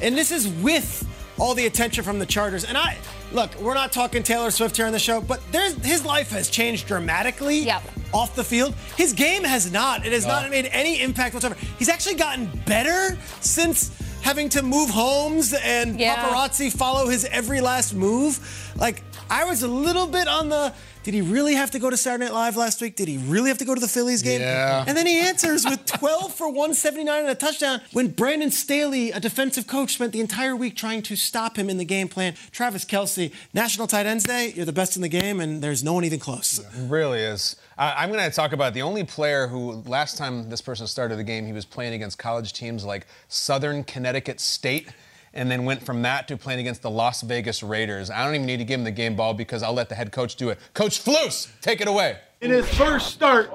And 0.00 0.16
this 0.16 0.30
is 0.30 0.48
with 0.48 1.06
all 1.38 1.54
the 1.54 1.66
attention 1.66 2.04
from 2.04 2.18
the 2.18 2.26
Chargers. 2.26 2.64
And 2.64 2.78
I 2.78 2.96
look, 3.32 3.54
we're 3.60 3.74
not 3.74 3.92
talking 3.92 4.22
Taylor 4.22 4.50
Swift 4.50 4.76
here 4.76 4.86
on 4.86 4.92
the 4.92 4.98
show, 4.98 5.20
but 5.20 5.40
there's 5.52 5.74
his 5.84 6.04
life 6.04 6.30
has 6.30 6.48
changed 6.50 6.86
dramatically 6.86 7.60
Yep. 7.60 7.82
off 8.12 8.34
the 8.34 8.44
field. 8.44 8.74
His 8.96 9.12
game 9.12 9.44
has 9.44 9.70
not. 9.72 10.04
It 10.06 10.12
has 10.12 10.26
not 10.26 10.48
made 10.50 10.66
any 10.66 11.00
impact 11.00 11.34
whatsoever. 11.34 11.56
He's 11.78 11.88
actually 11.88 12.16
gotten 12.16 12.46
better 12.66 13.16
since 13.40 13.90
having 14.22 14.48
to 14.50 14.62
move 14.62 14.90
homes 14.90 15.52
and 15.52 15.98
Yeah. 15.98 16.16
paparazzi 16.16 16.72
follow 16.72 17.08
his 17.08 17.24
every 17.24 17.60
last 17.60 17.94
move. 17.94 18.38
Like 18.76 19.02
I 19.30 19.44
was 19.44 19.62
a 19.62 19.68
little 19.68 20.06
bit 20.06 20.28
on 20.28 20.48
the. 20.48 20.72
Did 21.02 21.14
he 21.14 21.20
really 21.20 21.54
have 21.54 21.72
to 21.72 21.80
go 21.80 21.90
to 21.90 21.96
Saturday 21.96 22.26
Night 22.26 22.32
Live 22.32 22.56
last 22.56 22.80
week? 22.80 22.94
Did 22.94 23.08
he 23.08 23.18
really 23.18 23.48
have 23.48 23.58
to 23.58 23.64
go 23.64 23.74
to 23.74 23.80
the 23.80 23.88
Phillies 23.88 24.22
game? 24.22 24.40
Yeah. 24.40 24.84
And 24.86 24.96
then 24.96 25.04
he 25.04 25.18
answers 25.18 25.64
with 25.64 25.84
12 25.84 26.32
for 26.32 26.46
179 26.46 27.20
and 27.22 27.28
a 27.28 27.34
touchdown 27.34 27.80
when 27.92 28.08
Brandon 28.08 28.52
Staley, 28.52 29.10
a 29.10 29.18
defensive 29.18 29.66
coach, 29.66 29.94
spent 29.94 30.12
the 30.12 30.20
entire 30.20 30.54
week 30.54 30.76
trying 30.76 31.02
to 31.02 31.16
stop 31.16 31.56
him 31.56 31.68
in 31.68 31.78
the 31.78 31.84
game 31.84 32.06
plan. 32.06 32.34
Travis 32.52 32.84
Kelce, 32.84 33.32
National 33.52 33.88
Tight 33.88 34.06
Ends 34.06 34.22
Day, 34.22 34.52
you're 34.54 34.64
the 34.64 34.72
best 34.72 34.94
in 34.94 35.02
the 35.02 35.08
game, 35.08 35.40
and 35.40 35.60
there's 35.60 35.82
no 35.82 35.92
one 35.92 36.04
even 36.04 36.20
close. 36.20 36.60
It 36.60 36.66
really 36.88 37.18
is. 37.18 37.56
I'm 37.76 38.12
going 38.12 38.22
to 38.22 38.34
talk 38.34 38.52
about 38.52 38.72
the 38.72 38.82
only 38.82 39.02
player 39.02 39.48
who, 39.48 39.82
last 39.86 40.16
time 40.16 40.48
this 40.50 40.62
person 40.62 40.86
started 40.86 41.16
the 41.16 41.24
game, 41.24 41.46
he 41.46 41.52
was 41.52 41.64
playing 41.64 41.94
against 41.94 42.16
college 42.16 42.52
teams 42.52 42.84
like 42.84 43.08
Southern 43.26 43.82
Connecticut 43.82 44.38
State, 44.38 44.90
and 45.34 45.50
then 45.50 45.64
went 45.64 45.82
from 45.82 46.02
that 46.02 46.28
to 46.28 46.36
playing 46.36 46.60
against 46.60 46.82
the 46.82 46.90
Las 46.90 47.22
Vegas 47.22 47.62
Raiders. 47.62 48.10
I 48.10 48.24
don't 48.24 48.34
even 48.34 48.46
need 48.46 48.58
to 48.58 48.64
give 48.64 48.78
him 48.80 48.84
the 48.84 48.90
game 48.90 49.16
ball 49.16 49.34
because 49.34 49.62
I'll 49.62 49.72
let 49.72 49.88
the 49.88 49.94
head 49.94 50.12
coach 50.12 50.36
do 50.36 50.50
it. 50.50 50.58
Coach 50.74 51.02
Flus, 51.02 51.48
take 51.60 51.80
it 51.80 51.88
away. 51.88 52.18
In 52.40 52.50
his 52.50 52.68
first 52.74 53.08
start. 53.12 53.50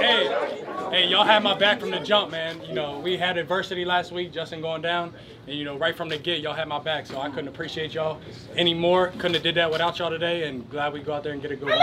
Hey, 0.00 0.28
hey, 0.90 1.06
y'all 1.06 1.24
had 1.24 1.42
my 1.42 1.56
back 1.56 1.80
from 1.80 1.90
the 1.90 2.00
jump, 2.00 2.30
man. 2.30 2.62
You 2.62 2.74
know, 2.74 2.98
we 2.98 3.16
had 3.16 3.36
adversity 3.36 3.84
last 3.84 4.12
week, 4.12 4.32
Justin 4.32 4.60
going 4.60 4.82
down, 4.82 5.12
and 5.46 5.56
you 5.56 5.64
know, 5.64 5.76
right 5.76 5.94
from 5.96 6.08
the 6.08 6.16
get, 6.18 6.40
y'all 6.40 6.54
had 6.54 6.68
my 6.68 6.78
back. 6.78 7.06
So 7.06 7.20
I 7.20 7.28
couldn't 7.28 7.48
appreciate 7.48 7.92
y'all 7.92 8.20
anymore. 8.56 9.08
Couldn't 9.18 9.34
have 9.34 9.42
did 9.42 9.54
that 9.56 9.70
without 9.70 9.98
y'all 9.98 10.10
today, 10.10 10.48
and 10.48 10.68
glad 10.70 10.92
we 10.92 11.00
go 11.00 11.12
out 11.12 11.22
there 11.22 11.32
and 11.32 11.42
get 11.42 11.50
a 11.50 11.56
good 11.56 11.68
one. 11.68 11.78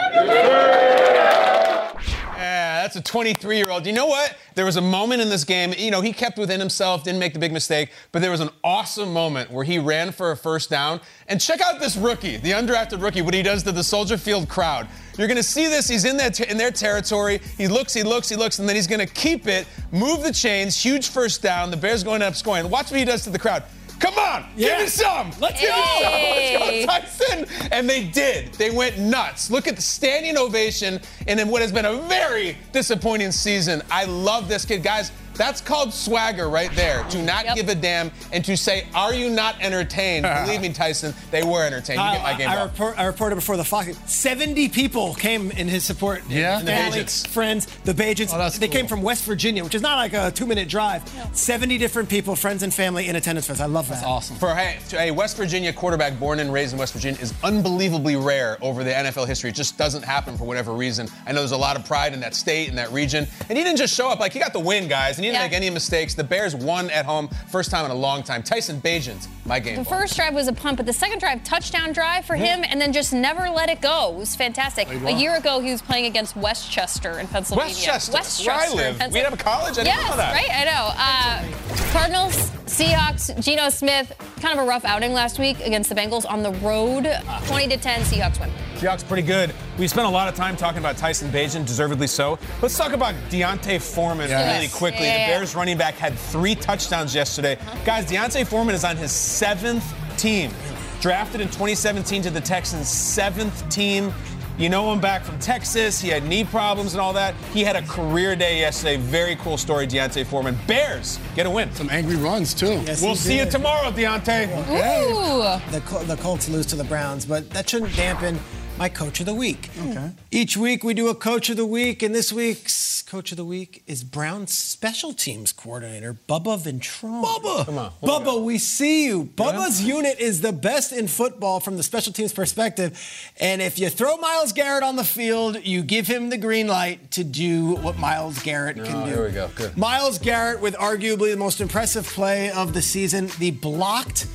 Yeah, 2.36 2.82
that's 2.82 2.96
a 2.96 3.02
23 3.02 3.58
year 3.58 3.70
old. 3.70 3.86
You 3.86 3.94
know 3.94 4.08
what? 4.08 4.36
There 4.56 4.66
was 4.66 4.76
a 4.76 4.82
moment 4.82 5.22
in 5.22 5.30
this 5.30 5.44
game, 5.44 5.74
you 5.78 5.92
know, 5.92 6.02
he 6.02 6.12
kept 6.14 6.38
within 6.38 6.60
himself, 6.60 7.04
didn't 7.04 7.20
make 7.20 7.34
the 7.34 7.40
big 7.40 7.52
mistake, 7.52 7.92
but 8.12 8.22
there 8.22 8.32
was 8.32 8.40
an 8.40 8.50
awesome 8.64 9.14
moment 9.14 9.52
where 9.52 9.64
he 9.64 9.80
ran 9.80 10.12
for 10.12 10.32
a 10.32 10.38
first 10.38 10.70
down. 10.70 11.00
And 11.28 11.40
check 11.40 11.62
out 11.62 11.80
this 11.80 11.96
rookie, 11.96 12.38
the 12.38 12.52
undrafted 12.52 13.02
rookie, 13.02 13.22
what 13.22 13.34
he 13.34 13.44
does 13.44 13.64
to 13.64 13.72
the 13.72 13.84
Soldier 13.84 14.18
Field 14.18 14.50
crowd. 14.50 14.88
You're 15.18 15.28
going 15.28 15.38
to 15.38 15.44
see 15.44 15.68
this. 15.68 15.88
He's 15.88 16.06
in, 16.06 16.18
that 16.18 16.40
in 16.40 16.58
their 16.58 16.72
territory. 16.72 17.40
He 17.58 17.68
looks, 17.68 17.94
he 17.94 18.04
looks, 18.04 18.30
he 18.30 18.36
looks, 18.36 18.60
and 18.60 18.68
then 18.68 18.76
he's 18.76 18.88
going 18.88 19.06
to 19.06 19.14
keep 19.14 19.48
it, 19.48 19.68
move 19.92 20.24
the 20.24 20.34
chains, 20.34 20.82
huge 20.82 21.10
first 21.10 21.42
down. 21.42 21.70
The 21.72 21.78
Bears 21.78 22.04
going 22.04 22.22
up 22.22 22.36
scoring. 22.36 22.70
Watch 22.70 22.90
what 22.90 23.00
he 23.00 23.06
does 23.06 23.24
to 23.24 23.30
the 23.30 23.40
crowd. 23.40 23.64
Come 24.00 24.18
on, 24.18 24.46
give 24.58 24.80
me 24.80 24.88
some. 24.88 25.32
Let's 25.40 25.62
give 25.62 25.70
me 25.70 25.84
some. 26.02 26.12
Let's 26.12 26.86
go, 26.86 26.86
Tyson. 26.86 27.70
And 27.72 27.90
they 27.90 28.04
did. 28.06 28.54
They 28.56 28.70
went 28.70 28.98
nuts. 28.98 29.50
Look 29.50 29.68
at 29.68 29.76
the 29.76 29.82
standing 29.82 30.38
ovation 30.38 31.00
and 31.28 31.40
in 31.40 31.48
what 31.48 31.62
has 31.62 31.72
been 31.72 31.86
a 31.86 31.98
very 32.04 32.58
disappointing 32.72 33.32
season. 33.32 33.82
I 33.90 34.06
love 34.06 34.48
this 34.50 34.66
kid. 34.66 34.84
Guys, 34.84 35.12
that's 35.36 35.62
called 35.62 35.94
swagger 35.94 36.50
right 36.50 36.72
there. 36.76 37.04
To 37.10 37.22
not 37.22 37.46
Yep. 37.46 37.56
give 37.56 37.70
a 37.70 37.76
damn 37.76 38.12
and 38.32 38.44
to 38.46 38.56
say, 38.56 38.88
are 38.96 39.14
you 39.14 39.30
not 39.30 39.56
entertained? 39.62 40.24
Believe 40.46 40.62
me, 40.62 40.72
Tyson, 40.72 41.14
they 41.32 41.44
were 41.44 41.64
entertained. 41.66 42.00
You 42.00 42.06
uh, 42.06 42.14
get 42.14 42.24
my 42.24 42.38
game 42.38 42.50
I, 42.50 42.56
ball. 42.56 42.66
report, 42.66 43.00
I 43.00 43.06
reported 43.06 43.36
before 43.36 43.58
the 43.58 43.64
Fox. 43.64 43.98
70 44.06 44.70
people 44.70 45.14
came 45.16 45.52
in 45.52 45.68
his 45.68 45.84
support. 45.84 46.24
Yeah? 46.30 46.60
The 46.60 46.66
Family, 46.68 47.04
friends, 47.06 47.66
the 47.84 47.94
Bagents. 47.94 48.32
Oh, 48.34 48.50
they 48.60 48.68
cool. 48.68 48.74
came 48.74 48.88
from 48.88 49.02
West 49.02 49.24
Virginia, 49.26 49.64
which 49.64 49.76
is 49.76 49.82
not 49.82 49.98
like 49.98 50.14
a 50.14 50.32
two-minute 50.32 50.70
drive. 50.70 51.04
70 51.34 51.78
different 51.78 52.10
people, 52.10 52.36
friends 52.36 52.64
and 52.64 52.74
family 52.74 53.08
in 53.08 53.16
attendance 53.16 53.48
for 53.48 53.54
us. 53.54 53.60
I 53.60 53.66
love 53.66 53.88
that. 53.90 53.96
That's 53.96 54.06
awesome. 54.06 54.36
For 54.38 54.54
hey, 54.56 54.78
to 54.90 55.00
a 55.00 55.12
West 55.12 55.36
Virginia 55.38 55.74
quarterback 55.74 56.20
born 56.20 56.40
and 56.40 56.52
raised 56.54 56.74
in 56.74 56.80
West 56.80 56.94
Virginia 56.94 57.20
is 57.22 57.34
unbelievably 57.44 58.16
rare 58.16 58.58
over 58.62 58.84
the 58.84 58.92
NFL 58.92 59.28
history. 59.28 59.50
It 59.50 59.56
just 59.56 59.78
doesn't 59.78 60.04
happen 60.04 60.38
for 60.38 60.46
whatever 60.46 60.74
reason. 60.74 61.08
I 61.26 61.32
know 61.32 61.40
there's 61.40 61.52
a 61.52 61.58
lot 61.58 61.76
of 61.76 61.86
pride 61.86 62.14
in 62.14 62.20
that 62.22 62.36
state 62.36 62.70
and 62.70 62.78
that 62.78 62.92
region. 62.92 63.28
And 63.50 63.58
he 63.58 63.64
didn't 63.64 63.78
just 63.78 63.96
show 63.96 64.10
up 64.10 64.20
like 64.20 64.34
he 64.34 64.40
got 64.40 64.54
the 64.54 64.60
win, 64.60 64.88
guys, 64.88 65.18
and 65.24 65.26
he 65.26 65.32
didn't 65.32 65.42
Yeah. 65.42 65.48
make 65.48 65.56
any 65.56 65.70
mistakes. 65.70 66.14
The 66.14 66.24
Bears 66.24 66.56
won 66.56 66.90
at 66.90 67.06
home, 67.06 67.30
first 67.50 67.72
time 67.72 67.86
in 67.86 67.92
a 67.92 67.96
long 67.96 68.24
time. 68.24 68.44
Tyson 68.44 68.82
Bagent, 68.82 69.28
my 69.46 69.60
game. 69.60 69.76
The 69.78 69.84
ball. 69.84 70.00
first 70.02 70.16
drive 70.16 70.34
was 70.34 70.48
a 70.48 70.54
punt, 70.54 70.78
but 70.78 70.86
the 70.86 70.94
second 70.94 71.20
drive, 71.20 71.44
touchdown 71.44 71.94
drive 71.94 72.26
for 72.26 72.36
him, 72.36 72.64
and 72.68 72.80
then 72.82 72.92
just 72.94 73.14
never 73.14 73.50
let 73.50 73.70
it 73.70 73.80
go. 73.82 74.10
It 74.14 74.18
was 74.18 74.36
fantastic. 74.36 74.88
A 74.90 75.12
year 75.12 75.36
ago, 75.36 75.60
he 75.62 75.72
was 75.72 75.82
playing 75.82 76.06
against 76.06 76.36
West 76.36 76.70
Chester 76.72 77.20
in 77.20 77.28
Pennsylvania. 77.28 77.74
Westchester, 77.74 78.12
Westchester 78.14 78.52
where 78.52 78.60
I 78.60 78.92
live. 78.98 79.14
We 79.14 79.20
have 79.20 79.34
a 79.34 79.38
college. 79.38 79.74
I 79.78 79.84
didn't 79.84 79.88
yes, 79.88 80.10
know 80.10 80.18
that. 80.18 80.34
right? 80.34 80.50
I 80.52 80.64
know. 80.66 80.92
Uh, 80.98 81.92
Cardinals, 81.92 82.50
Seahawks, 82.66 83.40
Geno 83.44 83.70
Smith, 83.70 84.12
kind 84.42 84.58
of 84.58 84.66
a 84.66 84.68
rough 84.68 84.84
outing 84.86 85.14
last 85.14 85.40
week 85.40 85.60
against 85.60 85.90
the 85.90 85.96
Bengals 85.96 86.26
on 86.30 86.42
the 86.44 86.52
road. 86.54 87.08
20 87.48 87.68
to 87.70 87.78
10, 87.78 88.02
Seahawks 88.02 88.40
win. 88.40 88.50
Seahawks 88.84 89.08
pretty 89.08 89.26
good. 89.26 89.54
We 89.78 89.88
spent 89.88 90.08
a 90.08 90.10
lot 90.10 90.28
of 90.28 90.36
time 90.36 90.58
talking 90.58 90.80
about 90.80 90.98
Tyson 90.98 91.30
Bagent, 91.32 91.66
deservedly 91.66 92.08
so. 92.08 92.38
Let's 92.62 92.78
talk 92.78 92.92
about 92.92 93.16
D'Onta 93.30 93.80
Foreman 93.82 94.30
Yes. 94.30 94.56
really 94.58 94.68
quickly. 94.68 95.06
Yeah, 95.06 95.18
yeah, 95.20 95.28
the. 95.28 95.34
Bears 95.40 95.56
running 95.56 95.78
back 95.78 95.94
had 95.96 96.18
three 96.18 96.56
touchdowns 96.56 97.16
yesterday. 97.16 97.56
Uh-huh. 97.56 97.78
Guys, 97.86 98.06
D'Onta 98.06 98.46
Foreman 98.46 98.76
is 98.76 98.84
on 98.84 98.98
his 98.98 99.12
seventh 99.14 99.86
team. 100.18 100.52
Drafted 101.00 101.40
in 101.42 101.48
2017 101.48 102.22
to 102.24 102.30
the 102.30 102.42
Texans' 102.42 102.90
seventh 102.90 103.68
team. 103.70 104.14
You 104.58 104.70
know 104.70 104.92
him 104.94 105.00
back 105.00 105.24
from 105.24 105.40
Texas. 105.40 106.00
He 106.00 106.10
had 106.10 106.26
knee 106.26 106.44
problems 106.44 106.94
and 106.94 107.02
all 107.02 107.14
that. 107.14 107.34
He 107.54 107.64
had 107.64 107.76
a 107.76 107.82
career 107.84 108.36
day 108.36 108.60
yesterday. 108.60 108.98
Very 108.98 109.36
cool 109.38 109.58
story, 109.58 109.88
D'Onta 109.88 110.26
Foreman. 110.26 110.58
Bears 110.68 111.20
get 111.36 111.46
a 111.46 111.50
win. 111.50 111.74
Some 111.74 111.90
angry 111.90 112.18
runs, 112.18 112.54
too. 112.54 112.82
Yes, 112.86 113.02
We'll 113.02 113.12
he 113.12 113.16
see 113.18 113.38
you 113.40 113.50
tomorrow, 113.50 113.92
D'Onta. 113.92 114.46
Ooh. 114.70 115.72
The, 115.72 115.80
Col- 115.82 116.04
the 116.04 116.18
Colts 116.18 116.50
lose 116.50 116.66
to 116.68 116.76
the 116.76 116.84
Browns, 116.84 117.26
but 117.26 117.50
that 117.52 117.68
shouldn't 117.70 117.96
dampen 117.96 118.40
my 118.78 118.90
coach 118.90 119.20
of 119.20 119.26
the 119.26 119.34
week. 119.34 119.70
Okay. 119.80 120.12
Each 120.32 120.58
week 120.58 120.84
we 120.84 120.94
do 120.94 121.08
a 121.10 121.16
coach 121.16 121.50
of 121.50 121.58
the 121.58 121.66
week, 121.66 122.02
and 122.02 122.14
this 122.14 122.34
week's 122.34 123.02
coach 123.04 123.32
of 123.32 123.38
the 123.38 123.46
week 123.46 123.84
is 123.86 124.04
Browns 124.04 124.52
special 124.52 125.14
teams 125.14 125.52
coordinator 125.52 126.18
Bubba 126.28 126.58
Ventrone. 126.60 127.24
Bubba, 127.24 127.66
Come 127.66 127.78
on, 127.78 127.92
what 128.00 128.22
we 128.24 128.26
Bubba, 128.32 128.44
we 128.44 128.58
see 128.58 129.06
you. 129.06 129.26
Bubba's 129.26 129.84
unit 129.84 130.20
is 130.20 130.42
the 130.42 130.52
best 130.52 130.92
in 130.92 131.08
football 131.08 131.60
from 131.60 131.78
the 131.78 131.84
special 131.84 132.12
teams 132.12 132.34
perspective, 132.34 133.00
and 133.40 133.62
if 133.62 133.78
you 133.78 133.90
throw 133.90 134.18
Myles 134.18 134.52
Garrett 134.54 134.84
on 134.84 134.96
the 134.96 135.04
field, 135.04 135.64
you 135.64 135.84
give 135.84 136.08
him 136.08 136.30
the 136.30 136.38
green 136.38 136.68
light 136.68 137.12
to 137.12 137.24
do 137.24 137.76
what 137.76 138.00
Myles 138.00 138.40
Garrett 138.42 138.78
can 138.78 138.88
Oh, 138.88 139.06
do. 139.06 139.12
here 139.12 139.26
we 139.26 139.32
go. 139.32 139.50
Good. 139.56 139.78
Myles 139.78 140.18
Garrett 140.18 140.62
with 140.62 140.74
arguably 140.76 141.32
the 141.32 141.38
most 141.38 141.62
impressive 141.62 142.08
play 142.08 142.50
of 142.52 142.74
the 142.74 142.82
season, 142.82 143.30
the 143.38 143.52
blocked 143.52 144.26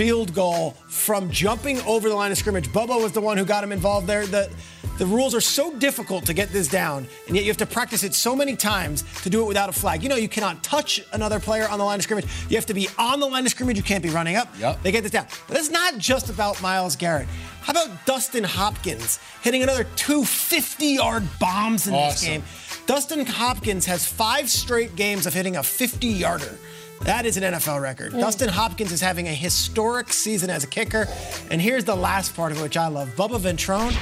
field 0.00 0.32
goal 0.32 0.70
from 0.86 1.30
jumping 1.30 1.78
over 1.82 2.08
the 2.08 2.14
line 2.14 2.32
of 2.32 2.38
scrimmage. 2.38 2.66
Bubba 2.70 2.98
was 3.02 3.12
the 3.12 3.20
one 3.20 3.36
who 3.36 3.44
got 3.44 3.62
him 3.62 3.70
involved 3.70 4.06
there. 4.06 4.26
The, 4.26 4.50
the 4.96 5.04
rules 5.04 5.34
are 5.34 5.42
so 5.42 5.76
difficult 5.76 6.24
to 6.24 6.32
get 6.32 6.48
this 6.48 6.68
down, 6.68 7.06
and 7.26 7.36
yet 7.36 7.44
you 7.44 7.50
have 7.50 7.58
to 7.58 7.66
practice 7.66 8.02
it 8.02 8.14
so 8.14 8.34
many 8.34 8.56
times 8.56 9.04
to 9.20 9.28
do 9.28 9.42
it 9.42 9.46
without 9.46 9.68
a 9.68 9.72
flag. 9.72 10.02
You 10.02 10.08
know, 10.08 10.16
you 10.16 10.26
cannot 10.26 10.64
touch 10.64 11.04
another 11.12 11.38
player 11.38 11.68
on 11.68 11.78
the 11.78 11.84
line 11.84 11.98
of 11.98 12.02
scrimmage. 12.02 12.24
You 12.48 12.56
have 12.56 12.64
to 12.64 12.72
be 12.72 12.88
on 12.96 13.20
the 13.20 13.26
line 13.26 13.44
of 13.44 13.50
scrimmage. 13.50 13.76
You 13.76 13.82
can't 13.82 14.02
be 14.02 14.08
running 14.08 14.36
up. 14.36 14.48
Yep. 14.58 14.82
They 14.82 14.90
get 14.90 15.02
this 15.02 15.12
down. 15.12 15.26
But 15.46 15.58
it's 15.58 15.68
not 15.68 15.98
just 15.98 16.30
about 16.30 16.62
Myles 16.62 16.96
Garrett. 16.96 17.28
How 17.60 17.72
about 17.72 18.06
Dustin 18.06 18.44
Hopkins 18.44 19.18
hitting 19.42 19.62
another 19.62 19.84
two 19.96 20.24
50 20.24 20.86
yard 20.86 21.24
bombs 21.38 21.86
in 21.86 21.92
this 21.92 22.24
game? 22.24 22.42
Dustin 22.86 23.26
Hopkins 23.26 23.84
has 23.84 24.06
five 24.06 24.48
straight 24.48 24.96
games 24.96 25.26
of 25.26 25.34
hitting 25.34 25.56
a 25.56 25.62
50 25.62 26.06
yarder. 26.06 26.58
That 27.02 27.24
is 27.24 27.36
an 27.36 27.54
NFL 27.54 27.80
record. 27.80 28.12
Dustin 28.12 28.48
Hopkins 28.48 28.92
is 28.92 29.00
having 29.00 29.26
a 29.26 29.34
historic 29.34 30.12
season 30.12 30.50
as 30.50 30.64
a 30.64 30.66
kicker. 30.66 31.08
And 31.50 31.60
here's 31.60 31.84
the 31.84 31.96
last 31.96 32.34
part 32.36 32.52
of 32.52 32.58
it, 32.58 32.62
which 32.62 32.76
I 32.76 32.88
love. 32.88 33.08
Bubba 33.16 33.40
Ventrone 33.40 33.96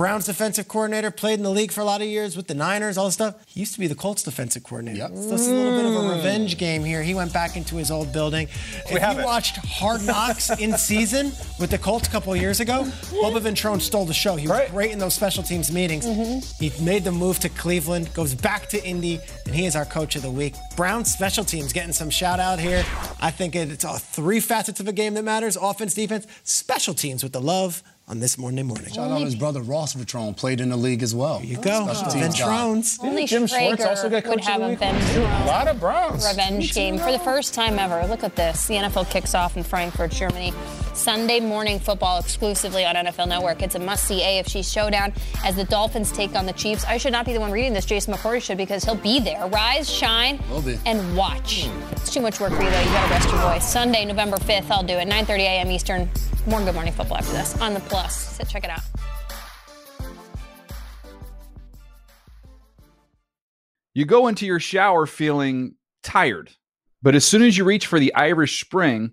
Browns 0.00 0.24
defensive 0.24 0.66
coordinator, 0.66 1.10
played 1.10 1.34
in 1.34 1.42
the 1.42 1.50
league 1.50 1.70
for 1.72 1.80
a 1.80 1.84
lot 1.84 2.00
of 2.00 2.06
years 2.06 2.36
with 2.36 2.46
the 2.46 2.54
Niners, 2.54 2.96
all 2.96 3.06
this 3.06 3.14
stuff. 3.14 3.34
He 3.46 3.60
used 3.60 3.74
to 3.74 3.80
be 3.80 3.86
the 3.86 3.94
Colts 3.94 4.22
defensive 4.22 4.62
coordinator. 4.62 4.98
Yep. 4.98 5.10
So 5.10 5.30
this 5.30 5.40
is 5.42 5.48
a 5.48 5.54
little 5.54 5.76
bit 5.76 5.84
of 5.84 5.92
a 5.92 6.08
mm. 6.08 6.16
revenge 6.16 6.56
game 6.58 6.84
here. 6.84 7.02
He 7.02 7.14
went 7.14 7.32
back 7.32 7.56
into 7.56 7.76
his 7.76 7.90
old 7.90 8.12
building. 8.12 8.48
We 8.90 8.96
if 8.96 9.18
you 9.18 9.24
watched 9.24 9.56
Hard 9.56 10.02
Knocks 10.06 10.58
in 10.58 10.72
season 10.78 11.32
with 11.58 11.70
the 11.70 11.78
Colts 11.78 12.08
a 12.08 12.10
couple 12.10 12.34
years 12.36 12.60
ago, 12.60 12.84
Bubba 12.84 13.40
Ventrone 13.40 13.80
stole 13.80 14.04
the 14.04 14.14
show. 14.14 14.36
He 14.36 14.48
was 14.48 14.70
great 14.70 14.92
in 14.92 14.98
those 14.98 15.14
special 15.14 15.42
teams 15.42 15.70
meetings. 15.72 16.06
Mm-hmm. 16.06 16.64
He 16.64 16.72
made 16.82 17.04
the 17.04 17.12
move 17.12 17.38
to 17.40 17.48
Cleveland, 17.48 18.12
goes 18.14 18.34
back 18.34 18.68
to 18.68 18.82
Indy, 18.82 19.20
and 19.44 19.54
he 19.54 19.66
is 19.66 19.76
our 19.76 19.84
coach 19.84 20.16
of 20.16 20.22
the 20.22 20.30
week. 20.30 20.54
Browns 20.76 21.12
special 21.12 21.44
teams 21.44 21.72
getting 21.72 21.92
some 21.92 22.10
shout 22.10 22.29
out 22.38 22.60
here. 22.60 22.84
I 23.20 23.30
think 23.30 23.56
it's 23.56 23.84
all 23.84 23.98
three 23.98 24.40
facets 24.40 24.78
of 24.78 24.86
a 24.88 24.92
game 24.92 25.14
that 25.14 25.24
matters 25.24 25.56
offense, 25.56 25.94
defense, 25.94 26.26
special 26.44 26.94
teams 26.94 27.22
with 27.22 27.32
the 27.32 27.40
love 27.40 27.82
on 28.06 28.20
this 28.20 28.36
Monday 28.36 28.62
morning. 28.62 28.92
Shout 28.92 29.10
out 29.10 29.22
his 29.22 29.36
brother 29.36 29.62
Ross 29.62 29.94
Ventrone, 29.94 30.36
played 30.36 30.60
in 30.60 30.68
the 30.68 30.76
league 30.76 31.02
as 31.02 31.14
well. 31.14 31.38
There 31.38 31.46
you 31.46 31.56
go. 31.56 31.86
Ventrones. 31.88 33.02
Only 33.02 33.26
Jim 33.26 33.46
Schwartz 33.46 33.82
Schrager 33.82 33.88
also 33.88 34.08
get 34.10 34.26
would 34.26 34.40
have 34.40 34.60
of 34.60 34.78
the 34.78 34.86
a 34.86 34.92
week? 34.92 35.16
A 35.16 35.46
lot 35.46 35.68
of 35.68 35.80
Browns. 35.80 36.26
revenge 36.26 36.74
game 36.74 36.98
for 36.98 37.12
the 37.12 37.20
first 37.20 37.54
time 37.54 37.78
ever. 37.78 38.06
Look 38.08 38.24
at 38.24 38.36
this. 38.36 38.66
The 38.66 38.74
NFL 38.74 39.10
kicks 39.10 39.34
off 39.34 39.56
in 39.56 39.62
Frankfurt, 39.62 40.10
Germany. 40.10 40.52
Sunday 40.94 41.40
morning 41.40 41.78
football 41.78 42.18
exclusively 42.18 42.84
on 42.84 42.94
NFL 42.94 43.28
Network. 43.28 43.62
It's 43.62 43.74
a 43.74 43.78
must-see 43.78 44.20
AFC 44.20 44.62
showdown 44.70 45.12
as 45.44 45.56
the 45.56 45.64
Dolphins 45.64 46.12
take 46.12 46.34
on 46.34 46.46
the 46.46 46.52
Chiefs. 46.52 46.84
I 46.84 46.98
should 46.98 47.12
not 47.12 47.26
be 47.26 47.32
the 47.32 47.40
one 47.40 47.50
reading 47.50 47.72
this. 47.72 47.84
Jason 47.84 48.14
McCourty 48.14 48.42
should 48.42 48.58
because 48.58 48.84
he'll 48.84 48.94
be 48.94 49.20
there. 49.20 49.46
Rise, 49.48 49.88
shine, 49.90 50.40
and 50.86 51.16
watch. 51.16 51.68
It's 51.92 52.12
too 52.12 52.20
much 52.20 52.40
work 52.40 52.52
for 52.52 52.62
you 52.62 52.70
though. 52.70 52.80
You 52.80 52.86
gotta 52.86 53.10
rest 53.10 53.28
your 53.30 53.40
voice. 53.40 53.70
Sunday, 53.70 54.04
November 54.04 54.36
5th, 54.36 54.70
I'll 54.70 54.82
do 54.82 54.94
it. 54.94 55.08
9:30 55.08 55.38
a.m. 55.40 55.70
Eastern. 55.70 56.10
More 56.46 56.60
Good 56.62 56.74
Morning 56.74 56.92
Football 56.92 57.18
after 57.18 57.32
this 57.32 57.60
on 57.60 57.74
the 57.74 57.80
Plus. 57.80 58.36
So 58.36 58.44
check 58.44 58.64
it 58.64 58.70
out. 58.70 58.80
You 63.92 64.04
go 64.06 64.28
into 64.28 64.46
your 64.46 64.60
shower 64.60 65.04
feeling 65.06 65.74
tired, 66.02 66.52
but 67.02 67.14
as 67.14 67.24
soon 67.24 67.42
as 67.42 67.58
you 67.58 67.64
reach 67.64 67.86
for 67.86 67.98
the 67.98 68.14
Irish 68.14 68.64
Spring, 68.64 69.12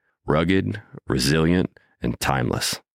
rugged, 0.31 0.81
resilient, 1.07 1.69
and 2.01 2.19
timeless. 2.19 2.81